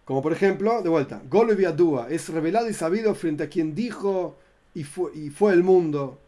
Como 0.04 0.20
por 0.20 0.34
ejemplo, 0.34 0.82
de 0.82 0.90
vuelta, 0.90 1.22
Golo 1.30 1.54
Dúa 1.72 2.08
es 2.10 2.28
revelado 2.28 2.68
y 2.68 2.74
sabido 2.74 3.14
frente 3.14 3.42
a 3.42 3.48
quien 3.48 3.74
dijo 3.74 4.36
y 4.74 4.84
fue, 4.84 5.16
y 5.16 5.30
fue 5.30 5.54
el 5.54 5.62
mundo. 5.62 6.18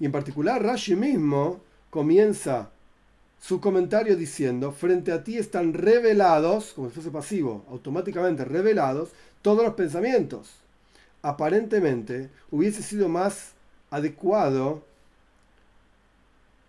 Y 0.00 0.06
en 0.06 0.12
particular 0.12 0.60
Rashi 0.60 0.96
mismo 0.96 1.60
comienza 1.88 2.70
su 3.40 3.60
comentario 3.60 4.16
diciendo, 4.16 4.72
frente 4.72 5.12
a 5.12 5.22
ti 5.22 5.38
están 5.38 5.74
revelados, 5.74 6.72
como 6.72 6.88
si 6.88 6.94
fuese 6.94 7.10
pasivo, 7.12 7.64
automáticamente 7.70 8.44
revelados, 8.44 9.10
todos 9.40 9.64
los 9.64 9.74
pensamientos. 9.74 10.61
Aparentemente 11.22 12.30
hubiese 12.50 12.82
sido 12.82 13.08
más 13.08 13.52
adecuado 13.90 14.84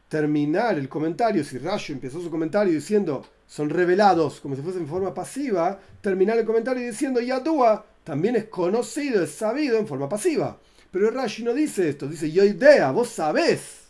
terminar 0.09 0.77
el 0.77 0.87
comentario, 0.87 1.43
si 1.43 1.57
Rashi 1.57 1.93
empezó 1.93 2.21
su 2.21 2.29
comentario 2.29 2.71
diciendo, 2.71 3.25
son 3.47 3.71
revelados 3.71 4.39
como 4.39 4.55
si 4.55 4.61
fuese 4.61 4.77
en 4.77 4.87
forma 4.87 5.11
pasiva, 5.11 5.79
terminar 6.01 6.37
el 6.37 6.45
comentario 6.45 6.85
diciendo 6.85 7.19
Yadua 7.19 7.83
también 8.03 8.35
es 8.35 8.45
conocido, 8.45 9.23
es 9.23 9.31
sabido 9.31 9.77
en 9.79 9.87
forma 9.87 10.07
pasiva. 10.07 10.59
Pero 10.91 11.09
Rashi 11.09 11.43
no 11.43 11.53
dice 11.53 11.89
esto, 11.89 12.07
dice 12.07 12.31
yo 12.31 12.43
idea, 12.43 12.91
vos 12.91 13.09
sabés, 13.09 13.85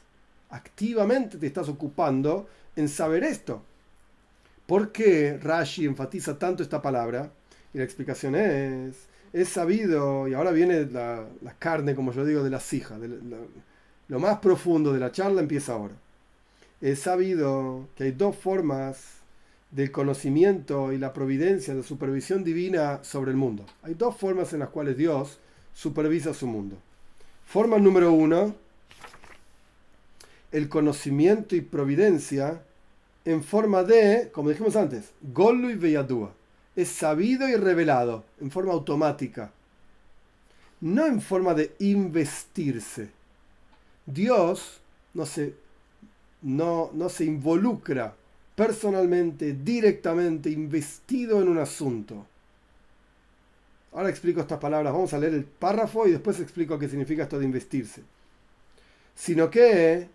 activamente 0.49 1.38
te 1.38 1.47
estás 1.47 1.68
ocupando 1.68 2.47
en 2.78 2.88
saber 2.88 3.26
esto. 3.26 3.61
¿Por 4.66 4.93
qué 4.93 5.38
Rashi 5.41 5.86
enfatiza 5.86 6.39
tanto 6.39 6.64
esta 6.64 6.82
palabra? 6.82 7.32
Y 7.74 7.80
la 7.80 7.84
explicación 7.84 8.36
es, 8.36 8.95
es 9.34 9.49
sabido, 9.49 10.27
y 10.27 10.36
ahora 10.36 10.51
viene 10.51 10.86
la, 10.86 11.25
carne, 11.57 11.95
como 11.95 12.13
yo 12.13 12.23
digo, 12.23 12.43
de 12.43 12.51
la 12.51 12.59
cija, 12.59 12.97
lo 14.07 14.19
más 14.19 14.38
profundo 14.39 14.93
de 14.93 14.99
la 14.99 15.11
charla 15.11 15.41
empieza 15.41 15.73
ahora. 15.73 15.95
Es 16.81 16.99
sabido 16.99 17.88
que 17.95 18.03
hay 18.03 18.11
dos 18.11 18.36
formas 18.36 19.23
del 19.71 19.91
conocimiento 19.91 20.91
y 20.91 20.99
la 20.99 21.13
providencia, 21.13 21.73
de 21.73 21.81
supervisión 21.81 22.43
divina 22.43 23.03
sobre 23.03 23.31
el 23.31 23.38
mundo. 23.38 23.65
Hay 23.81 23.95
dos 23.95 24.15
formas 24.15 24.53
en 24.53 24.59
las 24.59 24.69
cuales 24.69 24.97
Dios 24.97 25.39
supervisa 25.73 26.34
su 26.36 26.45
mundo. 26.45 26.77
Forma 27.47 27.79
número 27.79 28.13
uno, 28.13 28.53
el 30.51 30.69
conocimiento 30.69 31.55
y 31.55 31.61
providencia 31.61 32.61
en 33.25 33.43
forma 33.43 33.84
de, 33.84 34.29
como 34.31 34.49
dijimos 34.49 34.75
antes, 34.75 35.11
Golu 35.21 35.71
y 35.71 35.75
Veyadúa. 35.75 36.34
Es 36.76 36.89
sabido 36.89 37.47
y 37.47 37.55
revelado 37.55 38.24
en 38.41 38.49
forma 38.49 38.74
automática. 38.74 39.51
No 40.82 41.05
en 41.05 41.21
forma 41.21 41.53
de 41.53 41.74
investirse. 41.80 43.09
Dios 44.05 44.82
no 45.13 45.26
se, 45.26 45.55
involucra 47.26 48.13
personalmente, 48.55 49.53
directamente, 49.53 50.49
investido 50.49 51.41
en 51.41 51.49
un 51.49 51.59
asunto. 51.59 52.26
Ahora 53.93 54.09
explico 54.09 54.41
estas 54.41 54.59
palabras. 54.59 54.91
Vamos 54.91 55.13
a 55.13 55.19
leer 55.19 55.36
el 55.36 55.45
párrafo 55.45 56.07
y 56.07 56.11
después 56.11 56.39
explico 56.39 56.80
qué 56.80 56.89
significa 56.89 57.24
esto 57.24 57.39
de 57.39 57.45
investirse. 57.45 58.01
Sino 59.15 59.49
que 59.49 60.07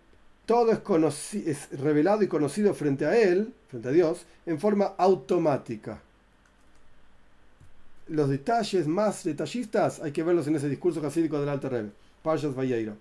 todo 0.45 0.71
es 0.71 1.79
revelado 1.79 2.23
y 2.23 2.27
conocido 2.27 2.73
frente 2.73 3.05
a 3.05 3.17
Él, 3.17 3.53
frente 3.69 3.87
a 3.87 3.91
Dios, 3.91 4.25
en 4.45 4.59
forma 4.59 4.93
automática. 4.97 6.01
Los 8.09 8.29
detalles 8.29 8.87
más 8.87 9.23
detallistas 9.23 9.99
hay 9.99 10.11
que 10.11 10.23
verlos 10.23 10.47
en 10.47 10.55
ese 10.55 10.67
discurso 10.67 11.01
jasídico 11.01 11.39
del 11.39 11.49
Alter 11.49 11.71
Rebbe, 11.71 11.91
Parshas 12.23 12.55
Valleiro. 12.55 12.95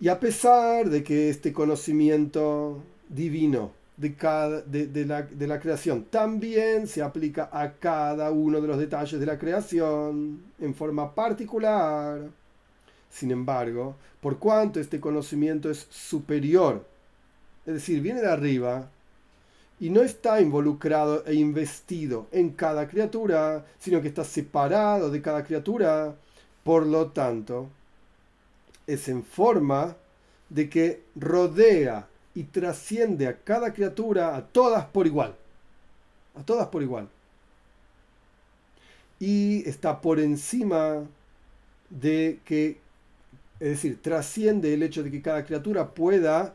Y 0.00 0.08
a 0.08 0.18
pesar 0.18 0.88
de 0.88 1.04
que 1.04 1.28
este 1.28 1.52
conocimiento 1.52 2.82
divino 3.08 3.72
de, 3.96 4.14
cada, 4.14 4.62
de, 4.62 5.06
la, 5.06 5.22
de, 5.22 5.46
la, 5.46 5.60
creación 5.60 6.04
también 6.04 6.86
se 6.86 7.02
aplica 7.02 7.48
a 7.52 7.74
cada 7.74 8.30
uno 8.30 8.60
de 8.60 8.66
los 8.66 8.78
detalles 8.78 9.20
de 9.20 9.26
la 9.26 9.38
creación 9.38 10.42
en 10.58 10.74
forma 10.74 11.14
particular. 11.14 12.22
Sin 13.10 13.30
embargo, 13.30 13.94
por 14.20 14.38
cuanto 14.38 14.80
este 14.80 14.98
conocimiento 15.00 15.70
es 15.70 15.86
superior, 15.90 16.84
es 17.66 17.74
decir, 17.74 18.00
viene 18.00 18.20
de 18.20 18.28
arriba, 18.28 18.90
y 19.80 19.90
no 19.90 20.02
está 20.02 20.40
involucrado 20.40 21.24
e 21.26 21.34
investido 21.34 22.26
en 22.32 22.50
cada 22.50 22.88
criatura, 22.88 23.66
sino 23.78 24.00
que 24.00 24.08
está 24.08 24.24
separado 24.24 25.10
de 25.10 25.20
cada 25.20 25.44
criatura, 25.44 26.14
por 26.62 26.86
lo 26.86 27.08
tanto, 27.08 27.68
es 28.86 29.08
en 29.08 29.24
forma 29.24 29.96
de 30.48 30.68
que 30.68 31.02
rodea 31.16 32.06
y 32.34 32.44
trasciende 32.44 33.26
a 33.26 33.38
cada 33.38 33.72
criatura, 33.72 34.36
a 34.36 34.42
todas 34.46 34.84
por 34.86 35.06
igual. 35.06 35.34
A 36.36 36.42
todas 36.42 36.68
por 36.68 36.82
igual. 36.82 37.08
Y 39.20 39.68
está 39.68 40.00
por 40.00 40.20
encima 40.20 41.04
de 41.90 42.40
que, 42.44 42.78
es 43.60 43.68
decir, 43.68 44.00
trasciende 44.02 44.74
el 44.74 44.82
hecho 44.82 45.02
de 45.02 45.10
que 45.10 45.22
cada 45.22 45.44
criatura 45.44 45.90
pueda 45.90 46.54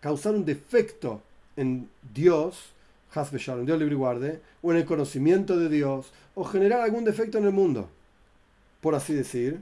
causar 0.00 0.34
un 0.34 0.44
defecto 0.44 1.22
en 1.56 1.88
Dios, 2.14 2.72
en 3.14 3.66
Dios 3.66 3.78
libre 3.78 3.94
guarde, 3.94 4.40
o 4.62 4.72
en 4.72 4.78
el 4.78 4.84
conocimiento 4.84 5.56
de 5.56 5.68
Dios, 5.68 6.12
o 6.34 6.44
generar 6.44 6.80
algún 6.80 7.04
defecto 7.04 7.38
en 7.38 7.44
el 7.44 7.52
mundo. 7.52 7.88
Por 8.80 8.94
así 8.94 9.14
decir, 9.14 9.60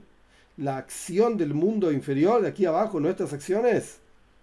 la 0.57 0.77
acción 0.77 1.37
del 1.37 1.53
mundo 1.53 1.91
inferior, 1.91 2.41
de 2.41 2.49
aquí 2.49 2.65
abajo, 2.65 2.99
nuestras 2.99 3.33
acciones, 3.33 3.99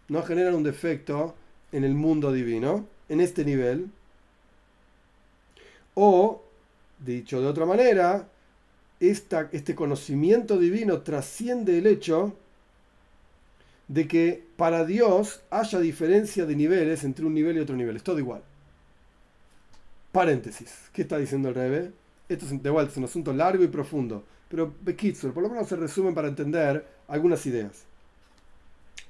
no 0.09 0.23
generan 0.23 0.55
un 0.55 0.63
defecto 0.63 1.35
en 1.73 1.85
el 1.85 1.95
mundo 1.95 2.33
divino, 2.33 2.87
en 3.09 3.21
este 3.21 3.45
nivel. 3.45 3.91
O, 5.95 6.43
dicho 6.99 7.41
de 7.41 7.47
otra 7.47 7.67
manera, 7.67 8.29
esta, 9.01 9.49
este 9.53 9.75
conocimiento 9.75 10.59
divino 10.59 11.03
trasciende 11.03 11.79
el 11.79 11.87
hecho 11.87 12.35
de 13.89 14.09
que 14.09 14.45
para 14.57 14.85
Dios 14.85 15.43
haya 15.51 15.79
diferencia 15.81 16.47
de 16.47 16.57
niveles 16.57 17.05
entre 17.05 17.25
un 17.25 17.35
nivel 17.35 17.57
y 17.57 17.61
otro 17.61 17.77
nivel. 17.77 17.97
Es 17.97 18.03
todo 18.03 18.19
igual. 18.19 18.43
Paréntesis. 20.13 20.73
¿Qué 20.93 21.03
está 21.03 21.19
diciendo 21.19 21.49
el 21.49 21.55
Rebe? 21.55 21.93
Esto 22.29 22.47
es, 22.47 22.63
de 22.63 22.83
es 22.83 22.97
un 22.97 23.05
asunto 23.05 23.33
largo 23.33 23.65
y 23.65 23.69
profundo. 23.69 24.25
Pero 24.49 24.75
Bekitsur, 24.83 25.33
por 25.33 25.43
lo 25.43 25.49
menos 25.49 25.69
se 25.69 25.77
resumen 25.77 26.15
para 26.15 26.29
entender 26.29 26.87
algunas 27.09 27.45
ideas 27.47 27.85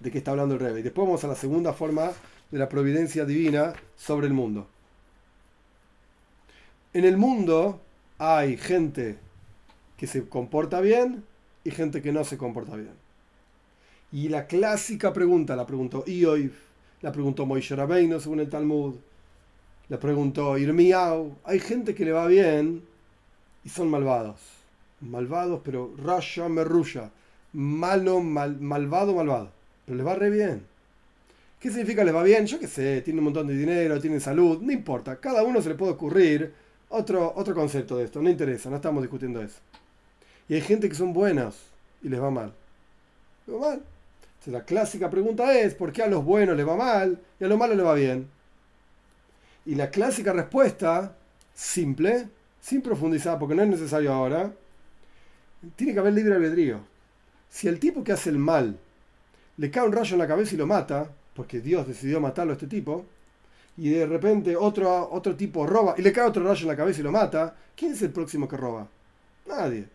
de 0.02 0.10
qué 0.10 0.18
está 0.18 0.32
hablando 0.32 0.54
el 0.54 0.60
rey. 0.60 0.78
Y 0.78 0.82
después 0.82 1.06
vamos 1.06 1.24
a 1.24 1.28
la 1.28 1.34
segunda 1.34 1.72
forma 1.72 2.12
de 2.50 2.58
la 2.58 2.68
providencia 2.68 3.24
divina 3.24 3.72
sobre 3.96 4.26
el 4.26 4.32
mundo. 4.32 4.66
En 6.92 7.04
el 7.04 7.16
mundo 7.16 7.80
hay 8.18 8.56
gente 8.56 9.18
que 9.96 10.06
se 10.06 10.28
comporta 10.28 10.80
bien 10.80 11.24
y 11.64 11.70
gente 11.70 12.02
que 12.02 12.12
no 12.12 12.24
se 12.24 12.36
comporta 12.36 12.76
bien. 12.76 13.01
Y 14.12 14.28
la 14.28 14.46
clásica 14.46 15.12
pregunta, 15.12 15.56
la 15.56 15.66
preguntó 15.66 16.04
Ioif, 16.06 16.54
la 17.00 17.12
preguntó 17.12 17.46
Moishe 17.46 17.74
Rabbeinu 17.74 18.20
según 18.20 18.40
el 18.40 18.50
Talmud, 18.50 18.94
la 19.88 19.98
preguntó 19.98 20.58
Irmiau. 20.58 21.36
Hay 21.44 21.60
gente 21.60 21.94
que 21.94 22.04
le 22.04 22.12
va 22.12 22.26
bien 22.26 22.82
y 23.64 23.68
son 23.68 23.88
malvados. 23.88 24.40
Malvados, 25.00 25.60
pero 25.64 25.94
rasha 25.96 26.48
merruya. 26.48 27.10
Malo, 27.52 28.20
mal, 28.20 28.60
malvado, 28.60 29.14
malvado 29.14 29.62
pero 29.84 29.96
les 29.96 30.06
va 30.06 30.14
re 30.14 30.30
bien. 30.30 30.64
¿Qué 31.58 31.70
significa 31.70 32.04
les 32.04 32.14
va 32.14 32.22
bien? 32.22 32.46
Yo 32.46 32.58
qué 32.58 32.66
sé, 32.66 33.02
tienen 33.02 33.20
un 33.20 33.24
montón 33.26 33.46
de 33.46 33.56
dinero, 33.56 34.00
tienen 34.00 34.20
salud, 34.20 34.60
no 34.60 34.72
importa. 34.72 35.16
Cada 35.16 35.42
uno 35.42 35.62
se 35.62 35.68
le 35.68 35.74
puede 35.74 35.92
ocurrir 35.92 36.52
otro, 36.88 37.32
otro 37.36 37.54
concepto 37.54 37.96
de 37.96 38.04
esto, 38.04 38.20
no 38.20 38.28
interesa, 38.28 38.68
no 38.68 38.76
estamos 38.76 39.02
discutiendo 39.02 39.40
eso. 39.40 39.58
Y 40.48 40.54
hay 40.54 40.60
gente 40.60 40.88
que 40.88 40.94
son 40.94 41.12
buenas 41.12 41.56
y 42.02 42.08
les 42.08 42.20
va 42.20 42.30
mal. 42.30 42.52
¿Les 43.46 43.56
va 43.56 43.60
mal? 43.60 43.82
La 44.46 44.64
clásica 44.64 45.08
pregunta 45.08 45.56
es, 45.56 45.74
¿por 45.74 45.92
qué 45.92 46.02
a 46.02 46.08
los 46.08 46.24
buenos 46.24 46.56
les 46.56 46.66
va 46.66 46.76
mal 46.76 47.20
y 47.38 47.44
a 47.44 47.48
los 47.48 47.56
malos 47.56 47.76
les 47.76 47.86
va 47.86 47.94
bien? 47.94 48.28
Y 49.64 49.76
la 49.76 49.90
clásica 49.90 50.32
respuesta, 50.32 51.14
simple, 51.54 52.26
sin 52.60 52.82
profundizar, 52.82 53.38
porque 53.38 53.54
no 53.54 53.62
es 53.62 53.68
necesario 53.68 54.12
ahora, 54.12 54.52
tiene 55.76 55.92
que 55.92 56.00
haber 56.00 56.14
libre 56.14 56.34
albedrío. 56.34 56.80
Si 57.48 57.68
el 57.68 57.78
tipo 57.78 58.02
que 58.02 58.12
hace 58.12 58.30
el 58.30 58.38
mal 58.38 58.76
le 59.58 59.70
cae 59.70 59.86
un 59.86 59.92
rayo 59.92 60.14
en 60.14 60.18
la 60.18 60.26
cabeza 60.26 60.54
y 60.54 60.58
lo 60.58 60.66
mata, 60.66 61.08
porque 61.34 61.60
Dios 61.60 61.86
decidió 61.86 62.20
matarlo 62.20 62.52
a 62.52 62.54
este 62.54 62.66
tipo, 62.66 63.04
y 63.76 63.90
de 63.90 64.06
repente 64.06 64.56
otro, 64.56 65.08
otro 65.12 65.36
tipo 65.36 65.66
roba 65.66 65.94
y 65.96 66.02
le 66.02 66.12
cae 66.12 66.26
otro 66.26 66.44
rayo 66.44 66.62
en 66.62 66.68
la 66.68 66.76
cabeza 66.76 67.00
y 67.00 67.04
lo 67.04 67.12
mata, 67.12 67.54
¿quién 67.76 67.92
es 67.92 68.02
el 68.02 68.10
próximo 68.10 68.48
que 68.48 68.56
roba? 68.56 68.88
Nadie. 69.46 69.86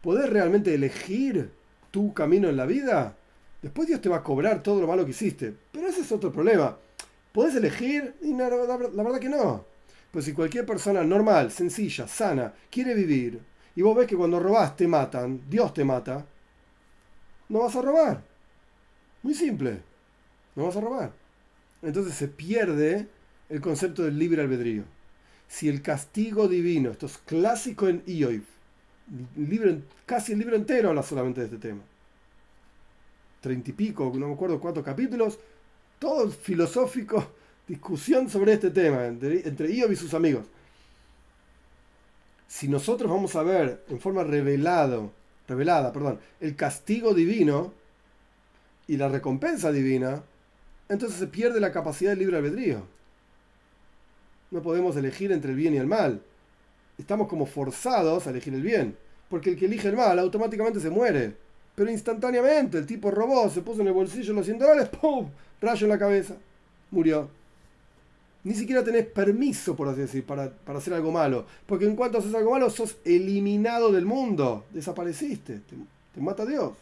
¿Podés 0.00 0.30
realmente 0.30 0.72
elegir 0.72 1.50
tu 1.90 2.14
camino 2.14 2.48
en 2.48 2.56
la 2.56 2.66
vida? 2.66 3.16
Después 3.62 3.88
Dios 3.88 4.00
te 4.00 4.08
va 4.08 4.18
a 4.18 4.22
cobrar 4.22 4.62
todo 4.62 4.80
lo 4.80 4.86
malo 4.86 5.04
que 5.04 5.10
hiciste. 5.10 5.54
Pero 5.72 5.88
ese 5.88 6.00
es 6.00 6.12
otro 6.12 6.32
problema. 6.32 6.76
¿Podés 7.32 7.54
elegir? 7.54 8.14
Y 8.22 8.34
la, 8.34 8.48
verdad 8.48 9.20
que 9.20 9.28
no. 9.28 9.64
Pues 10.10 10.24
si 10.24 10.32
cualquier 10.32 10.66
persona 10.66 11.04
normal, 11.04 11.52
sencilla, 11.52 12.08
sana, 12.08 12.52
quiere 12.70 12.94
vivir, 12.94 13.40
y 13.76 13.82
vos 13.82 13.96
ves 13.96 14.08
que 14.08 14.16
cuando 14.16 14.40
robás 14.40 14.76
te 14.76 14.88
matan, 14.88 15.42
Dios 15.48 15.72
te 15.72 15.84
mata, 15.84 16.26
no 17.48 17.60
vas 17.60 17.76
a 17.76 17.82
robar. 17.82 18.22
Muy 19.22 19.34
simple. 19.34 19.80
No 20.56 20.66
vas 20.66 20.76
a 20.76 20.80
robar. 20.80 21.12
Entonces 21.82 22.14
se 22.14 22.26
pierde 22.26 23.08
el 23.48 23.60
concepto 23.60 24.02
del 24.02 24.18
libre 24.18 24.42
albedrío. 24.42 24.84
si 25.48 25.68
el 25.68 25.82
castigo 25.82 26.48
divino, 26.48 26.90
esto 26.90 27.06
es 27.06 27.18
clásico 27.18 27.88
en 27.88 28.04
Ioiv, 28.06 28.44
libro, 29.36 29.82
casi 30.06 30.32
el 30.32 30.38
libro 30.38 30.54
entero 30.54 30.90
habla 30.90 31.02
solamente 31.02 31.40
de 31.40 31.46
este 31.46 31.58
tema. 31.58 31.82
Treinta 33.40 33.70
y 33.70 33.72
pico, 33.72 34.12
no 34.14 34.28
me 34.28 34.34
acuerdo 34.34 34.60
cuántos 34.60 34.84
capítulos, 34.84 35.38
todo 35.98 36.30
filosófico, 36.30 37.32
discusión 37.68 38.28
sobre 38.28 38.52
este 38.52 38.70
tema 38.70 39.06
entre, 39.06 39.46
entre 39.48 39.72
Iob 39.72 39.92
y 39.92 39.96
sus 39.96 40.14
amigos. 40.14 40.46
Si 42.48 42.68
nosotros 42.68 43.10
vamos 43.10 43.36
a 43.36 43.42
ver 43.42 43.84
en 43.88 44.00
forma 44.00 44.24
revelado, 44.24 45.12
revelada, 45.46 45.92
perdón, 45.92 46.18
el 46.40 46.56
castigo 46.56 47.14
divino 47.14 47.72
y 48.88 48.96
la 48.96 49.08
recompensa 49.08 49.70
divina, 49.70 50.22
entonces 50.88 51.18
se 51.18 51.28
pierde 51.28 51.60
la 51.60 51.72
capacidad 51.72 52.10
del 52.10 52.18
libre 52.18 52.38
albedrío. 52.38 52.82
No 54.50 54.62
podemos 54.62 54.96
elegir 54.96 55.30
entre 55.30 55.52
el 55.52 55.56
bien 55.56 55.74
y 55.74 55.76
el 55.78 55.86
mal. 55.86 56.20
Estamos 56.98 57.28
como 57.28 57.46
forzados 57.46 58.26
a 58.26 58.30
elegir 58.30 58.52
el 58.54 58.62
bien. 58.62 58.96
Porque 59.28 59.50
el 59.50 59.56
que 59.56 59.66
elige 59.66 59.88
el 59.88 59.96
mal 59.96 60.18
automáticamente 60.18 60.80
se 60.80 60.90
muere. 60.90 61.36
Pero 61.80 61.92
instantáneamente 61.92 62.76
el 62.76 62.84
tipo 62.84 63.10
robó, 63.10 63.48
se 63.48 63.62
puso 63.62 63.80
en 63.80 63.86
el 63.86 63.94
bolsillo 63.94 64.34
los 64.34 64.44
100 64.44 64.58
dólares, 64.58 64.90
¡pum! 64.90 65.30
Rayo 65.62 65.86
en 65.86 65.88
la 65.88 65.98
cabeza. 65.98 66.34
Murió. 66.90 67.30
Ni 68.44 68.52
siquiera 68.52 68.84
tenés 68.84 69.06
permiso, 69.06 69.74
por 69.74 69.88
así 69.88 70.00
decir, 70.00 70.26
para, 70.26 70.52
hacer 70.66 70.92
algo 70.92 71.10
malo. 71.10 71.46
Porque 71.64 71.86
en 71.86 71.96
cuanto 71.96 72.18
haces 72.18 72.34
algo 72.34 72.50
malo, 72.50 72.68
sos 72.68 72.98
eliminado 73.02 73.90
del 73.90 74.04
mundo. 74.04 74.66
Desapareciste. 74.74 75.60
Te, 75.60 75.76
te 76.14 76.20
mata 76.20 76.44
Dios. 76.44 76.74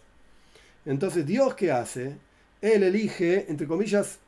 Entonces, 0.85 1.25
¿Dios 1.25 1.55
qué 1.55 1.71
hace? 1.71 2.17
Él 2.61 2.83
elige, 2.83 3.49
entre 3.49 3.69
comillas, 3.69 4.19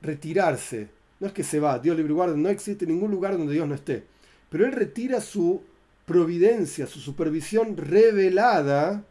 retirarse. 0.00 0.88
No 1.20 1.28
es 1.28 1.32
que 1.32 1.44
se 1.44 1.60
va, 1.60 1.78
Dios 1.78 1.96
libre 1.96 2.12
guarda, 2.12 2.36
no 2.36 2.48
existe 2.48 2.86
ningún 2.86 3.12
lugar 3.12 3.38
donde 3.38 3.52
Dios 3.52 3.68
no 3.68 3.76
esté. 3.76 4.02
Pero 4.50 4.66
Él 4.66 4.72
retira 4.72 5.20
su 5.20 5.62
providencia, 6.06 6.88
su 6.88 6.98
supervisión 6.98 7.76
revelada, 7.76 9.04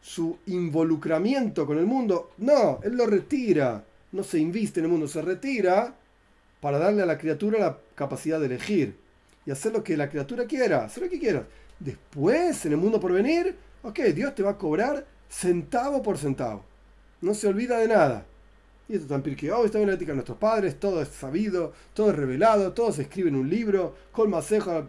su 0.00 0.38
involucramiento 0.46 1.66
con 1.66 1.78
el 1.78 1.86
mundo. 1.86 2.32
No, 2.38 2.80
Él 2.82 2.96
lo 2.96 3.06
retira. 3.06 3.84
No 4.12 4.22
se 4.22 4.38
inviste 4.38 4.80
en 4.80 4.86
el 4.86 4.92
mundo, 4.92 5.06
se 5.06 5.20
retira 5.20 5.94
para 6.60 6.78
darle 6.78 7.02
a 7.02 7.06
la 7.06 7.18
criatura 7.18 7.58
la 7.58 7.78
capacidad 7.94 8.40
de 8.40 8.46
elegir 8.46 8.96
y 9.44 9.50
hacer 9.50 9.72
lo 9.72 9.84
que 9.84 9.96
la 9.96 10.08
criatura 10.08 10.44
quiera, 10.46 10.84
hacer 10.84 11.04
lo 11.04 11.10
que 11.10 11.18
quiera. 11.18 11.46
Después, 11.78 12.64
en 12.66 12.72
el 12.72 12.78
mundo 12.78 12.98
por 12.98 13.12
venir, 13.12 13.54
ok, 13.82 14.00
Dios 14.14 14.34
te 14.34 14.42
va 14.42 14.50
a 14.52 14.58
cobrar 14.58 15.06
centavo 15.28 16.02
por 16.02 16.18
centavo. 16.18 16.64
No 17.20 17.34
se 17.34 17.48
olvida 17.48 17.78
de 17.78 17.88
nada. 17.88 18.26
Y 18.88 18.94
esto 18.94 19.06
también 19.06 19.36
que 19.36 19.52
hoy 19.52 19.66
está 19.66 19.78
en 19.78 19.86
la 19.86 19.94
ética 19.94 20.12
de 20.12 20.16
nuestros 20.16 20.38
padres, 20.38 20.80
todo 20.80 21.02
es 21.02 21.08
sabido, 21.08 21.74
todo 21.92 22.10
es 22.10 22.16
revelado, 22.16 22.72
todo 22.72 22.90
se 22.90 23.02
escribe 23.02 23.28
en 23.28 23.36
un 23.36 23.48
libro, 23.48 23.94
Kol 24.12 24.28
Maseja, 24.28 24.86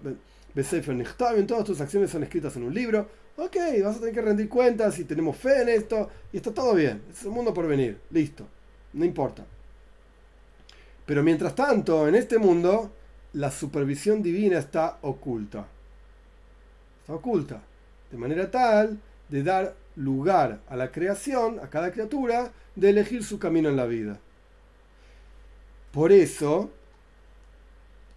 todas 1.48 1.66
tus 1.66 1.82
acciones 1.82 2.10
son 2.10 2.24
escritas 2.24 2.56
en 2.56 2.64
un 2.64 2.74
libro. 2.74 3.08
Ok, 3.42 3.56
vas 3.82 3.96
a 3.96 4.00
tener 4.00 4.14
que 4.14 4.22
rendir 4.22 4.50
cuentas 4.50 5.00
y 5.00 5.06
tenemos 5.06 5.38
fe 5.38 5.62
en 5.62 5.70
esto, 5.70 6.10
y 6.34 6.38
está 6.38 6.54
todo 6.54 6.76
bien. 6.76 7.02
Es 7.10 7.24
un 7.24 7.34
mundo 7.34 7.54
por 7.54 7.68
venir, 7.68 7.98
listo, 8.12 8.46
no 8.92 9.06
importa. 9.06 9.46
Pero 11.06 11.24
mientras 11.24 11.56
tanto, 11.56 12.06
en 12.06 12.16
este 12.16 12.38
mundo, 12.38 12.92
la 13.34 13.50
supervisión 13.50 14.22
divina 14.22 14.60
está 14.60 14.98
oculta. 15.04 15.66
Está 17.00 17.14
oculta. 17.14 17.64
De 18.12 18.18
manera 18.18 18.52
tal 18.52 19.00
de 19.30 19.44
dar 19.44 19.74
lugar 19.96 20.60
a 20.68 20.76
la 20.76 20.92
creación, 20.92 21.60
a 21.60 21.70
cada 21.70 21.94
criatura, 21.94 22.52
de 22.76 22.90
elegir 22.90 23.24
su 23.24 23.40
camino 23.40 23.70
en 23.70 23.78
la 23.78 23.86
vida. 23.86 24.20
Por 25.94 26.12
eso, 26.12 26.72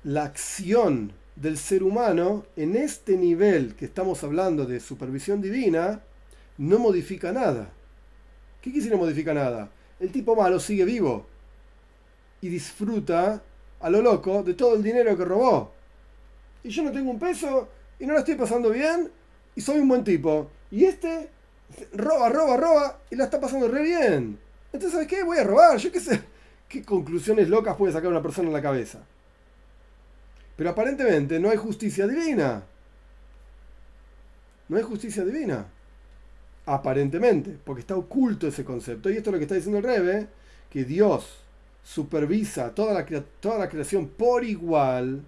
la 0.02 0.24
acción 0.24 1.12
del 1.36 1.56
ser 1.56 1.82
humano 1.82 2.44
en 2.56 2.76
este 2.76 3.16
nivel 3.16 3.74
que 3.74 3.86
estamos 3.86 4.22
hablando 4.22 4.66
de 4.66 4.80
supervisión 4.80 5.40
divina 5.40 6.02
no 6.58 6.78
modifica 6.78 7.32
nada. 7.32 7.70
¿Qué 8.60 8.70
no 8.70 8.96
modifica 8.96 9.34
nada? 9.34 9.70
El 9.98 10.12
tipo 10.12 10.36
malo 10.36 10.60
sigue 10.60 10.84
vivo 10.84 11.26
y 12.40 12.48
disfruta 12.48 13.42
a 13.80 13.90
lo 13.90 14.02
loco 14.02 14.42
de 14.42 14.54
todo 14.54 14.76
el 14.76 14.82
dinero 14.82 15.16
que 15.16 15.24
robó. 15.24 15.72
Y 16.62 16.68
yo 16.68 16.82
no 16.82 16.92
tengo 16.92 17.10
un 17.10 17.18
peso 17.18 17.68
y 17.98 18.06
no 18.06 18.12
lo 18.12 18.20
estoy 18.20 18.36
pasando 18.36 18.70
bien 18.70 19.10
y 19.56 19.60
soy 19.60 19.80
un 19.80 19.88
buen 19.88 20.04
tipo. 20.04 20.50
Y 20.70 20.84
este 20.84 21.30
roba, 21.92 22.28
roba, 22.28 22.56
roba 22.56 22.98
y 23.10 23.16
la 23.16 23.24
está 23.24 23.40
pasando 23.40 23.68
re 23.68 23.82
bien. 23.82 24.38
Entonces, 24.72 24.92
¿sabes 24.92 25.08
qué? 25.08 25.22
Voy 25.22 25.38
a 25.38 25.44
robar. 25.44 25.78
Yo 25.78 25.90
qué 25.90 26.00
sé. 26.00 26.22
¿Qué 26.68 26.82
conclusiones 26.82 27.48
locas 27.48 27.76
puede 27.76 27.92
sacar 27.92 28.10
una 28.10 28.22
persona 28.22 28.48
en 28.48 28.54
la 28.54 28.62
cabeza? 28.62 29.00
Pero 30.56 30.70
aparentemente 30.70 31.40
no 31.40 31.50
hay 31.50 31.56
justicia 31.56 32.06
divina. 32.06 32.62
No 34.68 34.76
hay 34.76 34.82
justicia 34.82 35.24
divina. 35.24 35.66
Aparentemente, 36.66 37.58
porque 37.64 37.80
está 37.80 37.96
oculto 37.96 38.46
ese 38.46 38.64
concepto. 38.64 39.10
Y 39.10 39.16
esto 39.16 39.30
es 39.30 39.32
lo 39.32 39.38
que 39.38 39.44
está 39.44 39.54
diciendo 39.54 39.78
el 39.78 39.84
Rebe, 39.84 40.28
que 40.70 40.84
Dios 40.84 41.42
supervisa 41.82 42.74
toda 42.74 42.94
la, 42.94 43.06
toda 43.40 43.58
la 43.58 43.68
creación 43.68 44.08
por 44.08 44.44
igual. 44.44 45.22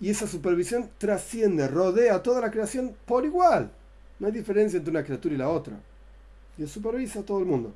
Y 0.00 0.10
esa 0.10 0.26
supervisión 0.26 0.90
trasciende, 0.98 1.68
rodea 1.68 2.22
toda 2.22 2.40
la 2.40 2.50
creación 2.50 2.94
por 3.06 3.24
igual. 3.24 3.70
No 4.18 4.26
hay 4.26 4.32
diferencia 4.32 4.76
entre 4.78 4.90
una 4.90 5.04
criatura 5.04 5.34
y 5.34 5.38
la 5.38 5.48
otra. 5.48 5.78
Y 6.58 6.66
supervisa 6.66 7.20
a 7.20 7.22
todo 7.22 7.38
el 7.38 7.46
mundo. 7.46 7.72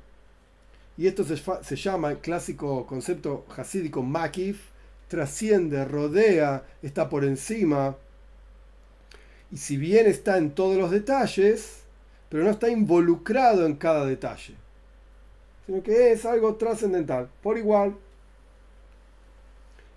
Y 0.97 1.07
esto 1.07 1.23
se, 1.23 1.75
llama 1.75 2.11
el 2.11 2.17
clásico 2.17 2.85
concepto 2.85 3.45
hasídico 3.55 4.03
makif, 4.03 4.70
trasciende, 5.11 5.83
rodea, 5.83 6.63
está 6.81 7.09
por 7.09 7.25
encima. 7.25 7.97
Y 9.51 9.57
si 9.57 9.75
bien 9.75 10.07
está 10.07 10.37
en 10.37 10.51
todos 10.51 10.77
los 10.77 10.89
detalles, 10.89 11.81
pero 12.29 12.45
no 12.45 12.51
está 12.51 12.69
involucrado 12.69 13.65
en 13.65 13.75
cada 13.75 14.05
detalle. 14.05 14.55
Sino 15.65 15.83
que 15.83 16.13
es 16.13 16.25
algo 16.25 16.55
trascendental, 16.55 17.29
por 17.43 17.57
igual. 17.57 17.97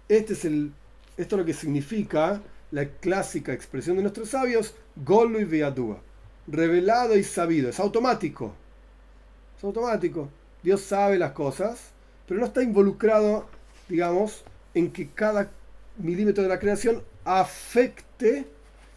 Este 0.09 0.33
es 0.33 0.45
el, 0.45 0.73
esto 1.17 1.37
es 1.37 1.39
lo 1.39 1.47
que 1.47 1.55
significa 1.55 2.43
la 2.73 2.87
clásica 2.87 3.53
expresión 3.53 3.95
de 3.97 4.03
nuestros 4.03 4.31
sabios, 4.31 4.75
Golu 4.97 5.39
y 5.39 5.45
Veadúa 5.45 6.01
revelado 6.47 7.17
y 7.17 7.25
sabido, 7.25 7.71
es 7.71 7.81
automático. 7.81 8.53
Es 9.57 9.65
automático. 9.65 10.29
Dios 10.62 10.81
sabe 10.81 11.19
las 11.19 11.33
cosas, 11.33 11.91
pero 12.27 12.41
no 12.41 12.47
está 12.47 12.62
involucrado, 12.62 13.47
digamos, 13.89 14.45
en 14.75 14.91
que 14.91 15.11
cada 15.11 15.51
milímetro 15.99 16.43
de 16.43 16.49
la 16.49 16.59
creación 16.59 17.03
afecte 17.25 18.47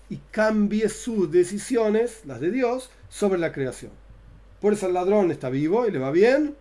y 0.09 0.17
cambie 0.31 0.89
sus 0.89 1.31
decisiones, 1.31 2.21
las 2.25 2.39
de 2.39 2.51
Dios, 2.51 2.89
sobre 3.09 3.39
la 3.39 3.51
creación. 3.51 3.91
Por 4.59 4.73
eso 4.73 4.87
el 4.87 4.93
ladrón 4.93 5.31
está 5.31 5.49
vivo 5.49 5.85
y 5.85 5.91
le 5.91 5.99
va 5.99 6.11
bien, 6.11 6.55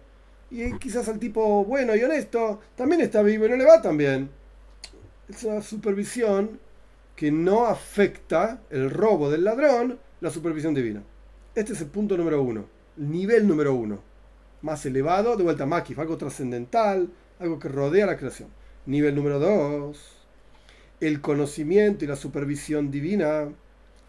y 0.50 0.78
quizás 0.78 1.08
al 1.08 1.18
tipo 1.18 1.64
bueno 1.64 1.96
y 1.96 2.02
honesto 2.04 2.60
también 2.76 3.00
está 3.00 3.22
vivo 3.22 3.46
y 3.46 3.48
no 3.48 3.56
le 3.56 3.64
va 3.64 3.82
tan 3.82 3.96
bien. 3.96 4.30
Es 5.28 5.42
una 5.44 5.62
supervisión 5.62 6.60
que 7.16 7.32
no 7.32 7.66
afecta 7.66 8.60
el 8.70 8.90
robo 8.90 9.30
del 9.30 9.44
ladrón 9.44 9.98
la 10.20 10.30
supervisión 10.30 10.74
divina. 10.74 11.02
Este 11.54 11.72
es 11.72 11.80
el 11.80 11.88
punto 11.88 12.16
número 12.16 12.42
uno, 12.42 12.66
el 12.98 13.10
nivel 13.10 13.48
número 13.48 13.74
uno. 13.74 14.00
Más 14.62 14.84
elevado, 14.86 15.36
de 15.36 15.42
vuelta 15.42 15.64
a 15.64 15.66
Makif, 15.66 15.98
algo 15.98 16.16
trascendental, 16.16 17.10
algo 17.38 17.58
que 17.58 17.68
rodea 17.68 18.06
la 18.06 18.16
creación. 18.16 18.48
Nivel 18.86 19.14
número 19.14 19.38
dos, 19.38 20.16
el 21.00 21.20
conocimiento 21.20 22.04
y 22.04 22.08
la 22.08 22.16
supervisión 22.16 22.90
divina 22.90 23.48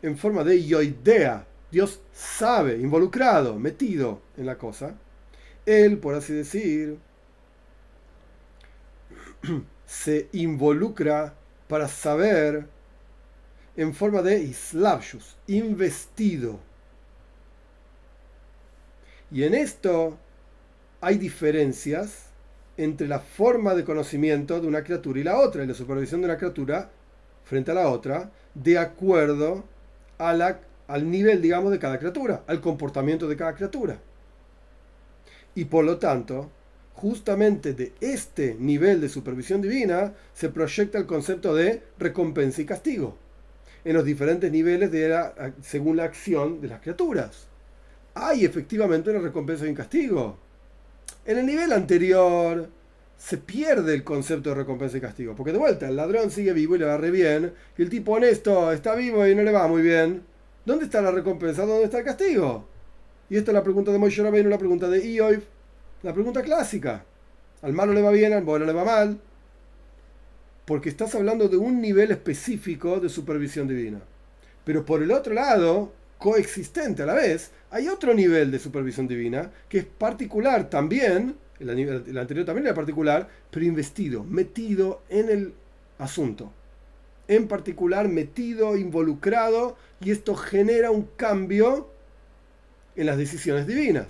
en 0.02 0.18
forma 0.18 0.44
de 0.44 0.64
yoidea. 0.64 1.48
Dios 1.72 2.00
sabe, 2.14 2.78
involucrado, 2.78 3.60
metido 3.60 4.22
en 4.38 4.46
la 4.46 4.58
cosa. 4.58 4.96
Él, 5.66 5.98
por 5.98 6.16
así 6.16 6.34
decir, 6.34 6.98
se 9.86 10.30
involucra 10.32 11.34
para 11.68 11.88
saber 11.88 12.68
en 13.76 13.94
forma 13.94 14.22
de 14.22 14.40
islavshus, 14.40 15.38
investido. 15.48 16.60
Y 19.30 19.44
en 19.44 19.54
esto 19.54 20.18
hay 21.02 21.18
diferencias 21.18 22.27
entre 22.78 23.08
la 23.08 23.20
forma 23.20 23.76
de 23.76 23.84
conocimiento 23.84 24.62
de 24.62 24.68
una 24.68 24.84
criatura 24.84 25.20
y 25.20 25.24
la 25.24 25.40
otra, 25.40 25.64
y 25.64 25.68
la 25.68 25.74
supervisión 25.74 26.22
de 26.22 26.26
una 26.28 26.38
criatura 26.38 26.90
frente 27.44 27.72
a 27.72 27.76
la 27.76 27.90
otra, 27.90 28.32
de 28.54 28.78
acuerdo 28.78 29.64
al 30.20 31.12
nivel, 31.12 31.42
digamos, 31.42 31.72
de 31.72 31.80
cada 31.80 32.00
criatura, 32.00 32.44
al 32.48 32.62
comportamiento 32.62 33.28
de 33.28 33.36
cada 33.36 33.56
criatura. 33.56 34.00
Y 35.56 35.66
por 35.66 35.86
lo 35.86 35.98
tanto, 35.98 36.52
justamente 36.94 37.74
de 37.74 37.94
este 38.00 38.56
nivel 38.60 39.02
de 39.02 39.10
supervisión 39.10 39.62
divina 39.62 40.14
se 40.34 40.50
proyecta 40.50 40.98
el 40.98 41.06
concepto 41.06 41.56
de 41.56 41.84
recompensa 41.98 42.62
y 42.62 42.66
castigo 42.66 43.18
en 43.84 43.94
los 43.94 44.04
diferentes 44.04 44.52
niveles 44.52 44.92
según 45.62 45.98
la 45.98 46.04
acción 46.04 46.60
de 46.60 46.68
las 46.68 46.82
criaturas. 46.82 47.48
Hay 48.16 48.44
efectivamente 48.44 49.10
una 49.10 49.20
recompensa 49.20 49.66
y 49.66 49.70
un 49.70 49.76
castigo. 49.76 50.38
En 51.26 51.38
el 51.38 51.46
nivel 51.46 51.74
anterior, 51.74 52.70
se 53.18 53.38
pierde 53.38 53.94
el 53.94 54.04
concepto 54.04 54.50
de 54.50 54.56
recompensa 54.56 54.98
y 54.98 55.02
castigo. 55.02 55.36
Porque 55.36 55.52
de 55.52 55.58
vuelta, 55.58 55.88
el 55.88 55.96
ladrón 55.96 56.32
sigue 56.32 56.54
vivo 56.54 56.76
y 56.76 56.80
le 56.80 56.86
va 56.86 56.98
re 56.98 57.12
bien, 57.12 57.54
y 57.78 57.82
el 57.82 57.90
tipo 57.90 58.14
honesto 58.14 58.72
está 58.72 58.96
vivo 58.96 59.28
y 59.28 59.36
no 59.36 59.44
le 59.44 59.52
va 59.52 59.68
muy 59.68 59.82
bien. 59.82 60.24
¿Dónde 60.66 60.86
está 60.86 61.02
la 61.02 61.12
recompensa? 61.12 61.66
¿Dónde 61.66 61.86
está 61.86 62.00
el 62.00 62.06
castigo? 62.06 62.68
Y 63.30 63.38
esta 63.38 63.52
es 63.52 63.56
la 63.56 63.64
pregunta 63.64 63.92
de 63.92 63.98
Moshe 63.98 64.22
Rabbeinu, 64.22 64.50
la 64.50 64.58
pregunta 64.58 64.88
de 64.88 65.06
Ioy, 65.06 65.44
la 66.04 66.14
pregunta 66.14 66.42
clásica. 66.42 67.04
Al 67.62 67.74
malo 67.74 67.94
le 67.94 68.02
va 68.02 68.12
bien, 68.12 68.34
al 68.34 68.44
bueno 68.44 68.66
le 68.66 68.74
va 68.74 68.86
mal. 68.86 69.20
Porque 70.66 70.90
estás 70.90 71.16
hablando 71.16 71.48
de 71.48 71.58
un 71.58 71.82
nivel 71.82 72.12
específico 72.12 73.00
de 73.00 73.10
supervisión 73.10 73.68
divina. 73.68 74.02
Pero 74.64 74.86
por 74.86 75.02
el 75.02 75.12
otro 75.12 75.34
lado, 75.34 75.92
coexistente 76.18 77.04
a 77.04 77.06
la 77.06 77.14
vez, 77.14 77.52
hay 77.70 77.88
otro 77.88 78.14
nivel 78.14 78.52
de 78.52 78.60
supervisión 78.60 79.08
divina 79.08 79.52
que 79.70 79.80
es 79.80 79.86
particular 79.86 80.70
también, 80.70 81.36
el, 81.60 82.18
anterior 82.18 82.46
también 82.46 82.68
era 82.68 82.76
particular, 82.76 83.28
pero 83.52 83.66
investido, 83.66 84.24
metido 84.24 85.02
en 85.10 85.30
el 85.30 85.54
asunto. 85.98 86.52
En 87.28 87.48
particular, 87.48 88.08
metido, 88.08 88.78
involucrado, 88.78 89.76
y 90.00 90.12
esto 90.12 90.36
genera 90.36 90.92
un 90.92 91.10
cambio 91.18 91.90
en 92.96 93.06
las 93.06 93.18
decisiones 93.18 93.68
divinas. 93.68 94.08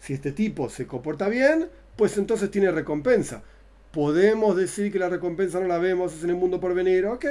Si 0.00 0.12
este 0.12 0.32
tipo 0.32 0.68
se 0.68 0.86
comporta 0.86 1.28
bien, 1.28 1.68
pues 1.96 2.18
entonces 2.18 2.50
tiene 2.50 2.70
recompensa. 2.70 3.42
Podemos 3.90 4.56
decir 4.56 4.92
que 4.92 4.98
la 4.98 5.08
recompensa 5.08 5.60
no 5.60 5.66
la 5.66 5.78
vemos, 5.78 6.22
en 6.22 6.30
el 6.30 6.36
mundo 6.36 6.60
por 6.60 6.74
venir, 6.74 7.06
ok, 7.06 7.24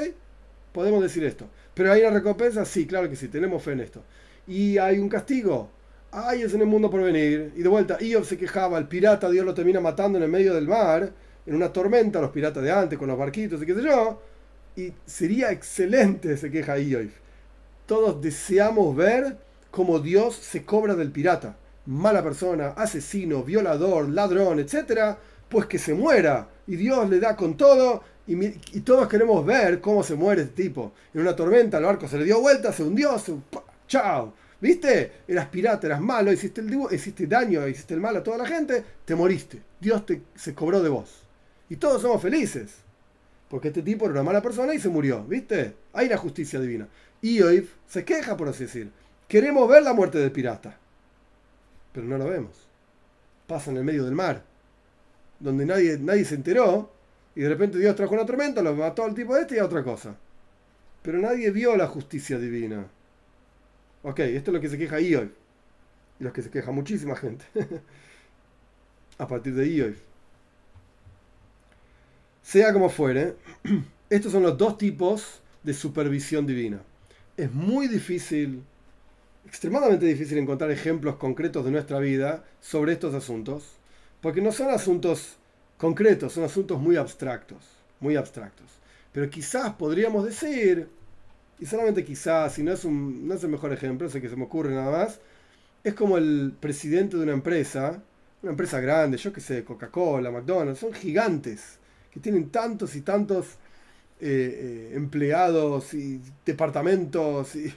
podemos 0.72 1.04
decir 1.04 1.24
esto. 1.24 1.48
Pero 1.76 1.92
hay 1.92 2.02
una 2.02 2.12
recompensa, 2.12 2.66
sí, 2.66 2.88
claro 2.88 3.10
que 3.10 3.16
sí, 3.16 3.28
tenemos 3.28 3.62
fe 3.62 3.74
en 3.74 3.82
esto. 3.82 4.02
Y 4.48 4.78
hay 4.78 4.98
un 4.98 5.10
castigo, 5.10 5.70
ay, 6.12 6.42
es 6.42 6.54
en 6.54 6.62
el 6.62 6.68
mundo 6.68 6.90
por 6.90 7.04
venir. 7.04 7.52
Y 7.56 7.62
de 7.62 7.70
vuelta, 7.70 7.98
Iob 8.02 8.24
se 8.24 8.38
quejaba, 8.38 8.78
el 8.78 8.88
pirata 8.88 9.30
Dios 9.30 9.46
lo 9.46 9.54
termina 9.54 9.82
matando 9.82 10.18
en 10.18 10.24
el 10.24 10.32
medio 10.32 10.54
del 10.56 10.68
mar, 10.68 11.12
en 11.46 11.56
una 11.56 11.72
tormenta, 11.74 12.22
los 12.22 12.32
piratas 12.32 12.64
de 12.64 12.72
antes, 12.72 12.98
con 12.98 13.10
los 13.10 13.18
barquitos 13.18 13.62
y 13.62 13.66
qué 13.66 13.76
sé 13.76 13.84
yo. 13.84 14.22
Y 14.78 14.94
sería 15.06 15.52
excelente, 15.52 16.38
se 16.38 16.50
queja 16.50 16.80
Iob. 16.80 17.10
Todos 17.86 18.22
deseamos 18.22 18.96
ver 18.96 19.38
cómo 19.70 20.00
Dios 20.00 20.36
se 20.36 20.64
cobra 20.64 20.96
del 20.96 21.12
pirata. 21.12 21.58
Mala 21.86 22.24
persona, 22.24 22.70
asesino, 22.70 23.44
violador, 23.44 24.10
ladrón, 24.10 24.60
etc. 24.60 25.18
Pues 25.50 25.66
que 25.68 25.78
se 25.78 25.94
muera. 25.94 26.48
Y 26.68 26.78
Dios 26.78 27.10
le 27.10 27.20
da 27.20 27.36
con 27.36 27.58
todo 27.58 28.02
y, 28.28 28.80
todos 28.82 29.08
queremos 29.08 29.46
ver 29.46 29.80
cómo 29.80 30.04
se 30.04 30.16
muere 30.16 30.44
este 30.44 30.64
tipo. 30.64 30.94
En 31.14 31.22
una 31.22 31.36
tormenta 31.36 31.78
el 31.78 31.84
barco 31.86 32.08
se 32.08 32.18
le 32.18 32.26
dio 32.26 32.42
vuelta, 32.42 32.74
se 32.74 32.84
hundió, 32.84 33.18
se, 33.20 33.36
chao. 33.88 34.34
¿Viste? 34.60 35.12
Eras 35.28 35.48
pirata, 35.48 35.86
eras 35.86 36.02
malo, 36.02 36.32
hiciste, 36.32 36.62
el, 36.62 36.88
hiciste 36.92 37.28
daño, 37.28 37.68
hiciste 37.68 37.94
el 37.94 38.00
mal 38.00 38.16
a 38.16 38.24
toda 38.24 38.38
la 38.38 38.48
gente, 38.48 38.84
te 39.04 39.14
moriste. 39.14 39.62
Dios 39.80 40.06
te, 40.06 40.24
se 40.36 40.56
cobró 40.56 40.82
de 40.82 40.90
vos. 40.90 41.22
Y 41.70 41.76
todos 41.76 42.02
somos 42.02 42.22
felices. 42.22 42.78
Porque 43.48 43.68
este 43.68 43.84
tipo 43.84 44.06
era 44.06 44.14
una 44.14 44.24
mala 44.24 44.42
persona 44.42 44.74
y 44.74 44.80
se 44.80 44.90
murió. 44.90 45.24
¿Viste? 45.24 45.76
Hay 45.94 46.08
una 46.08 46.18
justicia 46.18 46.60
divina. 46.60 46.88
Y 47.22 47.42
hoy 47.42 47.70
se 47.88 48.04
queja, 48.04 48.36
por 48.36 48.48
así 48.48 48.64
decir. 48.64 48.90
Queremos 49.28 49.70
ver 49.70 49.84
la 49.84 49.94
muerte 49.94 50.18
del 50.18 50.32
pirata. 50.32 50.80
Pero 51.92 52.08
no 52.08 52.18
lo 52.18 52.26
vemos. 52.26 52.68
Pasa 53.46 53.70
en 53.70 53.78
el 53.78 53.84
medio 53.84 54.04
del 54.04 54.16
mar. 54.16 54.44
Donde 55.40 55.66
nadie, 55.66 56.00
nadie 56.00 56.26
se 56.26 56.36
enteró 56.36 56.95
y 57.36 57.42
de 57.42 57.50
repente 57.50 57.78
Dios 57.78 57.96
trajo 57.96 58.14
una 58.14 58.26
tormenta, 58.26 58.62
lo 58.62 58.74
mató 58.76 59.04
al 59.04 59.14
tipo 59.14 59.36
este 59.36 59.56
y 59.56 59.60
a 59.60 59.66
otra 59.66 59.84
cosa. 59.84 60.16
Pero 61.02 61.20
nadie 61.20 61.52
vio 61.52 61.76
la 61.76 61.88
justicia 61.88 62.40
divina. 62.40 62.88
Ok, 64.04 64.20
esto 64.20 64.52
es 64.52 64.56
lo 64.56 64.62
que 64.62 64.70
se 64.70 64.78
queja 64.78 65.02
Ioy. 65.02 65.32
Y 66.20 66.24
lo 66.24 66.32
que 66.32 66.42
se 66.42 66.50
queja 66.50 66.72
muchísima 66.72 67.16
gente. 67.16 67.46
a 69.18 69.28
partir 69.28 69.54
de 69.54 69.68
Ioy. 69.68 69.96
Sea 72.42 72.72
como 72.72 72.90
fuere, 72.90 73.36
estos 74.10 74.32
son 74.32 74.44
los 74.44 74.58
dos 74.58 74.78
tipos 74.78 75.42
de 75.64 75.74
supervisión 75.74 76.48
divina. 76.48 76.82
Es 77.36 77.52
muy 77.52 77.88
difícil, 77.88 78.64
extremadamente 79.46 80.06
difícil 80.06 80.38
encontrar 80.38 80.72
ejemplos 80.72 81.18
concretos 81.18 81.66
de 81.66 81.72
nuestra 81.72 82.00
vida 82.00 82.46
sobre 82.62 82.94
estos 82.94 83.14
asuntos, 83.14 83.74
porque 84.22 84.42
no 84.42 84.54
son 84.54 84.70
asuntos 84.70 85.36
concretos, 85.78 86.34
son 86.34 86.44
asuntos 86.44 86.80
muy 86.80 86.96
abstractos, 86.98 87.64
muy 88.00 88.16
abstractos. 88.16 88.68
Pero 89.12 89.30
quizás 89.30 89.74
podríamos 89.74 90.26
decir, 90.26 90.90
y 91.60 91.66
solamente 91.66 92.04
quizás, 92.04 92.54
si 92.54 92.64
no 92.64 92.72
es, 92.74 92.86
un, 92.86 93.28
no 93.28 93.36
es 93.36 93.44
el 93.44 93.50
mejor 93.50 93.74
ejemplo, 93.74 94.10
sé 94.10 94.22
que 94.22 94.30
se 94.30 94.36
me 94.36 94.46
ocurre 94.46 94.74
nada 94.74 94.92
más, 94.92 95.20
es 95.84 95.94
como 95.94 96.18
el 96.18 96.54
presidente 96.60 97.18
de 97.18 97.24
una 97.24 97.34
empresa, 97.34 98.02
una 98.42 98.52
empresa 98.52 98.80
grande, 98.80 99.18
yo 99.18 99.34
que 99.34 99.42
sé, 99.42 99.64
Coca-Cola, 99.64 100.32
McDonald's, 100.32 100.80
son 100.80 100.94
gigantes, 100.94 101.80
que 102.12 102.20
tienen 102.20 102.50
tantos 102.50 102.96
y 102.96 103.02
tantos 103.02 103.48
eh, 104.20 104.90
eh, 104.92 104.96
empleados 104.96 105.94
y 105.94 106.22
departamentos 106.46 107.56
y, 107.56 107.74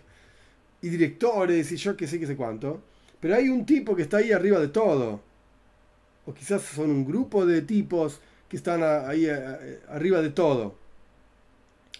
y 0.82 0.88
directores 0.88 1.72
y 1.72 1.76
yo 1.76 1.96
que 1.96 2.06
sé 2.06 2.20
que 2.20 2.26
sé 2.26 2.36
cuánto. 2.36 2.82
Pero 3.20 3.34
hay 3.36 3.48
un 3.48 3.66
tipo 3.66 3.96
que 3.96 4.02
está 4.02 4.18
ahí 4.18 4.32
arriba 4.32 4.60
de 4.60 4.68
todo 4.68 5.22
o 6.28 6.34
quizás 6.34 6.60
son 6.60 6.90
un 6.90 7.06
grupo 7.06 7.46
de 7.46 7.62
tipos 7.62 8.20
que 8.50 8.58
están 8.58 8.82
ahí 8.82 9.26
arriba 9.88 10.20
de 10.20 10.28
todo. 10.28 10.74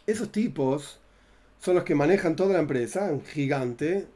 Esos 0.06 0.30
tipos 0.30 1.00
son 1.58 1.76
los 1.76 1.84
que 1.84 1.94
manejan 1.94 2.36
toda 2.36 2.52
la 2.52 2.58
empresa, 2.58 3.10
un 3.10 3.24
gigante, 3.24 4.06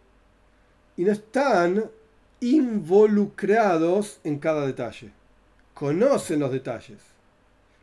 y 0.98 1.04
no 1.04 1.12
están 1.12 1.90
involucrados 2.40 4.20
en 4.22 4.38
cada 4.38 4.66
detalle. 4.66 5.12
Conocen 5.72 6.40
los 6.40 6.52
detalles. 6.52 6.98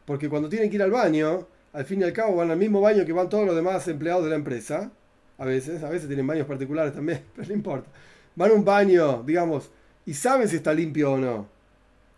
Porque 0.06 0.30
cuando 0.30 0.50
tienen 0.50 0.70
que 0.70 0.76
ir 0.76 0.84
al 0.84 0.92
baño, 0.92 1.48
al 1.74 1.86
fin 1.86 2.02
y 2.02 2.04
al 2.04 2.14
cabo 2.14 2.36
van 2.36 2.52
al 2.52 2.58
mismo 2.58 2.80
baño 2.80 3.06
que 3.06 3.14
van 3.14 3.30
todos 3.30 3.48
los 3.48 3.56
demás 3.56 3.88
empleados 3.88 4.24
de 4.26 4.30
la 4.30 4.36
empresa. 4.36 4.92
A 5.40 5.46
veces, 5.46 5.82
a 5.82 5.90
veces 5.90 6.08
tienen 6.08 6.28
baños 6.28 6.46
particulares 6.46 6.94
también, 6.94 7.24
pero 7.36 7.48
no 7.48 7.54
importa. 7.56 7.90
Van 8.36 8.52
a 8.52 8.54
un 8.54 8.64
baño, 8.64 9.24
digamos, 9.24 9.72
y 10.06 10.14
saben 10.14 10.48
si 10.48 10.58
está 10.58 10.76
limpio 10.76 11.14
o 11.14 11.18
no. 11.18 11.59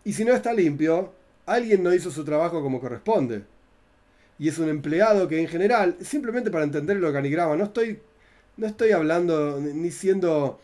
Y 0.04 0.12
si 0.12 0.24
no 0.24 0.32
está 0.32 0.52
limpio, 0.52 1.12
alguien 1.46 1.82
no 1.82 1.94
hizo 1.94 2.10
su 2.10 2.24
trabajo 2.24 2.62
como 2.62 2.80
corresponde. 2.80 3.42
Y 4.38 4.48
es 4.48 4.58
un 4.58 4.68
empleado 4.68 5.28
que 5.28 5.40
en 5.40 5.48
general, 5.48 5.96
simplemente 6.00 6.50
para 6.50 6.64
entender 6.64 6.96
el 6.96 7.04
organigrama, 7.04 7.56
no 7.56 7.64
estoy, 7.64 8.00
no 8.56 8.66
estoy 8.66 8.90
hablando 8.90 9.60
ni 9.60 9.90
siendo 9.90 10.58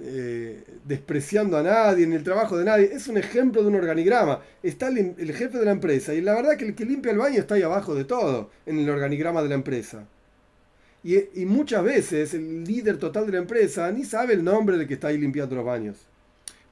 eh, 0.00 0.64
despreciando 0.84 1.58
a 1.58 1.62
nadie, 1.62 2.06
ni 2.06 2.16
el 2.16 2.24
trabajo 2.24 2.56
de 2.56 2.64
nadie, 2.64 2.90
es 2.92 3.08
un 3.08 3.18
ejemplo 3.18 3.62
de 3.62 3.68
un 3.68 3.74
organigrama. 3.74 4.40
Está 4.62 4.88
el, 4.88 5.32
jefe 5.32 5.58
de 5.58 5.64
la 5.64 5.72
empresa 5.72 6.14
y 6.14 6.20
la 6.20 6.34
verdad 6.34 6.56
que 6.56 6.66
el 6.66 6.74
que 6.74 6.84
limpia 6.84 7.12
el 7.12 7.18
baño 7.18 7.38
está 7.38 7.54
ahí 7.56 7.62
abajo 7.62 7.94
de 7.94 8.04
todo, 8.04 8.50
en 8.66 8.78
el 8.78 8.88
organigrama 8.88 9.42
de 9.42 9.48
la 9.50 9.54
empresa. 9.54 10.06
Y, 11.04 11.42
y 11.42 11.46
muchas 11.46 11.84
veces 11.84 12.32
el 12.34 12.64
líder 12.64 12.96
total 12.98 13.26
de 13.26 13.32
la 13.32 13.38
empresa 13.38 13.90
ni 13.92 14.04
sabe 14.04 14.34
el 14.34 14.44
nombre 14.44 14.78
del 14.78 14.88
que 14.88 14.94
está 14.94 15.08
ahí 15.08 15.18
limpiando 15.18 15.56
los 15.56 15.64
baños. 15.64 15.96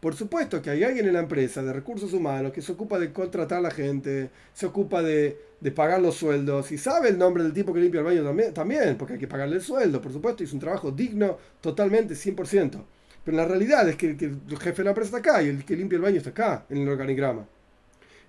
Por 0.01 0.17
supuesto 0.17 0.63
que 0.63 0.71
hay 0.71 0.83
alguien 0.83 1.07
en 1.07 1.13
la 1.13 1.21
empresa 1.21 1.63
de 1.63 1.75
recursos 1.75 2.15
humanos 2.15 2.53
que 2.53 2.63
se 2.63 2.73
ocupa 2.73 2.99
de 2.99 3.13
contratar 3.13 3.59
a 3.59 3.61
la 3.61 3.71
gente, 3.71 4.31
se 4.55 4.65
ocupa 4.65 5.03
de, 5.03 5.39
pagar 5.77 6.01
los 6.01 6.15
sueldos 6.17 6.73
y 6.73 6.79
sabe 6.79 7.11
el 7.11 7.19
nombre 7.19 7.43
del 7.43 7.53
tipo 7.53 7.75
que 7.75 7.81
limpia 7.81 7.99
el 7.99 8.07
baño 8.07 8.25
también, 8.25 8.55
también, 8.55 8.97
porque 8.97 9.15
hay 9.15 9.19
que 9.19 9.29
pagarle 9.29 9.57
el 9.57 9.63
sueldo, 9.63 10.01
por 10.01 10.11
supuesto, 10.11 10.43
y 10.43 10.47
es 10.47 10.53
un 10.55 10.59
trabajo 10.59 10.91
digno 10.91 11.37
totalmente, 11.61 12.15
100%. 12.15 12.83
Pero 13.23 13.37
la 13.37 13.45
realidad 13.45 13.87
es 13.91 13.97
que, 13.97 14.09
el 14.09 14.59
jefe 14.59 14.79
de 14.79 14.85
la 14.85 14.91
empresa 14.91 15.19
está 15.19 15.31
acá 15.31 15.43
y 15.43 15.49
el 15.49 15.65
que 15.67 15.77
limpia 15.77 15.97
el 15.97 16.03
baño 16.03 16.17
está 16.17 16.31
acá, 16.31 16.65
en 16.71 16.79
el 16.79 16.89
organigrama. 16.89 17.47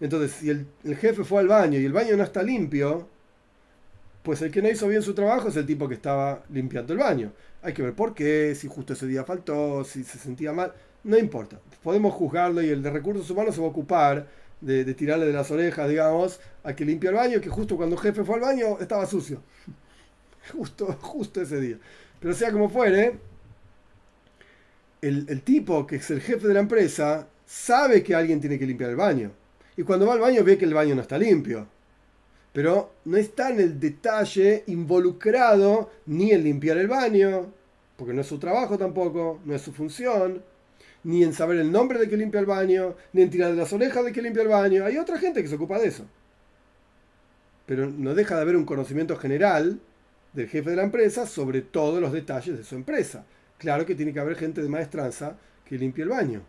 Entonces, 0.01 0.32
si 0.32 0.49
el, 0.49 0.67
el 0.84 0.97
jefe 0.97 1.24
fue 1.24 1.39
al 1.39 1.47
baño 1.47 1.80
y 1.80 1.86
el 1.86 1.93
baño 1.93 2.17
no 2.17 2.24
está 2.24 2.43
limpio, 2.43 3.07
pues 4.24 4.41
el 4.41 4.51
que 4.51 4.61
no 4.61 4.69
hizo 4.69 4.89
bien 4.89 5.01
su 5.01 5.13
trabajo 5.13 5.47
es 5.47 5.55
el 5.55 5.65
tipo 5.65 5.88
que 5.88 5.93
estaba 5.95 6.43
limpiando 6.49 6.91
el 6.91 6.99
baño. 6.99 7.32
Hay 7.61 7.74
que 7.74 7.82
ver 7.82 7.93
por 7.93 8.13
qué, 8.13 8.55
si 8.55 8.67
justo 8.67 8.91
ese 8.91 9.07
día 9.07 9.24
faltó, 9.24 9.86
si 9.86 10.03
se 10.03 10.17
sentía 10.17 10.51
mal 10.51 10.74
no 11.04 11.18
importa. 11.18 11.60
Podemos 11.84 12.14
juzgarlo 12.14 12.62
y 12.62 12.70
el 12.70 12.84
de 12.84 12.89
recursos 12.91 13.30
humanos 13.30 13.56
se 13.56 13.62
va 13.62 13.68
a 13.68 13.72
ocupar 13.72 14.28
de, 14.62 14.93
tirarle 14.93 15.26
de 15.26 15.34
las 15.34 15.49
orejas, 15.52 15.89
digamos, 15.89 16.39
a 16.64 16.76
que 16.76 16.86
limpie 16.86 17.10
el 17.10 17.16
baño, 17.16 17.41
que 17.41 17.49
justo 17.49 17.76
cuando 17.76 17.95
el 17.95 18.02
jefe 18.02 18.24
fue 18.24 18.36
al 18.36 18.41
baño 18.41 18.80
estaba 18.80 19.06
sucio. 19.06 19.41
Justo, 20.54 20.88
justo 20.99 21.39
ese 21.39 21.62
día. 21.62 21.78
Pero 22.20 22.34
sea 22.34 22.52
como 22.52 22.68
fuere, 22.68 23.20
el, 24.99 25.28
el 25.30 25.43
tipo 25.43 25.86
que 25.86 25.97
es 25.97 26.10
el 26.10 26.20
jefe 26.20 26.47
de 26.47 26.56
la 26.56 26.62
empresa 26.62 27.28
sabe 27.45 28.02
que 28.02 28.16
alguien 28.16 28.41
tiene 28.41 28.58
que 28.58 28.66
limpiar 28.66 28.89
el 28.89 28.95
baño. 28.95 29.32
Y 29.78 29.84
cuando 29.84 30.08
va 30.08 30.14
al 30.14 30.20
baño 30.20 30.43
ve 30.43 30.58
que 30.58 30.66
el 30.66 30.74
baño 30.74 30.95
no 30.95 31.02
está 31.02 31.20
limpio. 31.20 31.68
Pero 32.54 32.95
no 33.06 33.18
está 33.18 33.52
en 33.52 33.60
el 33.60 33.80
detalle 33.80 34.64
involucrado 34.66 35.91
ni 36.08 36.32
en 36.32 36.43
limpiar 36.43 36.78
el 36.78 36.88
baño, 36.88 37.54
porque 37.95 38.14
no 38.14 38.22
es 38.22 38.28
su 38.28 38.39
trabajo 38.39 38.80
tampoco, 38.80 39.39
no 39.45 39.54
es 39.54 39.62
su 39.62 39.72
función 39.72 40.43
ni 41.04 41.24
en 41.24 41.34
saber 41.34 41.58
el 41.58 41.72
nombre 41.72 41.99
de 41.99 42.08
que 42.08 42.18
limpia 42.18 42.39
el 42.39 42.45
baño, 42.45 42.95
ni 43.14 43.22
en 43.22 43.30
tirar 43.30 43.52
de 43.52 43.58
las 43.58 43.74
orejas 43.74 44.06
de 44.06 44.12
que 44.12 44.22
limpia 44.22 44.43
el 44.43 44.49
baño. 44.49 44.86
Hay 44.86 44.97
otra 44.97 45.18
gente 45.18 45.41
que 45.41 45.49
se 45.49 45.56
ocupa 45.56 45.80
de 45.80 45.88
eso. 45.88 46.06
Pero 47.66 47.88
no 47.88 48.14
deja 48.14 48.36
de 48.36 48.41
haber 48.41 48.56
un 48.56 48.66
conocimiento 48.66 49.16
general 49.16 49.80
del 50.34 50.47
jefe 50.47 50.70
de 50.70 50.76
la 50.76 50.84
empresa 50.84 51.26
sobre 51.26 51.62
todos 51.62 52.02
los 52.02 52.12
detalles 52.12 52.58
de 52.58 52.64
su 52.64 52.76
empresa. 52.76 53.26
Claro 53.58 53.86
que 53.86 53.95
tiene 53.95 54.14
que 54.14 54.20
haber 54.20 54.36
gente 54.36 54.62
de 54.62 54.70
maestranza 54.70 55.38
que 55.66 55.78
limpie 55.78 56.04
el 56.04 56.10
baño. 56.10 56.41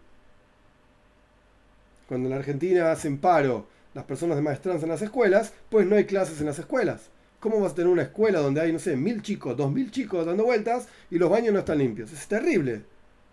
Cuando 2.09 2.27
en 2.27 2.31
la 2.31 2.37
Argentina 2.37 2.91
hacen 2.91 3.19
paro 3.19 3.67
las 3.95 4.05
personas 4.05 4.37
de 4.37 4.43
maestranza 4.43 4.85
en 4.85 4.91
las 4.91 5.03
escuelas, 5.03 5.53
pues 5.71 5.87
no 5.87 5.97
hay 5.97 6.05
clases 6.05 6.41
en 6.41 6.47
las 6.47 6.59
escuelas. 6.59 7.11
¿Cómo 7.41 7.61
vas 7.61 7.73
a 7.73 7.75
tener 7.75 7.91
una 7.91 8.03
escuela 8.03 8.39
donde 8.39 8.61
hay, 8.61 8.73
no 8.73 8.79
sé, 8.79 8.97
mil 8.97 9.21
chicos, 9.23 9.57
dos 9.57 9.73
mil 9.73 9.91
chicos 9.91 10.25
dando 10.25 10.45
vueltas 10.45 10.89
y 11.11 11.19
los 11.19 11.29
baños 11.29 11.53
no 11.53 11.59
están 11.59 11.79
limpios? 11.79 12.13
Es 12.13 12.27
terrible. 12.29 12.83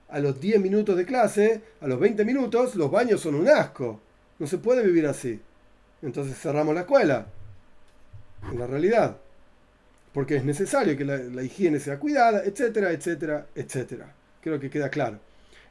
A 0.10 0.20
los 0.20 0.40
10 0.40 0.60
minutos 0.60 0.98
de 0.98 1.06
clase, 1.06 1.62
a 1.82 1.88
los 1.88 2.00
20 2.00 2.26
minutos, 2.26 2.76
los 2.76 2.90
baños 2.90 3.22
son 3.22 3.36
un 3.36 3.48
asco. 3.48 4.00
No 4.40 4.48
se 4.48 4.58
puede 4.58 4.84
vivir 4.84 5.06
así. 5.06 5.40
Entonces 6.02 6.38
cerramos 6.38 6.74
la 6.74 6.82
escuela. 6.82 7.28
En 8.52 8.60
la 8.60 8.68
realidad. 8.68 9.18
Porque 10.14 10.38
es 10.38 10.44
necesario 10.44 10.98
que 10.98 11.06
la, 11.06 11.44
higiene 11.44 11.80
sea 11.80 12.00
cuidada, 12.00 12.44
etcétera, 12.44 12.92
etcétera, 12.92 13.48
etcétera. 13.54 14.14
Creo 14.42 14.60
que 14.60 14.70
queda 14.70 14.90
claro. 14.90 15.20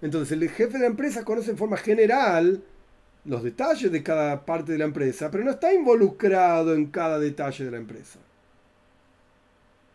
Entonces 0.00 0.32
el 0.32 0.48
jefe 0.48 0.74
de 0.74 0.80
la 0.80 0.86
empresa 0.86 1.24
conoce 1.24 1.50
en 1.50 1.58
forma 1.58 1.76
general 1.76 2.62
los 3.24 3.42
detalles 3.42 3.90
de 3.90 4.02
cada 4.02 4.44
parte 4.46 4.72
de 4.72 4.78
la 4.78 4.84
empresa, 4.84 5.30
pero 5.30 5.44
no 5.44 5.50
está 5.50 5.72
involucrado 5.72 6.74
en 6.74 6.86
cada 6.86 7.18
detalle 7.18 7.64
de 7.64 7.70
la 7.70 7.76
empresa. 7.78 8.20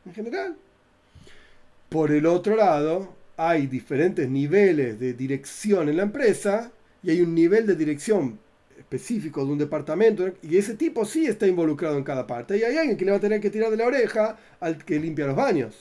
En 0.06 0.14
general. 0.14 0.58
Por 1.90 2.12
el 2.12 2.26
otro 2.26 2.56
lado, 2.56 3.14
hay 3.50 3.68
diferentes 3.68 4.30
niveles 4.30 5.00
de 5.00 5.14
dirección 5.14 5.90
en 5.90 5.98
la 5.98 6.04
empresa 6.04 6.72
y 7.02 7.12
hay 7.12 7.22
un 7.22 7.36
nivel 7.36 7.68
de 7.68 7.76
dirección 7.76 8.40
específico 8.78 9.46
de 9.46 9.52
un 9.52 9.58
departamento 9.58 10.32
y 10.42 10.58
ese 10.58 10.76
tipo 10.76 11.06
sí 11.06 11.26
está 11.26 11.48
involucrado 11.48 11.98
en 11.98 12.04
cada 12.04 12.26
parte 12.26 12.58
y 12.58 12.64
hay 12.64 12.78
alguien 12.78 12.98
que 12.98 13.06
le 13.06 13.12
va 13.12 13.18
a 13.18 13.22
tener 13.22 13.42
que 13.42 13.50
tirar 13.50 13.70
de 13.72 13.78
la 13.78 13.88
oreja 13.88 14.38
al 14.60 14.84
que 14.84 15.00
limpia 15.00 15.28
los 15.28 15.36
baños. 15.36 15.76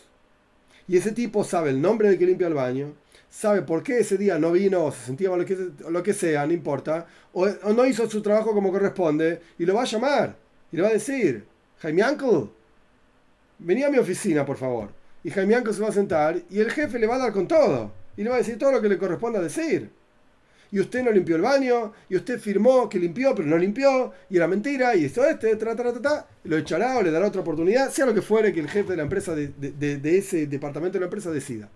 Y 0.88 0.96
ese 0.96 1.12
tipo 1.12 1.44
sabe 1.44 1.70
el 1.70 1.80
nombre 1.80 2.08
del 2.08 2.18
que 2.18 2.26
limpia 2.26 2.48
el 2.48 2.54
baño, 2.54 2.94
sabe 3.30 3.62
por 3.62 3.82
qué 3.82 4.00
ese 4.00 4.18
día 4.18 4.38
no 4.38 4.52
vino, 4.52 4.84
o 4.84 4.92
se 4.92 5.06
sentía 5.06 5.30
lo 5.30 5.44
que, 5.44 5.56
lo 5.88 6.02
que 6.02 6.12
sea, 6.12 6.46
no 6.46 6.52
importa, 6.52 7.06
o, 7.32 7.46
no 7.46 7.86
hizo 7.86 8.10
su 8.10 8.20
trabajo 8.20 8.52
como 8.52 8.72
corresponde, 8.72 9.40
y 9.58 9.64
lo 9.64 9.74
va 9.74 9.82
a 9.82 9.86
llamar, 9.86 10.36
y 10.72 10.76
le 10.76 10.82
va 10.82 10.88
a 10.88 10.92
decir, 10.92 11.44
Jaime 11.78 12.02
Uncle, 12.02 12.50
vení 13.58 13.84
a 13.84 13.90
mi 13.90 13.98
oficina, 13.98 14.44
por 14.44 14.56
favor. 14.56 15.01
Y 15.24 15.30
Jaime 15.30 15.56
Uncle 15.56 15.72
se 15.72 15.82
va 15.82 15.88
a 15.88 15.92
sentar, 15.92 16.42
y 16.50 16.60
el 16.60 16.70
jefe 16.70 16.98
le 16.98 17.06
va 17.06 17.16
a 17.16 17.18
dar 17.18 17.32
con 17.32 17.46
todo, 17.46 17.92
y 18.16 18.22
le 18.22 18.30
va 18.30 18.36
a 18.36 18.38
decir 18.38 18.58
todo 18.58 18.72
lo 18.72 18.80
que 18.80 18.88
le 18.88 18.98
corresponda 18.98 19.40
decir. 19.40 19.90
Y 20.70 20.80
usted 20.80 21.02
no 21.02 21.10
limpió 21.10 21.36
el 21.36 21.42
baño, 21.42 21.92
y 22.08 22.16
usted 22.16 22.40
firmó 22.40 22.88
que 22.88 22.98
limpió, 22.98 23.34
pero 23.34 23.46
no 23.46 23.58
limpió, 23.58 24.12
y 24.30 24.36
era 24.36 24.48
mentira, 24.48 24.96
y 24.96 25.04
esto, 25.04 25.24
este, 25.24 25.54
tra, 25.56 25.76
tra, 25.76 25.92
tra, 25.92 26.02
tra, 26.02 26.26
lo 26.44 26.56
echará 26.56 26.98
o 26.98 27.02
le 27.02 27.10
dará 27.10 27.26
otra 27.26 27.42
oportunidad, 27.42 27.90
sea 27.90 28.06
lo 28.06 28.14
que 28.14 28.22
fuere 28.22 28.52
que 28.52 28.60
el 28.60 28.68
jefe 28.68 28.90
de 28.90 28.96
la 28.96 29.02
empresa, 29.02 29.34
de, 29.34 29.48
de 29.48 30.18
ese 30.18 30.46
departamento 30.46 30.94
de 30.94 31.00
la 31.00 31.06
empresa 31.06 31.30
decida. 31.30 31.68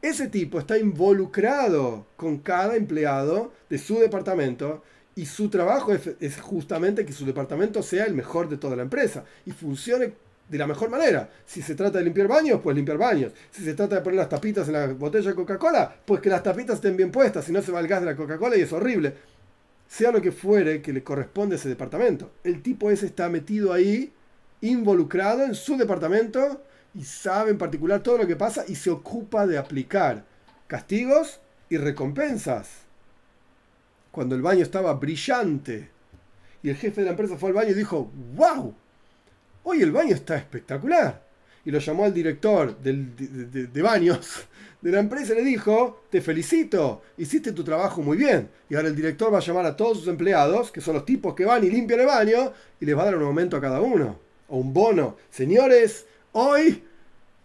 Ese 0.00 0.28
tipo 0.28 0.60
está 0.60 0.78
involucrado 0.78 2.06
con 2.16 2.38
cada 2.38 2.76
empleado 2.76 3.52
de 3.68 3.78
su 3.78 3.98
departamento 3.98 4.82
y 5.16 5.26
su 5.26 5.48
trabajo 5.48 5.92
es, 5.92 6.40
justamente 6.40 7.04
que 7.04 7.12
su 7.12 7.26
departamento 7.26 7.82
sea 7.82 8.04
el 8.04 8.14
mejor 8.14 8.48
de 8.48 8.56
toda 8.56 8.76
la 8.76 8.82
empresa 8.82 9.24
y 9.44 9.50
funcione 9.50 10.12
de 10.48 10.58
la 10.58 10.66
mejor 10.66 10.88
manera. 10.90 11.30
Si 11.46 11.62
se 11.62 11.74
trata 11.74 11.98
de 11.98 12.04
limpiar 12.04 12.28
baños, 12.28 12.60
pues 12.62 12.74
limpiar 12.74 12.98
baños. 12.98 13.32
Si 13.50 13.62
se 13.62 13.74
trata 13.74 13.96
de 13.96 14.00
poner 14.00 14.18
las 14.18 14.28
tapitas 14.28 14.66
en 14.68 14.74
la 14.74 14.86
botella 14.88 15.30
de 15.30 15.36
Coca-Cola, 15.36 15.94
pues 16.04 16.20
que 16.20 16.30
las 16.30 16.42
tapitas 16.42 16.76
estén 16.76 16.96
bien 16.96 17.10
puestas, 17.10 17.44
si 17.44 17.52
no 17.52 17.62
se 17.62 17.72
va 17.72 17.80
el 17.80 17.88
gas 17.88 18.00
de 18.00 18.06
la 18.06 18.16
Coca-Cola 18.16 18.56
y 18.56 18.62
es 18.62 18.72
horrible. 18.72 19.14
Sea 19.86 20.10
lo 20.10 20.20
que 20.20 20.32
fuere 20.32 20.82
que 20.82 20.92
le 20.92 21.02
corresponde 21.02 21.54
a 21.54 21.58
ese 21.58 21.68
departamento. 21.68 22.32
El 22.44 22.62
tipo 22.62 22.90
ese 22.90 23.06
está 23.06 23.28
metido 23.28 23.72
ahí, 23.72 24.12
involucrado 24.60 25.44
en 25.44 25.54
su 25.54 25.76
departamento 25.76 26.62
y 26.94 27.04
sabe 27.04 27.50
en 27.50 27.58
particular 27.58 28.02
todo 28.02 28.18
lo 28.18 28.26
que 28.26 28.36
pasa 28.36 28.64
y 28.66 28.74
se 28.74 28.90
ocupa 28.90 29.46
de 29.46 29.58
aplicar 29.58 30.24
castigos 30.66 31.40
y 31.68 31.76
recompensas. 31.76 32.68
Cuando 34.10 34.34
el 34.34 34.42
baño 34.42 34.62
estaba 34.62 34.94
brillante 34.94 35.90
y 36.62 36.70
el 36.70 36.76
jefe 36.76 37.02
de 37.02 37.04
la 37.06 37.10
empresa 37.12 37.36
fue 37.36 37.50
al 37.50 37.54
baño 37.54 37.70
y 37.70 37.74
dijo, 37.74 38.10
wow, 38.34 38.74
hoy 39.68 39.82
el 39.82 39.92
baño 39.92 40.14
está 40.14 40.36
espectacular. 40.36 41.26
Y 41.64 41.70
lo 41.70 41.78
llamó 41.78 42.04
al 42.04 42.14
director 42.14 42.78
de, 42.78 43.82
baños 43.82 44.46
de 44.80 44.90
la 44.90 45.00
empresa 45.00 45.34
y 45.34 45.36
le 45.36 45.44
dijo, 45.44 46.04
te 46.10 46.20
felicito, 46.20 47.02
hiciste 47.18 47.52
tu 47.52 47.62
trabajo 47.62 48.00
muy 48.00 48.16
bien. 48.16 48.48
Y 48.70 48.74
ahora 48.74 48.88
el 48.88 48.96
director 48.96 49.32
va 49.32 49.38
a 49.38 49.42
llamar 49.42 49.66
a 49.66 49.76
todos 49.76 49.98
sus 49.98 50.08
empleados, 50.08 50.70
que 50.70 50.80
son 50.80 50.94
los 50.94 51.04
tipos 51.04 51.34
que 51.34 51.44
van 51.44 51.64
y 51.64 51.70
limpian 51.70 52.00
el 52.00 52.06
baño, 52.06 52.52
y 52.80 52.86
les 52.86 52.96
va 52.96 53.02
a 53.02 53.06
dar 53.06 53.16
un 53.16 53.24
aumento 53.24 53.56
a 53.56 53.60
cada 53.60 53.80
uno. 53.80 54.18
O 54.48 54.58
un 54.58 54.72
bono. 54.72 55.16
Señores, 55.30 56.06
hoy 56.32 56.82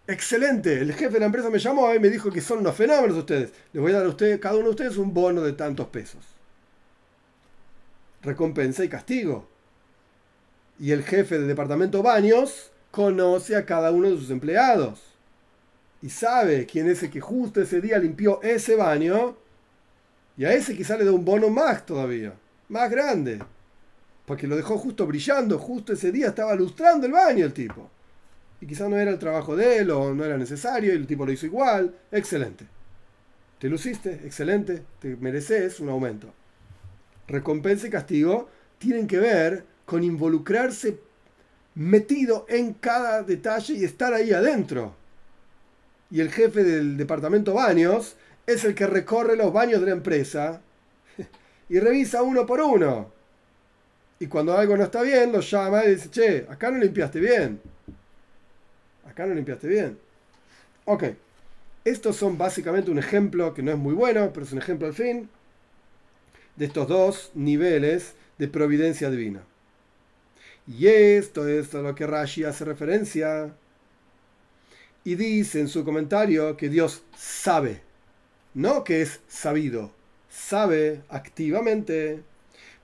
Excelente, 0.05 0.81
el 0.81 0.91
jefe 0.93 1.13
de 1.13 1.19
la 1.21 1.27
empresa 1.27 1.49
me 1.49 1.59
llamó 1.59 1.93
y 1.95 1.99
me 1.99 2.09
dijo 2.09 2.29
que 2.29 2.41
son 2.41 2.59
unos 2.59 2.75
fenómenos 2.75 3.17
ustedes. 3.17 3.53
Les 3.71 3.81
voy 3.81 3.93
a 3.93 3.95
dar 3.95 4.05
a 4.05 4.09
ustedes, 4.09 4.37
cada 4.39 4.55
uno 4.55 4.65
de 4.65 4.71
ustedes 4.71 4.97
un 4.97 5.13
bono 5.13 5.41
de 5.41 5.53
tantos 5.53 5.87
pesos. 5.87 6.21
Recompensa 8.21 8.83
y 8.83 8.89
castigo. 8.89 9.47
Y 10.79 10.91
el 10.91 11.03
jefe 11.03 11.37
del 11.37 11.47
departamento 11.47 12.03
baños 12.03 12.71
conoce 12.91 13.55
a 13.55 13.65
cada 13.65 13.91
uno 13.91 14.09
de 14.09 14.17
sus 14.17 14.29
empleados. 14.29 15.01
Y 16.01 16.09
sabe 16.09 16.65
quién 16.65 16.89
es 16.89 17.03
el 17.03 17.09
que 17.09 17.21
justo 17.21 17.61
ese 17.61 17.79
día 17.79 17.97
limpió 17.97 18.41
ese 18.41 18.75
baño. 18.75 19.37
Y 20.37 20.45
a 20.45 20.53
ese 20.53 20.75
quizá 20.75 20.97
le 20.97 21.05
da 21.05 21.11
un 21.11 21.23
bono 21.23 21.49
más 21.49 21.85
todavía. 21.85 22.33
Más 22.69 22.89
grande. 22.89 23.39
Porque 24.25 24.47
lo 24.47 24.55
dejó 24.55 24.77
justo 24.77 25.05
brillando. 25.05 25.57
Justo 25.57 25.93
ese 25.93 26.11
día 26.11 26.27
estaba 26.27 26.55
lustrando 26.55 27.05
el 27.05 27.13
baño 27.13 27.45
el 27.45 27.53
tipo 27.53 27.89
y 28.63 28.65
quizás 28.65 28.89
no 28.89 28.97
era 28.97 29.11
el 29.11 29.19
trabajo 29.19 29.57
de 29.57 29.79
él 29.79 29.91
o 29.91 30.13
no 30.13 30.23
era 30.23 30.37
necesario 30.37 30.93
y 30.93 30.95
el 30.95 31.05
tipo 31.05 31.25
lo 31.25 31.33
hizo 31.33 31.45
igual. 31.45 31.93
Excelente. 32.13 32.65
Te 33.59 33.67
luciste, 33.67 34.21
excelente, 34.23 34.83
te 34.99 35.17
mereces 35.17 35.81
un 35.81 35.89
aumento. 35.89 36.33
Recompensa 37.27 37.87
y 37.87 37.89
castigo 37.89 38.47
tienen 38.77 39.05
que 39.05 39.19
ver 39.19 39.65
con 39.85 40.03
involucrarse 40.03 40.99
metido 41.75 42.45
en 42.49 42.73
cada 42.73 43.23
detalle 43.23 43.73
y 43.73 43.83
estar 43.83 44.13
ahí 44.13 44.31
adentro. 44.31 44.95
Y 46.11 46.21
el 46.21 46.31
jefe 46.31 46.63
del 46.63 46.97
departamento 46.97 47.53
baños 47.53 48.15
es 48.45 48.63
el 48.63 48.75
que 48.75 48.87
recorre 48.87 49.35
los 49.35 49.51
baños 49.51 49.79
de 49.81 49.87
la 49.87 49.93
empresa 49.93 50.61
y 51.69 51.79
revisa 51.79 52.21
uno 52.21 52.45
por 52.45 52.61
uno. 52.61 53.11
Y 54.19 54.27
cuando 54.27 54.57
algo 54.57 54.77
no 54.77 54.83
está 54.83 55.01
bien, 55.01 55.31
lo 55.31 55.39
llama 55.39 55.85
y 55.85 55.95
dice, 55.95 56.09
che, 56.09 56.45
acá 56.49 56.69
no 56.69 56.77
limpiaste 56.77 57.19
bien 57.19 57.59
acá 59.13 59.27
no 59.27 59.35
limpiaste 59.35 59.67
bien. 59.67 59.97
Ok, 60.85 61.03
estos 61.85 62.15
son 62.15 62.37
básicamente 62.37 62.89
un 62.89 62.97
ejemplo 62.97 63.53
que 63.53 63.61
no 63.61 63.71
es 63.71 63.77
muy 63.77 63.93
bueno, 63.93 64.31
pero 64.33 64.45
es 64.45 64.51
un 64.51 64.57
ejemplo 64.57 64.87
al 64.87 64.93
fin, 64.93 65.29
de 66.55 66.65
estos 66.65 66.87
dos 66.87 67.31
niveles 67.35 68.15
de 68.39 68.47
providencia 68.47 69.09
divina. 69.11 69.43
Y 70.67 70.87
esto 70.87 71.47
es 71.47 71.75
a 71.75 71.81
lo 71.81 71.93
que 71.93 72.07
Rashi 72.07 72.43
hace 72.43 72.65
referencia. 72.65 73.53
Y 75.03 75.15
dice 75.15 75.59
en 75.59 75.67
su 75.67 75.83
comentario 75.83 76.55
que 76.55 76.69
Dios 76.69 77.03
sabe, 77.17 77.81
no 78.53 78.83
que 78.83 79.01
es 79.01 79.19
sabido, 79.27 79.91
sabe 80.29 81.01
activamente. 81.09 82.21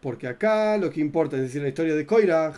Porque 0.01 0.27
acá 0.27 0.77
lo 0.77 0.89
que 0.89 0.99
importa, 1.01 1.37
es 1.37 1.43
decir, 1.43 1.61
la 1.61 1.69
historia 1.69 1.95
de 1.95 2.05
Koirach, 2.05 2.55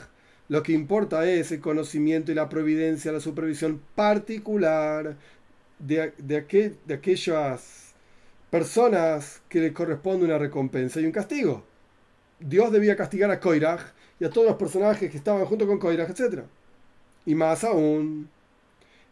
lo 0.48 0.64
que 0.64 0.74
importa 0.74 1.26
es 1.30 1.52
el 1.52 1.62
conocimiento 1.62 2.32
y 2.32 2.36
la 2.36 2.50
providencia, 2.50 3.12
la 3.12 3.20
supervisión 3.20 3.82
particular 3.96 5.16
de, 5.80 6.14
de, 6.18 6.94
aquellas 6.94 7.94
personas 8.50 9.42
que 9.50 9.62
le 9.62 9.74
corresponde 9.74 10.26
una 10.26 10.38
recompensa 10.38 11.00
y 11.00 11.06
un 11.06 11.12
castigo. 11.12 11.64
Dios 12.40 12.72
debía 12.72 12.98
castigar 12.98 13.32
a 13.32 13.40
Koirach 13.40 13.82
y 14.22 14.26
a 14.26 14.30
todos 14.30 14.48
los 14.48 14.56
personajes 14.56 15.10
que 15.10 15.18
estaban 15.18 15.44
junto 15.46 15.66
con 15.66 15.80
Koirach, 15.80 16.12
etc. 16.12 16.44
Y 17.26 17.34
más 17.34 17.64
aún, 17.64 18.30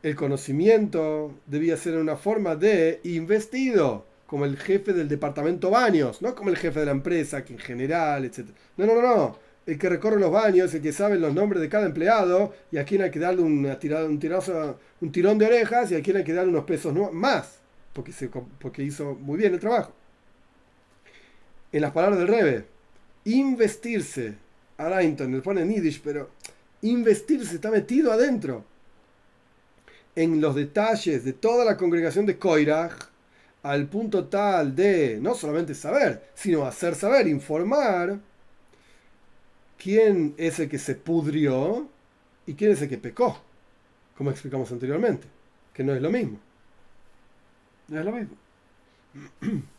el 0.03 0.15
conocimiento 0.15 1.33
debía 1.47 1.77
ser 1.77 1.97
una 1.97 2.15
forma 2.15 2.55
de 2.55 2.99
investido, 3.03 4.05
como 4.27 4.45
el 4.45 4.55
jefe 4.55 4.93
del 4.93 5.09
departamento 5.09 5.71
baños, 5.71 6.21
no 6.21 6.35
como 6.35 6.51
el 6.51 6.57
jefe 6.57 6.81
de 6.81 6.85
la 6.85 6.91
empresa, 6.91 7.43
que 7.43 7.53
en 7.53 7.59
general, 7.59 8.23
etc. 8.23 8.49
No, 8.77 8.85
no, 8.85 8.93
no, 8.93 9.01
no 9.01 9.49
el 9.65 9.77
que 9.77 9.89
recorre 9.89 10.19
los 10.19 10.31
baños, 10.31 10.73
el 10.73 10.81
que 10.81 10.91
sabe 10.91 11.17
los 11.17 11.33
nombres 11.33 11.61
de 11.61 11.69
cada 11.69 11.85
empleado 11.85 12.53
y 12.71 12.77
a 12.77 12.85
quien 12.85 13.01
hay 13.01 13.11
que 13.11 13.19
darle 13.19 13.41
un, 13.41 13.65
un 13.65 15.11
tirón 15.11 15.37
de 15.37 15.45
orejas 15.45 15.91
y 15.91 15.95
a 15.95 16.01
quien 16.01 16.17
hay 16.17 16.23
que 16.23 16.33
darle 16.33 16.51
unos 16.51 16.65
pesos 16.65 16.93
más, 17.13 17.59
porque, 17.93 18.11
porque 18.59 18.83
hizo 18.83 19.15
muy 19.15 19.37
bien 19.37 19.53
el 19.53 19.59
trabajo. 19.59 19.91
En 21.71 21.81
las 21.81 21.91
palabras 21.91 22.19
del 22.19 22.27
Rebe, 22.27 22.65
investirse, 23.25 24.35
Arainton 24.79 25.31
le 25.31 25.41
pone 25.41 25.65
Nidish, 25.65 26.01
pero 26.01 26.31
investirse 26.81 27.55
está 27.55 27.69
metido 27.69 28.11
adentro 28.11 28.63
en 30.15 30.41
los 30.41 30.55
detalles 30.55 31.23
de 31.23 31.33
toda 31.33 31.65
la 31.65 31.77
congregación 31.77 32.25
de 32.25 32.37
Koirach, 32.37 33.09
al 33.61 33.87
punto 33.87 34.25
tal 34.25 34.73
de 34.75 35.19
no 35.21 35.35
solamente 35.35 35.75
saber, 35.75 36.29
sino 36.33 36.65
hacer 36.65 36.95
saber, 36.95 37.27
informar 37.27 38.19
quién 39.77 40.33
es 40.37 40.59
el 40.59 40.69
que 40.69 40.79
se 40.79 40.95
pudrió 40.95 41.87
y 42.45 42.53
quién 42.53 42.71
es 42.71 42.81
el 42.81 42.89
que 42.89 42.97
pecó, 42.97 43.41
como 44.17 44.31
explicamos 44.31 44.71
anteriormente, 44.71 45.27
que 45.73 45.83
no 45.83 45.93
es 45.93 46.01
lo 46.01 46.09
mismo. 46.09 46.39
No 47.89 47.99
es 47.99 48.05
lo 48.05 48.11
mismo. 48.13 48.35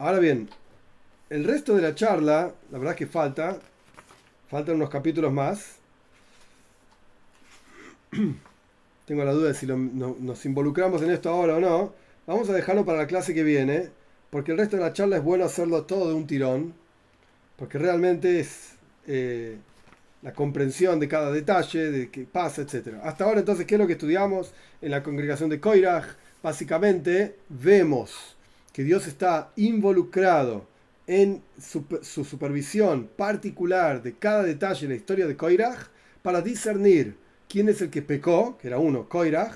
Ahora 0.00 0.18
bien, 0.18 0.48
el 1.28 1.44
resto 1.44 1.76
de 1.76 1.82
la 1.82 1.94
charla, 1.94 2.54
la 2.70 2.78
verdad 2.78 2.94
es 2.94 2.98
que 2.98 3.06
falta, 3.06 3.58
faltan 4.48 4.76
unos 4.76 4.88
capítulos 4.88 5.30
más. 5.30 5.74
Tengo 9.04 9.24
la 9.24 9.32
duda 9.32 9.48
de 9.48 9.54
si 9.54 9.66
nos 9.66 10.46
involucramos 10.46 11.02
en 11.02 11.10
esto 11.10 11.28
ahora 11.28 11.56
o 11.56 11.60
no. 11.60 11.92
Vamos 12.26 12.48
a 12.48 12.54
dejarlo 12.54 12.86
para 12.86 12.96
la 12.96 13.06
clase 13.06 13.34
que 13.34 13.42
viene, 13.42 13.90
porque 14.30 14.52
el 14.52 14.58
resto 14.58 14.78
de 14.78 14.84
la 14.84 14.94
charla 14.94 15.18
es 15.18 15.22
bueno 15.22 15.44
hacerlo 15.44 15.84
todo 15.84 16.08
de 16.08 16.14
un 16.14 16.26
tirón, 16.26 16.72
porque 17.56 17.76
realmente 17.76 18.40
es 18.40 18.76
eh, 19.06 19.58
la 20.22 20.32
comprensión 20.32 20.98
de 20.98 21.08
cada 21.08 21.30
detalle, 21.30 21.90
de 21.90 22.10
qué 22.10 22.24
pasa, 22.24 22.62
etc. 22.62 22.94
Hasta 23.02 23.24
ahora 23.24 23.40
entonces, 23.40 23.66
¿qué 23.66 23.74
es 23.74 23.78
lo 23.78 23.86
que 23.86 23.92
estudiamos 23.92 24.54
en 24.80 24.92
la 24.92 25.02
congregación 25.02 25.50
de 25.50 25.60
Koirach? 25.60 26.06
Básicamente 26.42 27.36
vemos 27.50 28.38
que 28.80 28.84
Dios 28.84 29.06
está 29.06 29.52
involucrado 29.56 30.66
en 31.06 31.42
su, 31.60 31.84
supervisión 32.00 33.10
particular 33.14 34.02
de 34.02 34.14
cada 34.14 34.42
detalle 34.42 34.86
de 34.86 34.94
la 34.94 34.98
historia 34.98 35.26
de 35.26 35.36
Koirach 35.36 35.88
para 36.22 36.40
discernir 36.40 37.14
quién 37.46 37.68
es 37.68 37.82
el 37.82 37.90
que 37.90 38.00
pecó, 38.00 38.56
que 38.56 38.68
era 38.68 38.78
uno, 38.78 39.06
Koirach, 39.06 39.52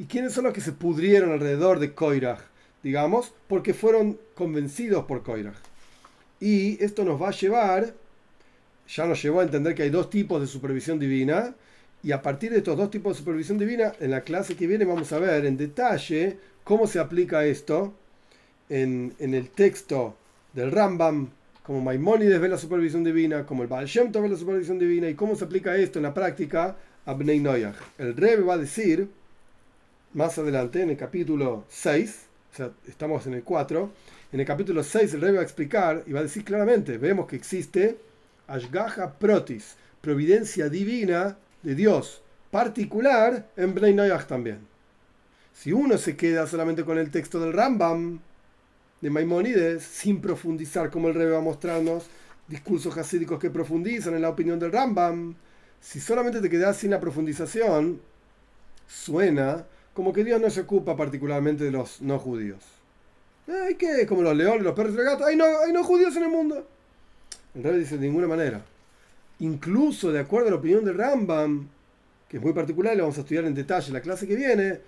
y 0.00 0.06
quiénes 0.06 0.32
son 0.32 0.46
los 0.46 0.52
que 0.52 0.60
se 0.60 0.72
pudrieron 0.72 1.30
alrededor 1.30 1.78
de 1.78 1.94
Koirach, 1.94 2.40
digamos, 2.82 3.32
porque 3.46 3.72
fueron 3.72 4.18
convencidos 4.34 5.04
por 5.04 5.22
Koirach. 5.22 5.54
Y 6.40 6.82
esto 6.82 7.04
nos 7.04 7.22
va 7.22 7.28
a 7.28 7.38
llevar, 7.38 7.94
ya 8.88 9.06
nos 9.06 9.22
llevó 9.22 9.38
a 9.38 9.44
entender 9.44 9.76
que 9.76 9.84
hay 9.84 9.90
dos 9.90 10.10
tipos 10.10 10.40
de 10.40 10.48
supervisión 10.48 10.98
divina, 10.98 11.54
y 12.02 12.10
a 12.10 12.20
partir 12.20 12.50
de 12.50 12.58
estos 12.58 12.76
dos 12.76 12.90
tipos 12.90 13.14
de 13.14 13.20
supervisión 13.20 13.58
divina, 13.58 13.92
en 14.00 14.10
la 14.10 14.22
clase 14.22 14.56
que 14.56 14.66
viene 14.66 14.84
vamos 14.84 15.12
a 15.12 15.20
ver 15.20 15.46
en 15.46 15.56
detalle 15.56 16.40
cómo 16.64 16.88
se 16.88 16.98
aplica 16.98 17.44
esto 17.44 17.94
en, 18.68 19.14
el 19.18 19.48
texto 19.50 20.16
del 20.52 20.72
Rambam, 20.72 21.28
como 21.62 21.80
Maimónides 21.80 22.40
ve 22.40 22.48
la 22.48 22.58
supervisión 22.58 23.04
divina, 23.04 23.44
como 23.44 23.62
el 23.62 23.68
Baal 23.68 23.86
Shem 23.86 24.12
ve 24.12 24.28
la 24.28 24.36
supervisión 24.36 24.78
divina, 24.78 25.08
y 25.08 25.14
cómo 25.14 25.34
se 25.36 25.44
aplica 25.44 25.76
esto 25.76 25.98
en 25.98 26.04
la 26.04 26.14
práctica 26.14 26.76
a 27.04 27.14
Bnei 27.14 27.40
Noyach. 27.40 27.76
El 27.98 28.16
Rebbe 28.16 28.42
va 28.42 28.54
a 28.54 28.58
decir, 28.58 29.08
más 30.14 30.38
adelante, 30.38 30.82
en 30.82 30.90
el 30.90 30.96
capítulo 30.96 31.64
6, 31.68 32.26
o 32.52 32.56
sea, 32.56 32.70
estamos 32.88 33.26
en 33.26 33.34
el 33.34 33.42
4, 33.42 33.90
en 34.32 34.40
el 34.40 34.46
capítulo 34.46 34.82
6 34.82 35.14
el 35.14 35.20
Rebbe 35.20 35.36
va 35.36 35.40
a 35.40 35.44
explicar 35.44 36.02
y 36.06 36.12
va 36.12 36.20
a 36.20 36.24
decir 36.24 36.44
claramente, 36.44 36.98
vemos 36.98 37.26
que 37.26 37.36
existe 37.36 37.98
Ashgaha 38.48 39.18
Protis, 39.18 39.76
providencia 40.00 40.68
divina 40.68 41.36
de 41.62 41.74
Dios, 41.74 42.22
particular 42.50 43.48
en 43.56 43.74
Bnei 43.74 43.94
Noyach 43.94 44.26
también. 44.26 44.58
Si 45.52 45.72
uno 45.72 45.96
se 45.96 46.16
queda 46.16 46.46
solamente 46.46 46.84
con 46.84 46.98
el 46.98 47.10
texto 47.10 47.40
del 47.40 47.52
Rambam, 47.52 48.20
de 49.00 49.10
Maimónides 49.10 49.82
sin 49.82 50.20
profundizar, 50.20 50.90
como 50.90 51.08
el 51.08 51.14
Rebbe 51.14 51.32
va 51.32 51.38
a 51.38 51.42
mostrarnos, 51.42 52.06
discursos 52.48 52.96
hasídicos 52.96 53.38
que 53.38 53.50
profundizan 53.50 54.14
en 54.14 54.22
la 54.22 54.30
opinión 54.30 54.58
del 54.58 54.72
Rambam. 54.72 55.34
Si 55.80 56.00
solamente 56.00 56.40
te 56.40 56.48
quedas 56.48 56.76
sin 56.76 56.90
la 56.90 57.00
profundización, 57.00 58.00
suena 58.86 59.66
como 59.92 60.12
que 60.12 60.24
Dios 60.24 60.40
no 60.40 60.50
se 60.50 60.62
ocupa 60.62 60.96
particularmente 60.96 61.64
de 61.64 61.70
los 61.70 62.00
no 62.00 62.18
judíos. 62.18 62.62
¿Hay 63.48 63.76
que 63.76 64.06
Como 64.06 64.22
los 64.22 64.36
leones, 64.36 64.62
los 64.62 64.74
perros 64.74 64.94
y 64.94 64.96
los 64.96 65.04
gatos. 65.04 65.26
¿Hay 65.26 65.36
no, 65.36 65.44
hay 65.44 65.72
no 65.72 65.84
judíos 65.84 66.16
en 66.16 66.24
el 66.24 66.28
mundo? 66.28 66.66
El 67.54 67.62
Rebbe 67.62 67.78
dice 67.78 67.96
de 67.96 68.06
ninguna 68.06 68.26
manera. 68.26 68.64
Incluso 69.38 70.10
de 70.10 70.20
acuerdo 70.20 70.48
a 70.48 70.50
la 70.50 70.56
opinión 70.56 70.84
del 70.84 70.98
Rambam, 70.98 71.68
que 72.28 72.38
es 72.38 72.42
muy 72.42 72.52
particular 72.52 72.94
y 72.94 72.96
lo 72.96 73.04
vamos 73.04 73.18
a 73.18 73.20
estudiar 73.20 73.44
en 73.44 73.54
detalle 73.54 73.88
en 73.88 73.94
la 73.94 74.00
clase 74.00 74.26
que 74.26 74.34
viene, 74.34 74.80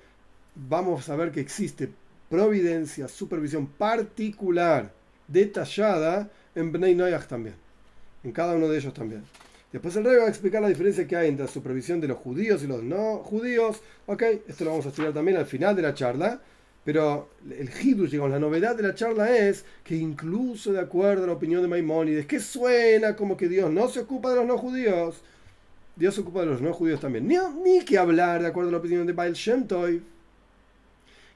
vamos 0.55 1.09
a 1.09 1.17
ver 1.17 1.31
que 1.31 1.41
existe 1.41 1.91
providencia, 2.29 3.09
supervisión 3.09 3.67
particular, 3.67 4.93
detallada 5.27 6.31
en 6.55 6.73
Bnei 6.73 6.95
Noyach 6.95 7.27
también, 7.27 7.55
en 8.25 8.33
cada 8.33 8.55
uno 8.55 8.69
de 8.69 8.79
ellos 8.79 8.95
también. 8.95 9.23
Después 9.73 9.95
el 9.97 10.05
rey 10.05 10.17
va 10.17 10.25
a 10.25 10.29
explicar 10.29 10.63
la 10.63 10.69
diferencia 10.69 11.07
que 11.07 11.15
hay 11.15 11.29
entre 11.29 11.45
la 11.45 11.51
supervisión 11.51 12.01
de 12.01 12.09
los 12.09 12.19
judíos 12.19 12.63
y 12.63 12.67
los 12.67 12.83
no 12.83 13.19
judíos. 13.19 13.83
Ok, 14.07 14.23
esto 14.47 14.65
lo 14.65 14.71
vamos 14.71 14.87
a 14.87 14.89
estudiar 14.89 15.13
también 15.13 15.37
al 15.37 15.45
final 15.45 15.77
de 15.77 15.83
la 15.83 15.93
charla. 15.93 16.41
Pero 16.85 17.29
el 17.51 17.69
hidush, 17.69 18.13
digamos, 18.13 18.31
la 18.31 18.39
novedad 18.39 18.75
de 18.75 18.83
la 18.83 18.95
charla 18.95 19.37
es 19.37 19.67
que 19.85 19.95
incluso 19.95 20.73
de 20.73 20.81
acuerdo 20.81 21.25
a 21.25 21.27
la 21.27 21.35
opinión 21.35 21.61
de 21.61 21.69
Maimónides, 21.69 22.25
que 22.25 22.41
suena 22.41 23.15
como 23.15 23.37
que 23.37 23.47
Dios 23.47 23.71
no 23.71 23.91
se 23.91 24.01
ocupa 24.01 24.31
de 24.31 24.37
los 24.37 24.47
no 24.47 24.57
judíos, 24.57 25.21
Dios 25.97 26.15
se 26.15 26.23
ocupa 26.23 26.41
de 26.41 26.47
los 26.47 26.63
no 26.63 26.73
judíos 26.73 27.01
también. 27.01 27.29
Ni, 27.29 27.37
ni 27.63 27.85
que 27.85 27.99
hablar 27.99 28.41
de 28.41 28.49
acuerdo 28.49 28.71
a 28.71 28.73
la 28.73 28.79
opinión 28.79 29.07
de 29.07 29.13
Baal 29.13 29.35
Shem 29.35 29.67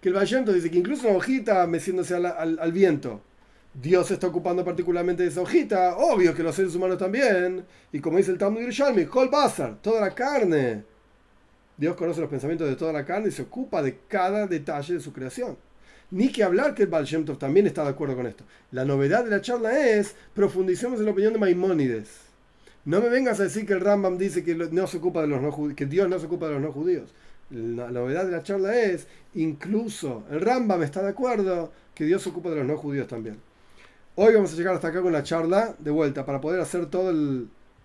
que 0.03 0.09
el 0.09 0.17
Vallento 0.17 0.53
dice 0.53 0.69
que 0.69 0.79
incluso 0.79 1.07
una 1.07 1.17
hojita 1.17 1.65
meciéndose 1.69 2.17
al, 2.17 2.73
viento, 2.73 3.23
Dios 3.73 4.11
está 4.11 4.27
ocupando 4.27 4.65
particularmente 4.65 5.23
de 5.23 5.29
esa 5.29 5.43
hojita, 5.43 5.97
obvio 5.97 6.35
que 6.35 6.43
los 6.43 6.57
seres 6.57 6.75
humanos 6.75 6.99
también, 6.99 7.65
y 7.93 8.01
como 8.01 8.19
dice 8.19 8.33
el 8.33 8.37
Talmud 8.37 8.61
Yerushalmi, 8.61 9.07
Kol 9.07 9.29
Basar, 9.29 9.81
toda 9.81 10.01
la 10.01 10.13
carne. 10.13 10.83
Dios 11.77 11.95
conoce 11.95 12.21
los 12.21 12.29
pensamientos 12.29 12.69
de 12.69 12.75
toda 12.75 12.93
la 12.93 13.05
carne 13.05 13.29
y 13.29 13.31
se 13.31 13.43
ocupa 13.43 13.81
de 13.81 13.99
cada 14.09 14.49
detalle 14.49 14.95
de 14.95 15.01
su 15.01 15.13
creación. 15.13 15.57
Ni 16.11 16.33
que 16.33 16.43
hablar 16.43 16.75
que 16.75 16.83
el 16.83 16.89
Baal 16.89 17.07
también 17.39 17.69
está 17.69 17.85
de 17.85 17.91
acuerdo 17.91 18.17
con 18.17 18.27
esto. 18.27 18.43
La 18.73 18.85
novedad 18.85 19.23
de 19.23 19.31
la 19.31 19.41
charla 19.41 19.89
es, 19.89 20.17
profundicemos 20.35 20.99
en 20.99 21.07
la 21.07 21.13
opinión 21.13 21.33
de 21.33 21.39
Maimónides. 21.39 22.09
No 22.85 23.01
me 23.01 23.09
vengas 23.09 23.39
a 23.39 23.45
decir 23.45 23.65
que 23.67 23.73
el 23.73 23.81
Rambam 23.81 24.19
dice 24.19 24.43
que, 24.43 24.57
no 24.57 24.87
se 24.89 24.97
ocupa 24.97 25.23
de 25.23 25.29
los 25.29 25.75
que 25.77 25.87
Dios 25.87 26.09
no 26.09 26.19
se 26.19 26.27
ocupa 26.27 26.49
de 26.49 26.55
los 26.55 26.63
no 26.63 26.73
judíos. 26.73 27.15
La 27.53 27.91
novedad 27.91 28.25
de 28.25 28.33
la 28.33 28.43
charla 28.43 28.75
es, 28.75 29.07
incluso 29.35 30.25
el 30.31 30.41
Rambam 30.41 30.83
está 30.83 31.03
de 31.03 31.11
acuerdo 31.11 31.71
que 31.95 32.07
Dios 32.07 32.23
se 32.23 32.31
ocupa 32.31 32.49
de 32.49 32.57
los 32.57 32.67
no 32.67 32.79
judíos 32.79 33.07
también. 33.07 33.39
Hoy 34.15 34.35
vamos 34.35 34.53
a 34.53 34.57
llegar 34.57 34.75
hasta 34.75 34.89
acá 34.89 35.03
con 35.03 35.13
la 35.13 35.23
charla 35.23 35.75
de 35.79 35.91
vuelta 35.91 36.25
para 36.25 36.41
poder 36.41 36.61
hacer 36.61 36.87
toda 36.87 37.13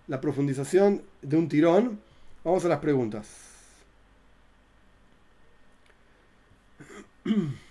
la 0.06 0.20
profundización 0.20 1.02
de 1.20 1.36
un 1.36 1.48
tirón. 1.48 2.00
Vamos 2.44 2.64
a 2.64 2.68
las 2.68 2.78
preguntas. 2.80 3.28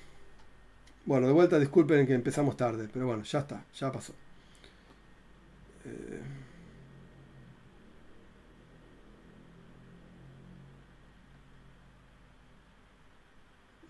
Bueno, 1.06 1.28
de 1.28 1.32
vuelta 1.32 1.58
disculpen 1.58 2.06
que 2.06 2.14
empezamos 2.14 2.58
tarde, 2.58 2.90
pero 2.92 3.06
bueno, 3.08 3.24
ya 3.24 3.40
está, 3.40 3.64
ya 3.74 3.90
pasó. 3.94 4.12
Eh, 5.86 6.22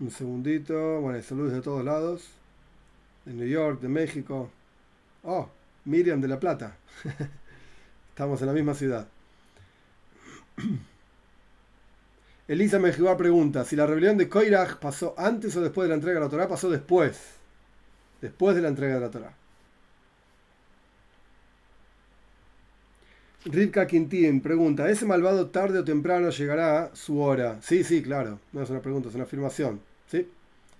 Un 0.00 0.10
segundito. 0.10 1.00
Bueno, 1.00 1.20
saludos 1.22 1.52
de 1.52 1.60
todos 1.60 1.84
lados. 1.84 2.28
De 3.24 3.32
New 3.32 3.48
York, 3.48 3.80
de 3.80 3.88
México. 3.88 4.48
Oh, 5.24 5.48
Miriam 5.84 6.20
de 6.20 6.28
La 6.28 6.38
Plata. 6.38 6.76
Estamos 8.10 8.40
en 8.40 8.46
la 8.46 8.52
misma 8.52 8.74
ciudad. 8.74 9.08
Elisa 12.48 12.78
Mejibá 12.78 13.16
pregunta 13.16 13.64
si 13.64 13.76
la 13.76 13.86
rebelión 13.86 14.16
de 14.16 14.28
Koirach 14.28 14.76
pasó 14.78 15.14
antes 15.18 15.54
o 15.56 15.60
después 15.60 15.86
de 15.86 15.90
la 15.90 15.96
entrega 15.96 16.20
de 16.20 16.26
la 16.26 16.30
Torah. 16.30 16.48
Pasó 16.48 16.70
después. 16.70 17.18
Después 18.20 18.54
de 18.56 18.62
la 18.62 18.68
entrega 18.68 18.94
de 18.94 19.00
la 19.00 19.10
Torah. 19.10 19.32
Rivka 23.44 23.86
Quintín 23.86 24.40
pregunta, 24.40 24.90
¿ese 24.90 25.06
malvado 25.06 25.48
tarde 25.48 25.78
o 25.78 25.84
temprano 25.84 26.30
llegará 26.30 26.90
su 26.94 27.20
hora? 27.20 27.58
Sí, 27.62 27.82
sí, 27.84 28.02
claro. 28.02 28.40
No 28.52 28.62
es 28.62 28.70
una 28.70 28.80
pregunta, 28.80 29.08
es 29.08 29.14
una 29.14 29.24
afirmación. 29.24 29.87
¿Sí? 30.10 30.28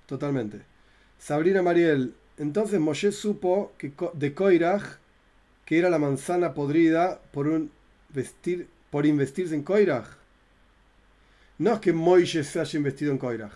Totalmente. 0.07 0.63
Sabrina 1.19 1.63
Mariel, 1.63 2.15
entonces 2.39 2.81
Moshe 2.81 3.13
supo 3.13 3.73
que 3.79 3.93
de 4.15 4.35
Koirach 4.35 4.99
que 5.69 5.79
era 5.79 5.91
la 5.91 5.99
manzana 5.99 6.55
podrida 6.55 7.21
por, 7.31 7.47
un 7.47 7.71
vestir, 8.09 8.67
por 8.91 9.05
investirse 9.05 9.55
en 9.55 9.63
Koirach. 9.63 10.07
No 11.59 11.75
es 11.75 11.81
que 11.81 11.93
Moisés 11.93 12.47
se 12.47 12.59
haya 12.59 12.79
investido 12.79 13.13
en 13.13 13.19
Koirach. 13.19 13.53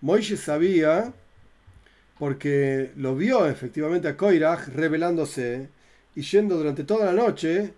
Moisés 0.00 0.40
sabía, 0.40 1.12
porque 2.18 2.92
lo 2.96 3.14
vio 3.14 3.46
efectivamente 3.46 4.08
a 4.08 4.16
Koirach 4.16 4.68
revelándose 4.68 5.68
y 6.14 6.22
yendo 6.22 6.56
durante 6.56 6.84
toda 6.84 7.04
la 7.04 7.12
noche, 7.12 7.74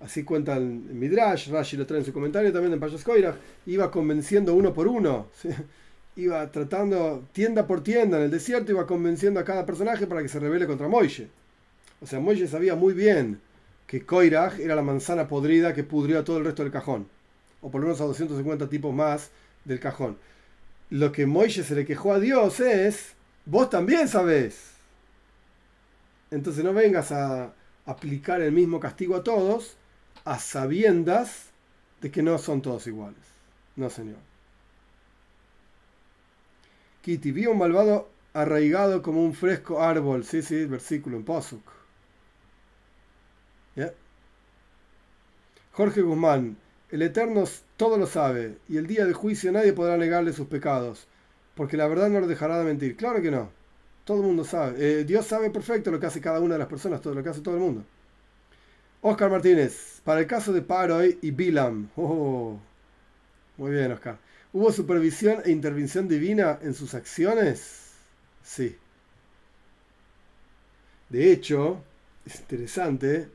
así 0.00 0.22
cuenta 0.22 0.58
el 0.58 0.66
Midrash, 0.66 1.48
Rashi 1.48 1.78
lo 1.78 1.86
trae 1.86 2.00
en 2.00 2.04
su 2.04 2.12
comentario 2.12 2.52
también 2.52 2.74
en 2.74 2.80
Payas 2.80 3.02
Koirach, 3.02 3.36
iba 3.64 3.90
convenciendo 3.90 4.54
uno 4.54 4.74
por 4.74 4.88
uno. 4.88 5.28
iba 6.16 6.50
tratando 6.50 7.24
tienda 7.32 7.66
por 7.66 7.82
tienda 7.82 8.16
en 8.16 8.24
el 8.24 8.30
desierto, 8.30 8.72
iba 8.72 8.86
convenciendo 8.86 9.38
a 9.38 9.44
cada 9.44 9.66
personaje 9.66 10.06
para 10.06 10.22
que 10.22 10.28
se 10.28 10.40
rebele 10.40 10.66
contra 10.66 10.88
Moishe. 10.88 11.28
O 12.00 12.06
sea, 12.06 12.20
Moishe 12.20 12.48
sabía 12.48 12.74
muy 12.74 12.94
bien 12.94 13.40
que 13.86 14.04
Koirach 14.04 14.58
era 14.58 14.74
la 14.74 14.82
manzana 14.82 15.28
podrida 15.28 15.74
que 15.74 15.84
pudrió 15.84 16.18
a 16.18 16.24
todo 16.24 16.38
el 16.38 16.44
resto 16.44 16.62
del 16.62 16.72
cajón, 16.72 17.06
o 17.60 17.70
por 17.70 17.80
lo 17.80 17.86
menos 17.86 18.00
a 18.00 18.04
250 18.04 18.68
tipos 18.68 18.94
más 18.94 19.30
del 19.64 19.78
cajón. 19.78 20.16
Lo 20.90 21.12
que 21.12 21.26
Moishe 21.26 21.62
se 21.62 21.74
le 21.74 21.84
quejó 21.84 22.12
a 22.12 22.20
Dios 22.20 22.60
es, 22.60 23.12
vos 23.44 23.68
también 23.68 24.08
sabés. 24.08 24.72
Entonces 26.30 26.64
no 26.64 26.72
vengas 26.72 27.12
a 27.12 27.52
aplicar 27.84 28.40
el 28.40 28.52
mismo 28.52 28.80
castigo 28.80 29.16
a 29.16 29.22
todos 29.22 29.76
a 30.24 30.38
sabiendas 30.38 31.50
de 32.00 32.10
que 32.10 32.22
no 32.22 32.38
son 32.38 32.62
todos 32.62 32.86
iguales. 32.86 33.20
No, 33.76 33.90
señor. 33.90 34.35
Kitty, 37.06 37.30
vi 37.30 37.46
un 37.46 37.56
malvado 37.56 38.08
arraigado 38.34 39.00
como 39.00 39.22
un 39.22 39.32
fresco 39.32 39.80
árbol. 39.80 40.24
Sí, 40.24 40.42
sí, 40.42 40.66
versículo 40.66 41.16
en 41.16 41.24
Posuk. 41.24 41.62
Jorge 45.70 46.02
Guzmán, 46.02 46.56
el 46.90 47.02
Eterno 47.02 47.44
todo 47.76 47.96
lo 47.96 48.08
sabe, 48.08 48.56
y 48.68 48.76
el 48.78 48.88
día 48.88 49.04
del 49.04 49.14
juicio 49.14 49.52
nadie 49.52 49.72
podrá 49.72 49.96
negarle 49.96 50.32
sus 50.32 50.48
pecados, 50.48 51.06
porque 51.54 51.76
la 51.76 51.86
verdad 51.86 52.08
no 52.08 52.18
lo 52.18 52.26
dejará 52.26 52.58
de 52.58 52.64
mentir. 52.64 52.96
Claro 52.96 53.22
que 53.22 53.30
no. 53.30 53.50
Todo 54.04 54.22
el 54.22 54.26
mundo 54.26 54.42
sabe. 54.42 54.74
Eh, 54.78 55.04
Dios 55.04 55.26
sabe 55.26 55.50
perfecto 55.50 55.92
lo 55.92 56.00
que 56.00 56.06
hace 56.06 56.20
cada 56.20 56.40
una 56.40 56.54
de 56.54 56.58
las 56.58 56.68
personas, 56.68 57.00
todo 57.00 57.14
lo 57.14 57.22
que 57.22 57.28
hace 57.28 57.40
todo 57.40 57.54
el 57.54 57.60
mundo. 57.60 57.84
Oscar 59.00 59.30
Martínez, 59.30 60.00
para 60.02 60.18
el 60.18 60.26
caso 60.26 60.52
de 60.52 60.62
Paroy 60.62 61.20
y 61.22 61.30
Bilam. 61.30 61.88
Oh, 61.94 62.58
muy 63.58 63.70
bien, 63.70 63.92
Oscar. 63.92 64.18
¿Hubo 64.56 64.72
supervisión 64.72 65.42
e 65.44 65.50
intervención 65.50 66.08
divina 66.08 66.58
en 66.62 66.72
sus 66.72 66.94
acciones? 66.94 67.90
Sí. 68.42 68.74
De 71.10 71.30
hecho, 71.30 71.84
es 72.24 72.40
interesante, 72.40 73.28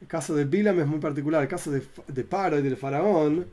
el 0.00 0.06
caso 0.06 0.36
de 0.36 0.44
Bilam 0.44 0.78
es 0.78 0.86
muy 0.86 1.00
particular. 1.00 1.42
El 1.42 1.48
caso 1.48 1.72
de, 1.72 1.82
de 2.06 2.22
Paro 2.22 2.56
y 2.56 2.62
del 2.62 2.76
faraón, 2.76 3.48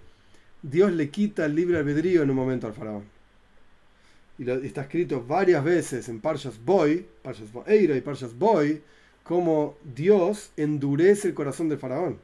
Dios 0.62 0.92
le 0.92 1.10
quita 1.10 1.46
el 1.46 1.56
libre 1.56 1.80
albedrío 1.80 2.22
en 2.22 2.30
un 2.30 2.36
momento 2.36 2.68
al 2.68 2.74
faraón. 2.76 3.06
Y 4.38 4.48
está 4.48 4.82
escrito 4.82 5.26
varias 5.26 5.64
veces 5.64 6.08
en 6.08 6.22
Parshas 6.22 6.64
Boy, 6.64 7.04
Parshas 7.24 7.52
Boeira 7.52 7.98
y 7.98 8.02
Parshas 8.02 8.38
Boy, 8.38 8.84
como 9.24 9.76
Dios 9.84 10.52
endurece 10.56 11.30
el 11.30 11.34
corazón 11.34 11.68
del 11.68 11.80
faraón. 11.80 12.20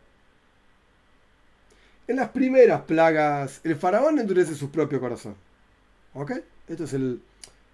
En 2.12 2.18
las 2.18 2.32
primeras 2.32 2.82
plagas, 2.82 3.62
el 3.64 3.78
faraón 3.78 4.20
endurece 4.20 4.53
su 4.53 4.70
propio 4.70 4.99
corazón. 4.99 5.34
¿Ok? 6.14 6.34
Esto 6.68 6.84
es 6.84 6.91
el, 6.91 7.22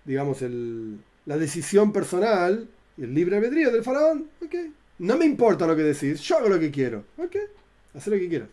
digamos, 0.05 0.43
el, 0.43 0.99
la 1.25 1.37
decisión 1.37 1.91
personal 1.91 2.69
y 2.97 3.03
el 3.05 3.15
libre 3.15 3.37
albedrío 3.37 3.71
del 3.71 3.83
faraón. 3.83 4.29
¿Ok? 4.45 4.53
No 4.99 5.17
me 5.17 5.25
importa 5.25 5.65
lo 5.65 5.75
que 5.75 5.81
decís, 5.81 6.21
yo 6.21 6.37
hago 6.37 6.49
lo 6.49 6.59
que 6.59 6.69
quiero. 6.69 7.03
¿Ok? 7.17 7.35
Haz 7.95 8.05
lo 8.05 8.15
que 8.15 8.29
quieras. 8.29 8.49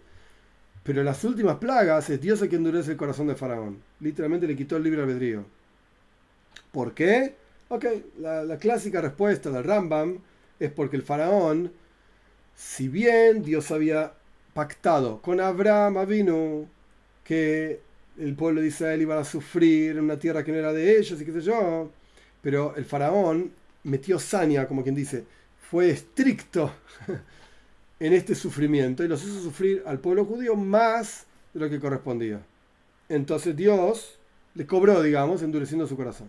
Pero 0.84 1.00
en 1.00 1.04
las 1.04 1.22
últimas 1.22 1.56
plagas 1.56 2.08
es 2.08 2.18
Dios 2.18 2.40
el 2.40 2.48
que 2.48 2.56
endurece 2.56 2.92
el 2.92 2.96
corazón 2.96 3.26
del 3.26 3.36
faraón. 3.36 3.82
Literalmente 4.00 4.46
le 4.46 4.56
quitó 4.56 4.78
el 4.78 4.84
libre 4.84 5.02
albedrío. 5.02 5.44
¿Por 6.72 6.94
qué? 6.94 7.34
Ok, 7.68 7.84
la, 8.20 8.42
la 8.42 8.56
clásica 8.56 9.02
respuesta 9.02 9.50
del 9.50 9.64
Rambam 9.64 10.20
es 10.58 10.70
porque 10.72 10.96
el 10.96 11.02
faraón, 11.02 11.72
si 12.56 12.88
bien 12.88 13.42
Dios 13.42 13.70
había 13.70 14.14
pactado 14.54 15.20
con 15.20 15.40
Abraham 15.40 15.98
Avinu 15.98 16.68
que 17.24 17.80
el 18.18 18.34
pueblo 18.34 18.60
de 18.60 18.68
Israel 18.68 19.02
iba 19.02 19.18
a 19.18 19.24
sufrir 19.24 19.92
en 19.92 20.04
una 20.04 20.18
tierra 20.18 20.44
que 20.44 20.52
no 20.52 20.58
era 20.58 20.72
de 20.72 20.96
ellos 20.96 21.20
y 21.20 21.24
qué 21.24 21.32
sé 21.32 21.40
yo, 21.40 21.90
pero 22.40 22.74
el 22.76 22.84
faraón 22.84 23.52
metió 23.82 24.18
saña, 24.18 24.66
como 24.66 24.82
quien 24.82 24.94
dice, 24.94 25.24
fue 25.70 25.90
estricto 25.90 26.72
en 28.00 28.12
este 28.12 28.34
sufrimiento 28.34 29.02
y 29.02 29.08
los 29.08 29.24
hizo 29.24 29.40
sufrir 29.40 29.82
al 29.86 29.98
pueblo 29.98 30.24
judío 30.24 30.54
más 30.54 31.26
de 31.52 31.60
lo 31.60 31.68
que 31.68 31.80
correspondía. 31.80 32.40
Entonces 33.08 33.56
Dios 33.56 34.18
le 34.54 34.66
cobró, 34.66 35.02
digamos, 35.02 35.42
endureciendo 35.42 35.86
su 35.86 35.96
corazón. 35.96 36.28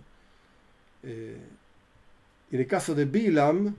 Eh, 1.03 1.37
en 2.51 2.59
el 2.59 2.67
caso 2.67 2.95
de 2.95 3.05
Bilam, 3.05 3.75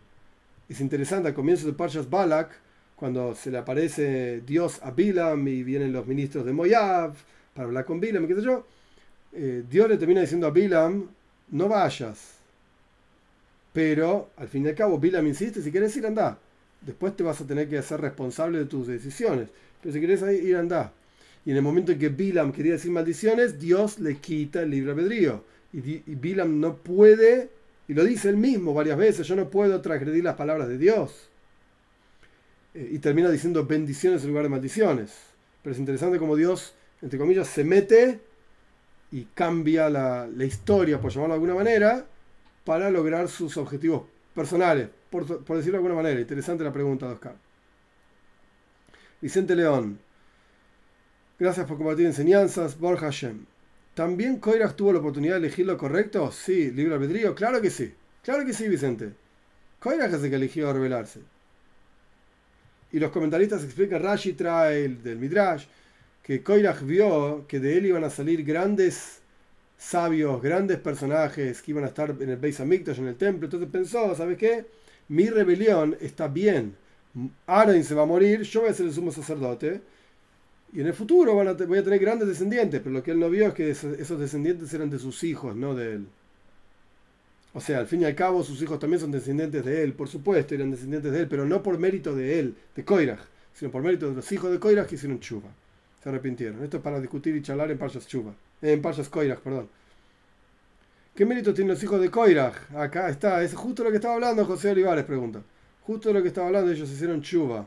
es 0.69 0.81
interesante, 0.81 1.29
al 1.29 1.35
comienzo 1.35 1.67
de 1.67 1.73
Parshas 1.73 2.09
Balak, 2.09 2.66
cuando 2.97 3.35
se 3.35 3.51
le 3.51 3.59
aparece 3.59 4.41
Dios 4.41 4.81
a 4.83 4.91
Bilam 4.91 5.47
y 5.47 5.63
vienen 5.63 5.93
los 5.93 6.07
ministros 6.07 6.45
de 6.45 6.53
Moab 6.53 7.15
para 7.55 7.69
hablar 7.69 7.85
con 7.85 8.01
Bilam, 8.01 8.27
qué 8.27 8.35
sé 8.35 8.43
yo, 8.43 8.67
eh, 9.33 9.63
Dios 9.69 9.89
le 9.89 9.97
termina 9.97 10.23
diciendo 10.23 10.47
a 10.47 10.51
Bilam, 10.51 11.09
no 11.51 11.69
vayas. 11.69 12.37
Pero 13.73 14.31
al 14.37 14.49
fin 14.49 14.65
y 14.65 14.69
al 14.69 14.75
cabo, 14.75 14.99
Bilam 14.99 15.27
insiste, 15.27 15.63
si 15.63 15.71
quieres 15.71 15.97
ir, 15.97 16.07
anda. 16.07 16.39
Después 16.81 17.15
te 17.17 17.23
vas 17.23 17.41
a 17.41 17.47
tener 17.47 17.69
que 17.69 17.79
hacer 17.79 18.01
responsable 18.01 18.59
de 18.59 18.65
tus 18.65 18.87
decisiones. 18.87 19.49
Pero 19.83 19.93
si 19.93 19.99
quieres 19.99 20.23
ir, 20.43 20.57
anda. 20.57 20.93
Y 21.45 21.51
en 21.51 21.57
el 21.57 21.63
momento 21.63 21.93
en 21.93 21.99
que 21.99 22.09
Bilam 22.09 22.53
quería 22.53 22.73
decir 22.73 22.91
maldiciones, 22.91 23.59
Dios 23.59 23.99
le 23.99 24.17
quita 24.17 24.63
el 24.63 24.71
libre 24.71 24.93
albedrío. 24.93 25.45
Y, 25.73 25.79
y 25.79 26.15
Bilam 26.15 26.59
no 26.61 26.77
puede 26.77 27.51
y 27.89 27.95
lo 27.95 28.05
dice 28.05 28.29
él 28.29 28.37
mismo 28.37 28.75
varias 28.75 28.99
veces, 28.99 29.27
yo 29.27 29.37
no 29.37 29.49
puedo 29.49 29.81
transgredir 29.81 30.25
las 30.25 30.35
palabras 30.35 30.69
de 30.69 30.79
Dios. 30.79 31.29
Eh, 32.77 32.91
y 32.93 32.99
termina 32.99 33.31
diciendo 33.31 33.65
bendiciones 33.65 34.23
en 34.23 34.29
lugar 34.29 34.45
de 34.45 34.51
maldiciones. 34.51 35.15
Pero 35.63 35.73
es 35.73 35.79
interesante 35.79 36.19
como 36.19 36.37
Dios, 36.37 36.75
entre 37.01 37.19
comillas, 37.19 37.49
se 37.49 37.65
mete 37.65 38.21
y 39.11 39.25
cambia 39.35 39.89
la, 39.89 40.29
historia, 40.45 41.01
por 41.01 41.11
llamarlo 41.11 41.35
de 41.35 41.37
alguna 41.37 41.55
manera, 41.55 42.07
para 42.65 42.91
lograr 42.91 43.29
sus 43.29 43.57
objetivos 43.57 44.03
personales, 44.35 44.91
por, 45.11 45.45
por 45.45 45.57
decirlo 45.57 45.79
de 45.79 45.87
alguna 45.87 46.03
manera. 46.03 46.21
Interesante 46.21 46.65
la 46.65 46.73
pregunta 46.73 47.07
de 47.07 47.15
Oscar. 47.15 47.37
Vicente 49.23 49.57
León, 49.57 49.99
gracias 51.39 51.67
por 51.67 51.79
compartir 51.79 52.05
enseñanzas. 52.07 52.79
Borja 52.79 53.07
Hashem. 53.07 53.47
¿También 53.95 54.39
Coirach 54.39 54.77
tuvo 54.77 54.93
la 54.93 54.99
oportunidad 54.99 55.35
de 55.35 55.47
elegir 55.47 55.65
lo 55.65 55.79
correcto? 55.79 56.31
Sí, 56.31 56.71
libre 56.71 56.95
albedrío, 56.95 57.35
claro 57.35 57.63
que 57.63 57.71
sí. 57.71 57.95
Claro 58.23 58.45
que 58.45 58.53
sí, 58.53 58.69
Vicente. 58.69 59.15
Coirach 59.81 60.13
es 60.13 60.23
el 60.23 60.29
que 60.29 60.37
eligió 60.37 60.71
rebelarse. 60.71 61.23
Y 62.93 62.99
los 62.99 63.11
comentaristas 63.11 63.65
explican, 63.65 64.03
Rashi 64.03 64.33
trae 64.33 64.89
del 64.89 65.19
Midrash, 65.19 65.67
que 66.23 66.43
Coirach 66.43 66.83
vio 66.83 67.45
que 67.47 67.61
de 67.61 67.79
él 67.79 67.87
iban 67.87 68.05
a 68.05 68.11
salir 68.11 68.45
grandes 68.45 69.21
sabios, 69.79 70.41
grandes 70.43 70.79
personajes 70.79 71.63
que 71.63 71.71
iban 71.73 71.85
a 71.85 71.89
estar 71.89 72.15
en 72.19 72.31
el 72.31 72.37
Beis 72.37 72.61
Hamikdash, 72.61 72.99
en 72.99 73.09
el 73.09 73.17
templo. 73.17 73.47
Entonces 73.47 73.69
pensó, 73.71 74.15
¿sabes 74.15 74.39
qué? 74.39 74.65
Mi 75.09 75.29
rebelión 75.29 75.97
está 76.01 76.29
bien. 76.29 76.75
Aaron 77.47 77.83
se 77.85 77.95
va 77.95 78.03
a 78.03 78.07
morir, 78.07 78.43
yo 78.43 78.63
voy 78.63 78.71
a 78.71 78.75
ser 78.75 78.87
el 78.87 78.93
sumo 78.93 79.11
sacerdote 79.11 79.81
y 80.73 80.81
en 80.81 80.87
el 80.89 80.95
futuro 80.95 81.35
voy 81.35 81.79
a 81.79 81.85
tener 81.85 81.99
grandes 81.99 82.29
descendientes, 82.29 82.81
pero 82.81 82.93
lo 82.93 83.03
que 83.03 83.13
él 83.13 83.21
no 83.21 83.31
vio 83.31 83.47
es 83.49 83.55
que 83.55 83.71
esos 83.71 84.19
descendientes 84.19 84.73
eran 84.75 84.91
de 84.91 84.99
sus 84.99 85.23
hijos, 85.25 85.57
no 85.57 85.75
de 85.75 85.95
él. 85.95 86.07
O 87.57 87.61
sea, 87.61 87.79
al 87.79 87.87
fin 87.87 88.03
y 88.03 88.05
al 88.05 88.15
cabo 88.15 88.45
sus 88.45 88.61
hijos 88.61 88.79
también 88.79 89.01
son 89.01 89.11
descendientes 89.11 89.65
de 89.65 89.83
él, 89.83 89.95
por 89.95 90.09
supuesto, 90.09 90.55
eran 90.55 90.71
descendientes 90.71 91.11
de 91.11 91.21
él, 91.21 91.27
pero 91.27 91.47
no 91.47 91.63
por 91.63 91.79
mérito 91.79 92.15
de 92.15 92.39
él, 92.39 92.55
de 92.75 92.85
Koirach, 92.85 93.21
sino 93.55 93.71
por 93.71 93.83
mérito 93.83 94.11
de 94.11 94.15
los 94.15 94.31
hijos 94.31 94.51
de 94.51 94.61
Koirach 94.61 94.87
que 94.87 94.97
hicieron 94.97 95.21
chuva. 95.21 95.49
Se 96.03 96.11
arrepintieron. 96.11 96.63
Esto 96.63 96.77
es 96.77 96.83
para 96.83 97.01
discutir 97.01 97.35
y 97.35 97.41
charlar 97.41 97.71
en 97.71 97.79
Parshas 97.79 98.07
chuva, 98.07 98.35
en 98.61 98.83
Parshas 98.83 99.09
Koirach, 99.09 99.39
perdón. 99.39 99.71
¿Qué 101.15 101.25
mérito 101.25 101.55
tienen 101.55 101.73
los 101.73 101.83
hijos 101.83 101.99
de 101.99 102.11
Koirach? 102.11 102.55
Acá 102.75 103.09
está, 103.09 103.43
es 103.43 103.55
justo 103.55 103.83
lo 103.85 103.91
que 103.91 103.97
estaba 103.97 104.17
hablando 104.17 104.45
José 104.45 104.73
Olivares, 104.73 105.07
pregunta. 105.07 105.41
Justo 105.87 106.13
lo 106.13 106.21
que 106.21 106.29
estaba 106.29 106.49
hablando, 106.49 106.71
ellos 106.71 106.91
hicieron 106.91 107.23
chuva. 107.23 107.67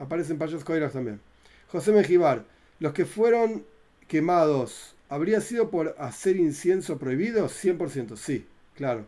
Aparece 0.00 0.32
en 0.32 0.38
Parshas 0.38 0.64
Koirach 0.64 0.92
también. 0.92 1.20
José 1.68 1.92
Mejibar, 1.92 2.44
los 2.80 2.92
que 2.92 3.04
fueron 3.04 3.64
quemados, 4.08 4.96
¿habría 5.08 5.40
sido 5.40 5.70
por 5.70 5.94
hacer 5.96 6.34
incienso 6.34 6.98
prohibido? 6.98 7.46
100%, 7.46 8.16
sí, 8.16 8.48
claro. 8.74 9.06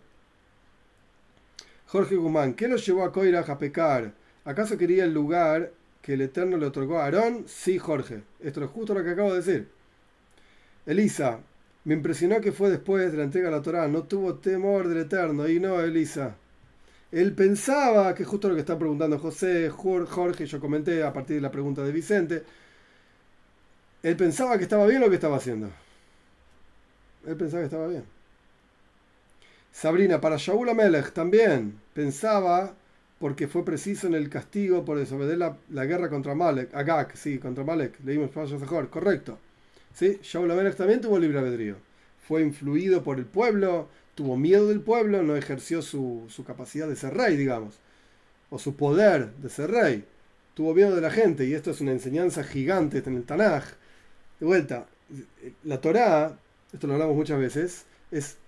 Jorge 1.86 2.16
Guzmán, 2.16 2.54
¿qué 2.54 2.68
los 2.68 2.84
llevó 2.84 3.04
a 3.04 3.12
Coiraj 3.12 3.48
a 3.50 3.58
pecar? 3.58 4.12
¿Acaso 4.44 4.76
quería 4.76 5.04
el 5.04 5.14
lugar 5.14 5.72
que 6.02 6.14
el 6.14 6.20
Eterno 6.20 6.56
le 6.56 6.66
otorgó 6.66 6.98
a 6.98 7.04
Aarón? 7.04 7.44
Sí, 7.46 7.78
Jorge. 7.78 8.22
Esto 8.40 8.62
es 8.64 8.70
justo 8.70 8.94
lo 8.94 9.04
que 9.04 9.10
acabo 9.10 9.30
de 9.30 9.40
decir. 9.42 9.68
Elisa, 10.86 11.40
me 11.84 11.94
impresionó 11.94 12.40
que 12.40 12.52
fue 12.52 12.70
después 12.70 13.12
de 13.12 13.18
la 13.18 13.24
entrega 13.24 13.50
de 13.50 13.56
la 13.56 13.62
Torá. 13.62 13.88
No 13.88 14.04
tuvo 14.04 14.34
temor 14.36 14.88
del 14.88 14.98
Eterno. 14.98 15.48
Y 15.48 15.60
no, 15.60 15.80
Elisa. 15.80 16.36
Él 17.12 17.32
pensaba, 17.34 18.14
que 18.14 18.24
justo 18.24 18.48
lo 18.48 18.54
que 18.54 18.60
está 18.60 18.78
preguntando 18.78 19.18
José, 19.18 19.70
Jorge, 19.70 20.46
yo 20.46 20.60
comenté 20.60 21.02
a 21.02 21.12
partir 21.12 21.36
de 21.36 21.42
la 21.42 21.50
pregunta 21.50 21.82
de 21.82 21.92
Vicente, 21.92 22.44
él 24.02 24.16
pensaba 24.16 24.56
que 24.58 24.64
estaba 24.64 24.86
bien 24.86 25.00
lo 25.00 25.08
que 25.08 25.16
estaba 25.16 25.36
haciendo. 25.36 25.70
Él 27.26 27.36
pensaba 27.36 27.62
que 27.62 27.66
estaba 27.66 27.86
bien. 27.88 28.15
Sabrina, 29.76 30.22
para 30.22 30.38
Shaul 30.38 30.70
Amelech 30.70 31.12
también 31.12 31.78
pensaba, 31.92 32.74
porque 33.18 33.46
fue 33.46 33.62
preciso 33.62 34.06
en 34.06 34.14
el 34.14 34.30
castigo 34.30 34.86
por 34.86 34.98
desobedecer 34.98 35.36
la, 35.68 35.84
guerra 35.84 36.08
contra 36.08 36.34
Malek, 36.34 36.74
Agak, 36.74 37.14
sí, 37.14 37.38
contra 37.38 37.62
Malek, 37.62 38.00
leímos 38.02 38.34
mejor, 38.58 38.88
correcto. 38.88 39.38
¿Sí? 39.92 40.18
Shaul 40.22 40.50
Amelech 40.50 40.76
también 40.76 41.02
tuvo 41.02 41.18
libre 41.18 41.40
albedrío. 41.40 41.76
Fue 42.26 42.40
influido 42.40 43.04
por 43.04 43.18
el 43.18 43.26
pueblo, 43.26 43.90
tuvo 44.14 44.38
miedo 44.38 44.66
del 44.68 44.80
pueblo, 44.80 45.22
no 45.22 45.36
ejerció 45.36 45.82
su, 45.82 46.26
capacidad 46.46 46.88
de 46.88 46.96
ser 46.96 47.12
rey, 47.12 47.36
digamos, 47.36 47.74
o 48.48 48.58
su 48.58 48.76
poder 48.76 49.34
de 49.34 49.50
ser 49.50 49.70
rey. 49.70 50.06
Tuvo 50.54 50.72
miedo 50.72 50.94
de 50.94 51.02
la 51.02 51.10
gente, 51.10 51.44
y 51.44 51.52
esto 51.52 51.70
es 51.70 51.82
una 51.82 51.92
enseñanza 51.92 52.44
gigante 52.44 53.02
en 53.04 53.16
el 53.16 53.24
Tanaj. 53.24 53.64
De 54.40 54.46
vuelta, 54.46 54.86
la 55.64 55.82
Torá, 55.82 56.38
esto 56.72 56.86
lo 56.86 56.94
hablamos 56.94 57.14
muchas 57.14 57.38
veces, 57.38 57.84
es 58.10 58.38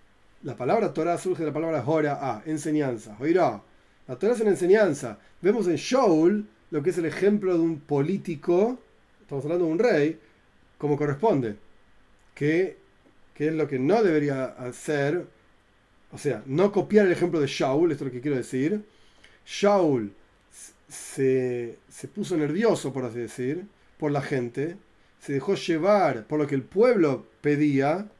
la 0.42 0.56
palabra 0.56 0.92
Torah 0.92 1.18
surge 1.18 1.40
de 1.40 1.48
la 1.48 1.52
palabra 1.52 1.82
Hora 1.86 2.18
a, 2.20 2.42
enseñanza, 2.46 3.16
oirá. 3.20 3.62
La 4.06 4.16
Torah 4.16 4.34
es 4.34 4.40
una 4.40 4.50
enseñanza. 4.50 5.18
Vemos 5.40 5.66
en 5.68 5.76
Shaul 5.76 6.46
lo 6.70 6.82
que 6.82 6.90
es 6.90 6.98
el 6.98 7.06
ejemplo 7.06 7.54
de 7.54 7.60
un 7.60 7.80
político, 7.80 8.78
estamos 9.20 9.44
hablando 9.44 9.66
de 9.66 9.72
un 9.72 9.78
rey, 9.78 10.20
como 10.76 10.96
corresponde, 10.96 11.56
que, 12.34 12.76
que 13.34 13.48
es 13.48 13.54
lo 13.54 13.66
que 13.66 13.78
no 13.78 14.02
debería 14.02 14.44
hacer 14.44 15.26
o 16.10 16.18
sea, 16.18 16.42
no 16.46 16.72
copiar 16.72 17.06
el 17.06 17.12
ejemplo 17.12 17.40
de 17.40 17.46
Shaul, 17.46 17.92
esto 17.92 18.04
es 18.04 18.08
lo 18.08 18.12
que 18.12 18.20
quiero 18.20 18.36
decir. 18.36 18.82
Shaul 19.46 20.12
se, 20.88 21.78
se 21.88 22.08
puso 22.08 22.36
nervioso, 22.36 22.92
por 22.92 23.04
así 23.04 23.18
decir, 23.18 23.66
por 23.98 24.10
la 24.10 24.22
gente, 24.22 24.76
se 25.20 25.34
dejó 25.34 25.54
llevar 25.54 26.26
por 26.26 26.38
lo 26.38 26.46
que 26.46 26.54
el 26.54 26.62
pueblo 26.62 27.26
pedía, 27.40 28.10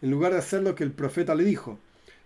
en 0.00 0.10
lugar 0.10 0.32
de 0.32 0.38
hacer 0.38 0.62
lo 0.62 0.74
que 0.74 0.84
el 0.84 0.92
profeta 0.92 1.34
le 1.34 1.44
dijo. 1.44 1.78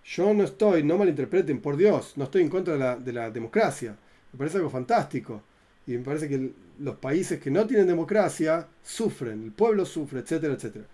Yo 0.04 0.34
no 0.34 0.44
estoy, 0.44 0.82
no 0.82 0.98
malinterpreten, 0.98 1.60
por 1.60 1.76
Dios, 1.76 2.14
no 2.16 2.24
estoy 2.24 2.42
en 2.42 2.48
contra 2.48 2.74
de 2.74 2.80
la, 2.80 2.96
de 2.96 3.12
la 3.12 3.30
democracia. 3.30 3.96
Me 4.32 4.38
parece 4.38 4.58
algo 4.58 4.70
fantástico. 4.70 5.42
Y 5.86 5.92
me 5.92 6.04
parece 6.04 6.28
que 6.28 6.50
los 6.78 6.96
países 6.96 7.40
que 7.40 7.50
no 7.50 7.66
tienen 7.66 7.86
democracia 7.86 8.66
sufren, 8.82 9.42
el 9.44 9.52
pueblo 9.52 9.84
sufre, 9.84 10.20
etcétera, 10.20 10.54
etcétera. 10.54 10.84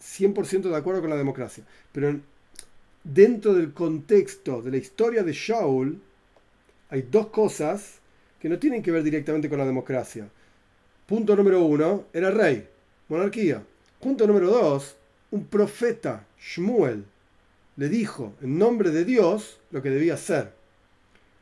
100% 0.00 0.68
de 0.68 0.76
acuerdo 0.76 1.00
con 1.00 1.10
la 1.10 1.16
democracia. 1.16 1.64
Pero 1.92 2.20
dentro 3.02 3.54
del 3.54 3.72
contexto 3.72 4.60
de 4.62 4.70
la 4.70 4.76
historia 4.76 5.22
de 5.22 5.32
Shaul, 5.32 6.00
hay 6.90 7.02
dos 7.02 7.28
cosas 7.28 7.98
que 8.40 8.48
no 8.48 8.58
tienen 8.58 8.82
que 8.82 8.90
ver 8.90 9.02
directamente 9.02 9.48
con 9.48 9.58
la 9.58 9.66
democracia. 9.66 10.28
Punto 11.06 11.34
número 11.34 11.64
uno, 11.64 12.04
era 12.12 12.30
rey, 12.30 12.68
monarquía. 13.08 13.62
Punto 14.00 14.26
número 14.26 14.50
dos, 14.50 14.96
un 15.36 15.44
profeta, 15.44 16.26
Shmuel, 16.40 17.04
le 17.76 17.88
dijo 17.88 18.34
en 18.40 18.58
nombre 18.58 18.90
de 18.90 19.04
Dios 19.04 19.60
lo 19.70 19.82
que 19.82 19.90
debía 19.90 20.14
hacer. 20.14 20.52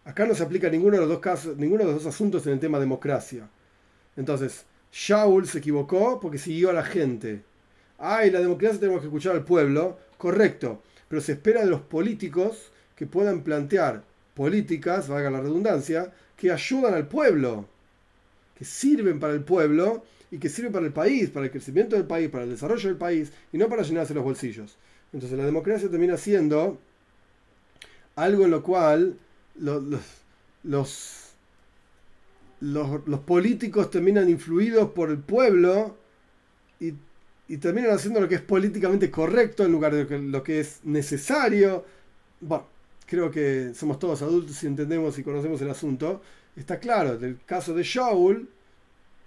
Acá 0.04 0.26
no 0.26 0.34
se 0.34 0.42
aplica 0.42 0.68
ninguno 0.68 0.96
de 0.96 1.00
los 1.00 1.08
dos 1.08 1.20
casos, 1.20 1.56
ninguno 1.56 1.84
de 1.84 1.92
los 1.92 2.02
dos 2.02 2.14
asuntos 2.14 2.46
en 2.46 2.54
el 2.54 2.60
tema 2.60 2.80
democracia. 2.80 3.48
Entonces, 4.16 4.66
Shaul 4.92 5.46
se 5.46 5.58
equivocó 5.58 6.20
porque 6.20 6.38
siguió 6.38 6.70
a 6.70 6.74
la 6.74 6.82
gente. 6.82 7.42
Ay, 7.98 8.30
la 8.30 8.40
democracia 8.40 8.80
tenemos 8.80 9.00
que 9.00 9.06
escuchar 9.06 9.34
al 9.34 9.44
pueblo. 9.44 9.98
Correcto. 10.18 10.82
Pero 11.08 11.22
se 11.22 11.32
espera 11.32 11.60
de 11.60 11.70
los 11.70 11.80
políticos 11.80 12.72
que 12.96 13.06
puedan 13.06 13.42
plantear 13.42 14.02
políticas, 14.34 15.08
valga 15.08 15.30
la 15.30 15.40
redundancia, 15.40 16.12
que 16.36 16.50
ayudan 16.50 16.94
al 16.94 17.06
pueblo, 17.06 17.66
que 18.58 18.64
sirven 18.64 19.20
para 19.20 19.32
el 19.32 19.44
pueblo 19.44 20.04
y 20.34 20.38
que 20.38 20.48
sirven 20.48 20.72
para 20.72 20.84
el 20.84 20.92
país, 20.92 21.30
para 21.30 21.46
el 21.46 21.52
crecimiento 21.52 21.94
del 21.94 22.06
país, 22.06 22.28
para 22.28 22.42
el 22.42 22.50
desarrollo 22.50 22.88
del 22.88 22.98
país 22.98 23.30
y 23.52 23.56
no 23.56 23.68
para 23.68 23.84
llenarse 23.84 24.14
los 24.14 24.24
bolsillos. 24.24 24.76
Entonces 25.12 25.38
la 25.38 25.44
democracia 25.44 25.88
termina 25.88 26.16
siendo 26.16 26.80
algo 28.16 28.44
en 28.44 28.50
lo 28.50 28.60
cual 28.60 29.16
los, 29.54 29.84
los, 30.64 31.34
los, 32.60 33.20
políticos 33.20 33.92
terminan 33.92 34.28
influidos 34.28 34.90
por 34.90 35.10
el 35.10 35.18
pueblo 35.18 35.98
y, 36.80 36.94
y, 37.46 37.56
terminan 37.58 37.92
haciendo 37.92 38.20
lo 38.20 38.28
que 38.28 38.34
es 38.34 38.42
políticamente 38.42 39.12
correcto 39.12 39.64
en 39.64 39.70
lugar 39.70 39.94
de 39.94 40.18
lo 40.18 40.42
que 40.42 40.58
es 40.58 40.80
necesario. 40.82 41.84
Bueno, 42.40 42.66
creo 43.06 43.30
que 43.30 43.70
somos 43.72 44.00
todos 44.00 44.20
adultos 44.20 44.60
y 44.64 44.66
entendemos 44.66 45.16
y 45.16 45.22
conocemos 45.22 45.62
el 45.62 45.70
asunto. 45.70 46.22
Está 46.56 46.80
claro, 46.80 47.18
del 47.18 47.38
caso 47.46 47.72
de 47.72 47.84
Shaul, 47.84 48.48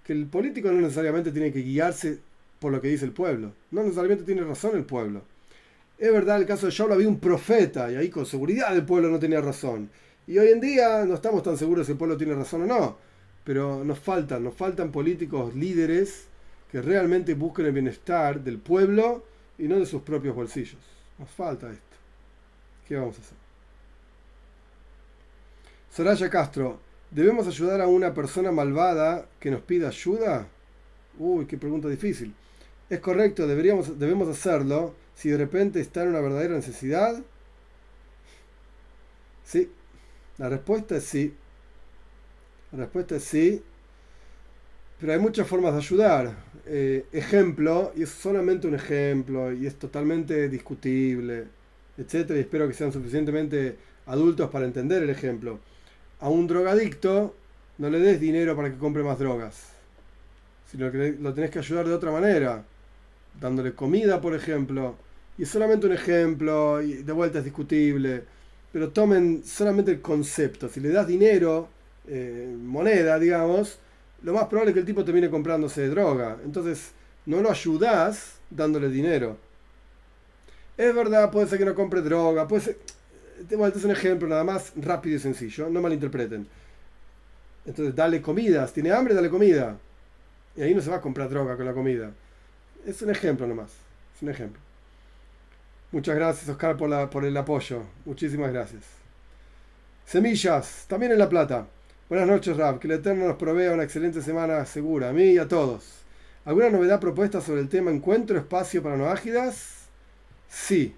que 0.08 0.14
el 0.14 0.26
político 0.26 0.72
no 0.72 0.80
necesariamente 0.80 1.32
tiene 1.32 1.52
que 1.52 1.60
guiarse 1.60 2.18
por 2.60 2.72
lo 2.72 2.80
que 2.80 2.88
dice 2.88 3.04
el 3.04 3.12
pueblo. 3.12 3.52
No 3.70 3.82
necesariamente 3.82 4.24
tiene 4.24 4.40
razón 4.40 4.74
el 4.74 4.84
pueblo. 4.84 5.20
Es 5.98 6.10
verdad, 6.10 6.40
el 6.40 6.46
caso 6.46 6.64
de 6.64 6.72
Shaul 6.72 6.92
había 6.92 7.06
un 7.06 7.20
profeta 7.20 7.92
y 7.92 7.96
ahí 7.96 8.08
con 8.08 8.24
seguridad 8.24 8.74
el 8.74 8.86
pueblo 8.86 9.10
no 9.10 9.18
tenía 9.18 9.42
razón. 9.42 9.90
Y 10.26 10.38
hoy 10.38 10.48
en 10.48 10.62
día 10.62 11.04
no 11.04 11.12
estamos 11.12 11.42
tan 11.42 11.58
seguros 11.58 11.84
si 11.84 11.92
el 11.92 11.98
pueblo 11.98 12.16
tiene 12.16 12.34
razón 12.34 12.62
o 12.62 12.66
no, 12.66 12.96
pero 13.44 13.84
nos 13.84 13.98
faltan, 13.98 14.44
nos 14.44 14.54
faltan 14.54 14.90
políticos 14.90 15.54
líderes 15.54 16.24
que 16.72 16.80
realmente 16.80 17.34
busquen 17.34 17.66
el 17.66 17.72
bienestar 17.72 18.42
del 18.42 18.56
pueblo 18.56 19.26
y 19.58 19.64
no 19.64 19.78
de 19.78 19.84
sus 19.84 20.00
propios 20.00 20.34
bolsillos. 20.34 20.80
Nos 21.18 21.28
falta 21.28 21.70
esto. 21.70 21.96
¿Qué 22.86 22.96
vamos 22.96 23.18
a 23.18 23.20
hacer? 23.20 23.36
Soraya 25.92 26.30
Castro, 26.30 26.80
¿debemos 27.10 27.46
ayudar 27.46 27.80
a 27.80 27.86
una 27.86 28.14
persona 28.14 28.52
malvada 28.52 29.26
que 29.40 29.50
nos 29.50 29.62
pida 29.62 29.88
ayuda? 29.88 30.48
Uy, 31.18 31.46
qué 31.46 31.56
pregunta 31.58 31.88
difícil. 31.88 32.34
Es 32.90 33.00
correcto, 33.00 33.46
deberíamos, 33.46 33.98
debemos 33.98 34.28
hacerlo 34.28 34.94
si 35.14 35.28
de 35.28 35.36
repente 35.36 35.80
está 35.80 36.02
en 36.02 36.08
una 36.08 36.20
verdadera 36.20 36.54
necesidad. 36.54 37.20
Sí, 39.44 39.70
la 40.38 40.48
respuesta 40.48 40.96
es 40.96 41.04
sí. 41.04 41.34
La 42.72 42.78
respuesta 42.78 43.16
es 43.16 43.24
sí. 43.24 43.62
Pero 45.00 45.12
hay 45.12 45.18
muchas 45.18 45.46
formas 45.46 45.72
de 45.72 45.78
ayudar. 45.78 46.36
Eh, 46.66 47.06
ejemplo, 47.12 47.92
y 47.96 48.02
es 48.02 48.10
solamente 48.10 48.66
un 48.66 48.74
ejemplo, 48.74 49.52
y 49.52 49.66
es 49.66 49.76
totalmente 49.76 50.48
discutible, 50.48 51.46
etc. 51.96 52.30
Y 52.30 52.40
espero 52.40 52.68
que 52.68 52.74
sean 52.74 52.92
suficientemente 52.92 53.76
adultos 54.06 54.50
para 54.50 54.66
entender 54.66 55.02
el 55.02 55.10
ejemplo. 55.10 55.60
A 56.20 56.28
un 56.28 56.46
drogadicto 56.46 57.34
no 57.78 57.90
le 57.90 57.98
des 58.00 58.20
dinero 58.20 58.56
para 58.56 58.70
que 58.70 58.78
compre 58.78 59.02
más 59.02 59.18
drogas, 59.18 59.72
sino 60.70 60.90
que 60.90 61.16
lo 61.20 61.32
tenés 61.32 61.50
que 61.50 61.60
ayudar 61.60 61.86
de 61.86 61.94
otra 61.94 62.10
manera, 62.10 62.64
dándole 63.40 63.72
comida, 63.74 64.20
por 64.20 64.34
ejemplo. 64.34 64.96
Y 65.36 65.44
es 65.44 65.48
solamente 65.48 65.86
un 65.86 65.92
ejemplo, 65.92 66.82
y 66.82 66.94
de 67.02 67.12
vuelta 67.12 67.38
es 67.38 67.44
discutible 67.44 68.24
pero 68.72 68.90
tomen 68.90 69.42
solamente 69.44 69.90
el 69.90 70.00
concepto. 70.00 70.68
Si 70.68 70.80
le 70.80 70.90
das 70.90 71.06
dinero, 71.06 71.68
eh, 72.06 72.54
moneda, 72.60 73.18
digamos, 73.18 73.78
lo 74.22 74.34
más 74.34 74.46
probable 74.46 74.70
es 74.70 74.74
que 74.74 74.80
el 74.80 74.86
tipo 74.86 75.04
termine 75.04 75.30
comprándose 75.30 75.88
droga. 75.88 76.38
Entonces, 76.44 76.92
no 77.26 77.40
lo 77.40 77.50
ayudas 77.50 78.34
dándole 78.50 78.88
dinero. 78.88 79.36
Es 80.76 80.94
verdad, 80.94 81.30
puede 81.30 81.46
ser 81.48 81.58
que 81.58 81.64
no 81.64 81.74
compre 81.74 82.02
droga, 82.02 82.46
puede 82.46 82.62
ser... 82.62 82.78
Este 83.40 83.54
es 83.54 83.84
un 83.84 83.90
ejemplo 83.90 84.28
nada 84.28 84.44
más 84.44 84.72
rápido 84.76 85.16
y 85.16 85.18
sencillo, 85.20 85.70
no 85.70 85.80
malinterpreten. 85.80 86.46
Entonces, 87.64 87.94
dale 87.94 88.20
comidas, 88.20 88.72
tiene 88.72 88.90
hambre, 88.90 89.14
dale 89.14 89.30
comida. 89.30 89.76
Y 90.56 90.62
ahí 90.62 90.74
no 90.74 90.80
se 90.80 90.90
va 90.90 90.96
a 90.96 91.00
comprar 91.00 91.28
droga 91.28 91.56
con 91.56 91.66
la 91.66 91.72
comida. 91.72 92.10
Es 92.84 93.00
un 93.02 93.10
ejemplo 93.10 93.46
nomás, 93.46 93.70
es 94.16 94.22
un 94.22 94.30
ejemplo. 94.30 94.60
Muchas 95.92 96.16
gracias, 96.16 96.48
Oscar, 96.48 96.76
por 96.76 97.24
el 97.24 97.36
apoyo. 97.36 97.82
Muchísimas 98.04 98.52
gracias. 98.52 98.82
Semillas, 100.04 100.84
también 100.88 101.12
en 101.12 101.18
La 101.18 101.28
Plata. 101.28 101.66
Buenas 102.08 102.26
noches, 102.26 102.56
Rab. 102.56 102.78
Que 102.78 102.88
el 102.88 102.94
Eterno 102.94 103.26
nos 103.26 103.36
provea 103.36 103.72
una 103.72 103.84
excelente 103.84 104.22
semana 104.22 104.64
segura, 104.64 105.10
a 105.10 105.12
mí 105.12 105.32
y 105.32 105.38
a 105.38 105.46
todos. 105.46 105.84
¿Alguna 106.44 106.70
novedad 106.70 106.98
propuesta 106.98 107.40
sobre 107.40 107.60
el 107.60 107.68
tema 107.68 107.90
encuentro 107.90 108.38
espacio 108.38 108.82
para 108.82 108.96
no 108.96 109.10
ágidas? 109.10 109.86
Sí. 110.48 110.94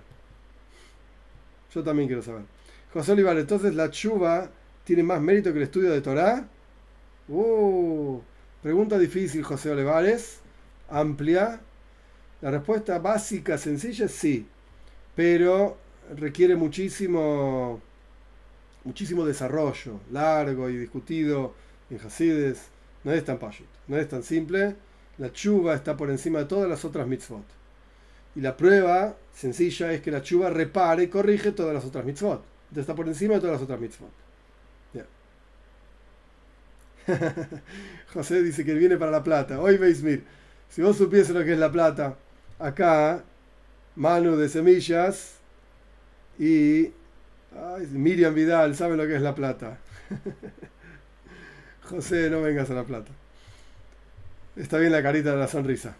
Yo 1.74 1.82
también 1.82 2.06
quiero 2.09 2.23
saber. 2.23 2.43
José 2.93 3.12
Olivar, 3.12 3.36
entonces 3.39 3.74
la 3.74 3.90
chuva 3.90 4.51
tiene 4.85 5.02
más 5.02 5.20
mérito 5.20 5.51
que 5.51 5.59
el 5.59 5.65
estudio 5.65 5.90
de 5.90 6.01
Torah. 6.01 6.47
Uh, 7.27 8.20
pregunta 8.62 8.97
difícil, 8.98 9.43
José 9.43 9.73
Olivares. 9.73 10.39
Amplia. 10.89 11.60
La 12.40 12.51
respuesta 12.51 12.98
básica, 12.98 13.59
sencilla, 13.59 14.06
es 14.06 14.12
sí. 14.12 14.47
Pero 15.15 15.77
requiere 16.16 16.56
muchísimo, 16.56 17.81
muchísimo 18.85 19.24
desarrollo, 19.27 20.01
largo 20.12 20.70
y 20.70 20.77
discutido 20.77 21.55
en 21.90 22.01
Hasides. 22.01 22.69
No 23.05 23.12
es 23.12 23.24
tan 23.24 23.39
payut, 23.39 23.66
no 23.89 23.97
es 23.97 24.09
tan 24.09 24.23
simple. 24.23 24.77
La 25.19 25.32
chuva 25.32 25.74
está 25.74 25.97
por 25.97 26.10
encima 26.10 26.40
de 26.40 26.44
todas 26.44 26.69
las 26.69 26.85
otras 26.85 27.06
mitzvot. 27.06 27.44
Y 28.36 28.40
la 28.40 28.56
prueba 28.56 29.16
sencilla 29.35 29.93
es 29.93 30.01
que 30.01 30.10
la 30.10 30.23
chuva 30.23 30.51
repare 30.51 31.05
y 31.05 31.09
corrige 31.09 31.52
todas 31.52 31.74
las 31.74 31.85
otras 31.85 32.05
mitzvot. 32.05 32.44
Entonces 32.69 32.82
está 32.82 32.94
por 32.94 33.09
encima 33.09 33.35
de 33.35 33.40
todas 33.40 33.55
las 33.55 33.62
otras 33.62 33.81
mitzvot. 33.81 34.28
José 38.12 38.43
dice 38.43 38.65
que 38.65 38.74
viene 38.74 38.97
para 38.97 39.10
la 39.10 39.23
plata. 39.23 39.60
Hoy 39.60 39.77
veis, 39.77 40.02
mir, 40.02 40.24
si 40.69 40.82
vos 40.82 40.97
supiese 40.97 41.32
lo 41.32 41.44
que 41.44 41.52
es 41.52 41.59
la 41.59 41.73
plata, 41.73 42.16
acá, 42.59 43.22
Manu 43.97 44.36
de 44.36 44.48
semillas 44.48 45.35
y 46.39 46.93
Miriam 47.90 48.35
Vidal 48.35 48.74
sabe 48.74 48.97
lo 48.97 49.06
que 49.06 49.16
es 49.16 49.22
la 49.22 49.35
plata. 49.35 49.78
José, 51.82 52.30
no 52.30 52.43
vengas 52.43 52.70
a 52.70 52.74
la 52.74 52.85
plata. 52.85 53.10
Está 54.56 54.78
bien 54.78 54.93
la 54.93 55.02
carita 55.02 55.32
de 55.32 55.39
la 55.39 55.48
sonrisa. 55.48 55.97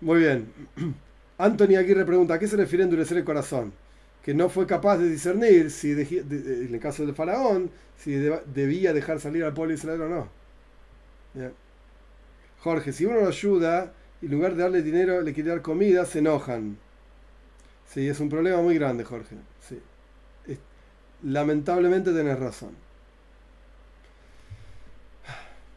Muy 0.00 0.20
bien. 0.20 0.52
Anthony 1.38 1.76
Aguirre 1.76 2.04
pregunta, 2.04 2.34
¿a 2.34 2.38
qué 2.38 2.48
se 2.48 2.56
refiere 2.56 2.84
endurecer 2.84 3.18
el 3.18 3.24
corazón? 3.24 3.72
Que 4.22 4.32
no 4.32 4.48
fue 4.48 4.66
capaz 4.66 4.98
de 4.98 5.08
discernir 5.08 5.70
si, 5.70 5.92
en 5.92 6.74
el 6.74 6.80
caso 6.80 7.06
de 7.06 7.12
Faraón, 7.12 7.70
si 7.98 8.12
debía 8.12 8.92
dejar 8.92 9.20
salir 9.20 9.44
al 9.44 9.54
pueblo 9.54 9.74
israelí 9.74 10.02
o 10.02 10.08
no. 10.08 10.28
Jorge, 12.60 12.92
si 12.92 13.04
uno 13.04 13.20
lo 13.20 13.28
ayuda 13.28 13.92
y 14.22 14.26
en 14.26 14.32
lugar 14.32 14.54
de 14.54 14.62
darle 14.62 14.82
dinero 14.82 15.20
le 15.20 15.32
quiere 15.32 15.50
dar 15.50 15.62
comida, 15.62 16.04
se 16.04 16.20
enojan. 16.20 16.78
Sí, 17.88 18.08
es 18.08 18.20
un 18.20 18.28
problema 18.28 18.60
muy 18.62 18.74
grande, 18.74 19.04
Jorge. 19.04 19.36
Sí. 19.60 19.80
lamentablemente 21.22 22.12
tenés 22.12 22.38
razón. 22.38 22.70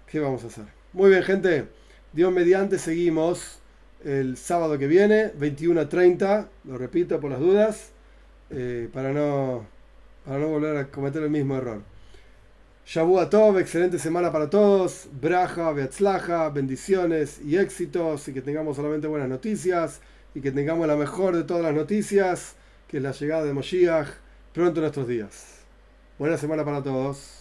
¿Qué 0.08 0.20
vamos 0.20 0.44
a 0.44 0.48
hacer? 0.48 0.66
Muy 0.94 1.10
bien, 1.12 1.24
gente. 1.24 1.68
Dios 2.14 2.32
mediante, 2.34 2.80
seguimos 2.80 3.60
el 4.04 4.38
sábado 4.38 4.78
que 4.78 4.88
viene, 4.88 5.32
21 5.38 5.82
a 5.82 5.90
30. 5.90 6.50
Lo 6.66 6.78
repito 6.78 7.20
por 7.20 7.32
las 7.32 7.40
dudas, 7.40 7.92
eh, 8.50 8.90
para, 8.92 9.14
no, 9.14 9.66
para 10.26 10.40
no 10.40 10.48
volver 10.48 10.78
a 10.78 10.88
cometer 10.88 11.22
el 11.24 11.30
mismo 11.30 11.56
error. 11.58 11.82
Shabu 12.92 13.24
Tov, 13.30 13.60
excelente 13.60 14.00
semana 14.00 14.32
para 14.32 14.50
todos. 14.50 15.10
Braja, 15.12 15.72
Beatzlaja, 15.74 16.50
bendiciones 16.50 17.40
y 17.40 17.58
éxitos. 17.58 18.28
Y 18.28 18.34
que 18.34 18.42
tengamos 18.42 18.78
solamente 18.78 19.06
buenas 19.06 19.30
noticias. 19.30 20.02
Y 20.34 20.42
que 20.42 20.52
tengamos 20.52 20.88
la 20.88 20.96
mejor 20.96 21.36
de 21.36 21.44
todas 21.44 21.62
las 21.62 21.76
noticias, 21.76 22.56
que 22.88 22.98
es 22.98 23.04
la 23.04 23.12
llegada 23.12 23.44
de 23.44 23.54
Moshiach 23.54 24.08
pronto 24.54 24.80
en 24.80 24.82
nuestros 24.82 25.08
días. 25.08 25.60
Buena 26.18 26.40
semana 26.40 26.66
para 26.66 26.82
todos. 26.82 27.39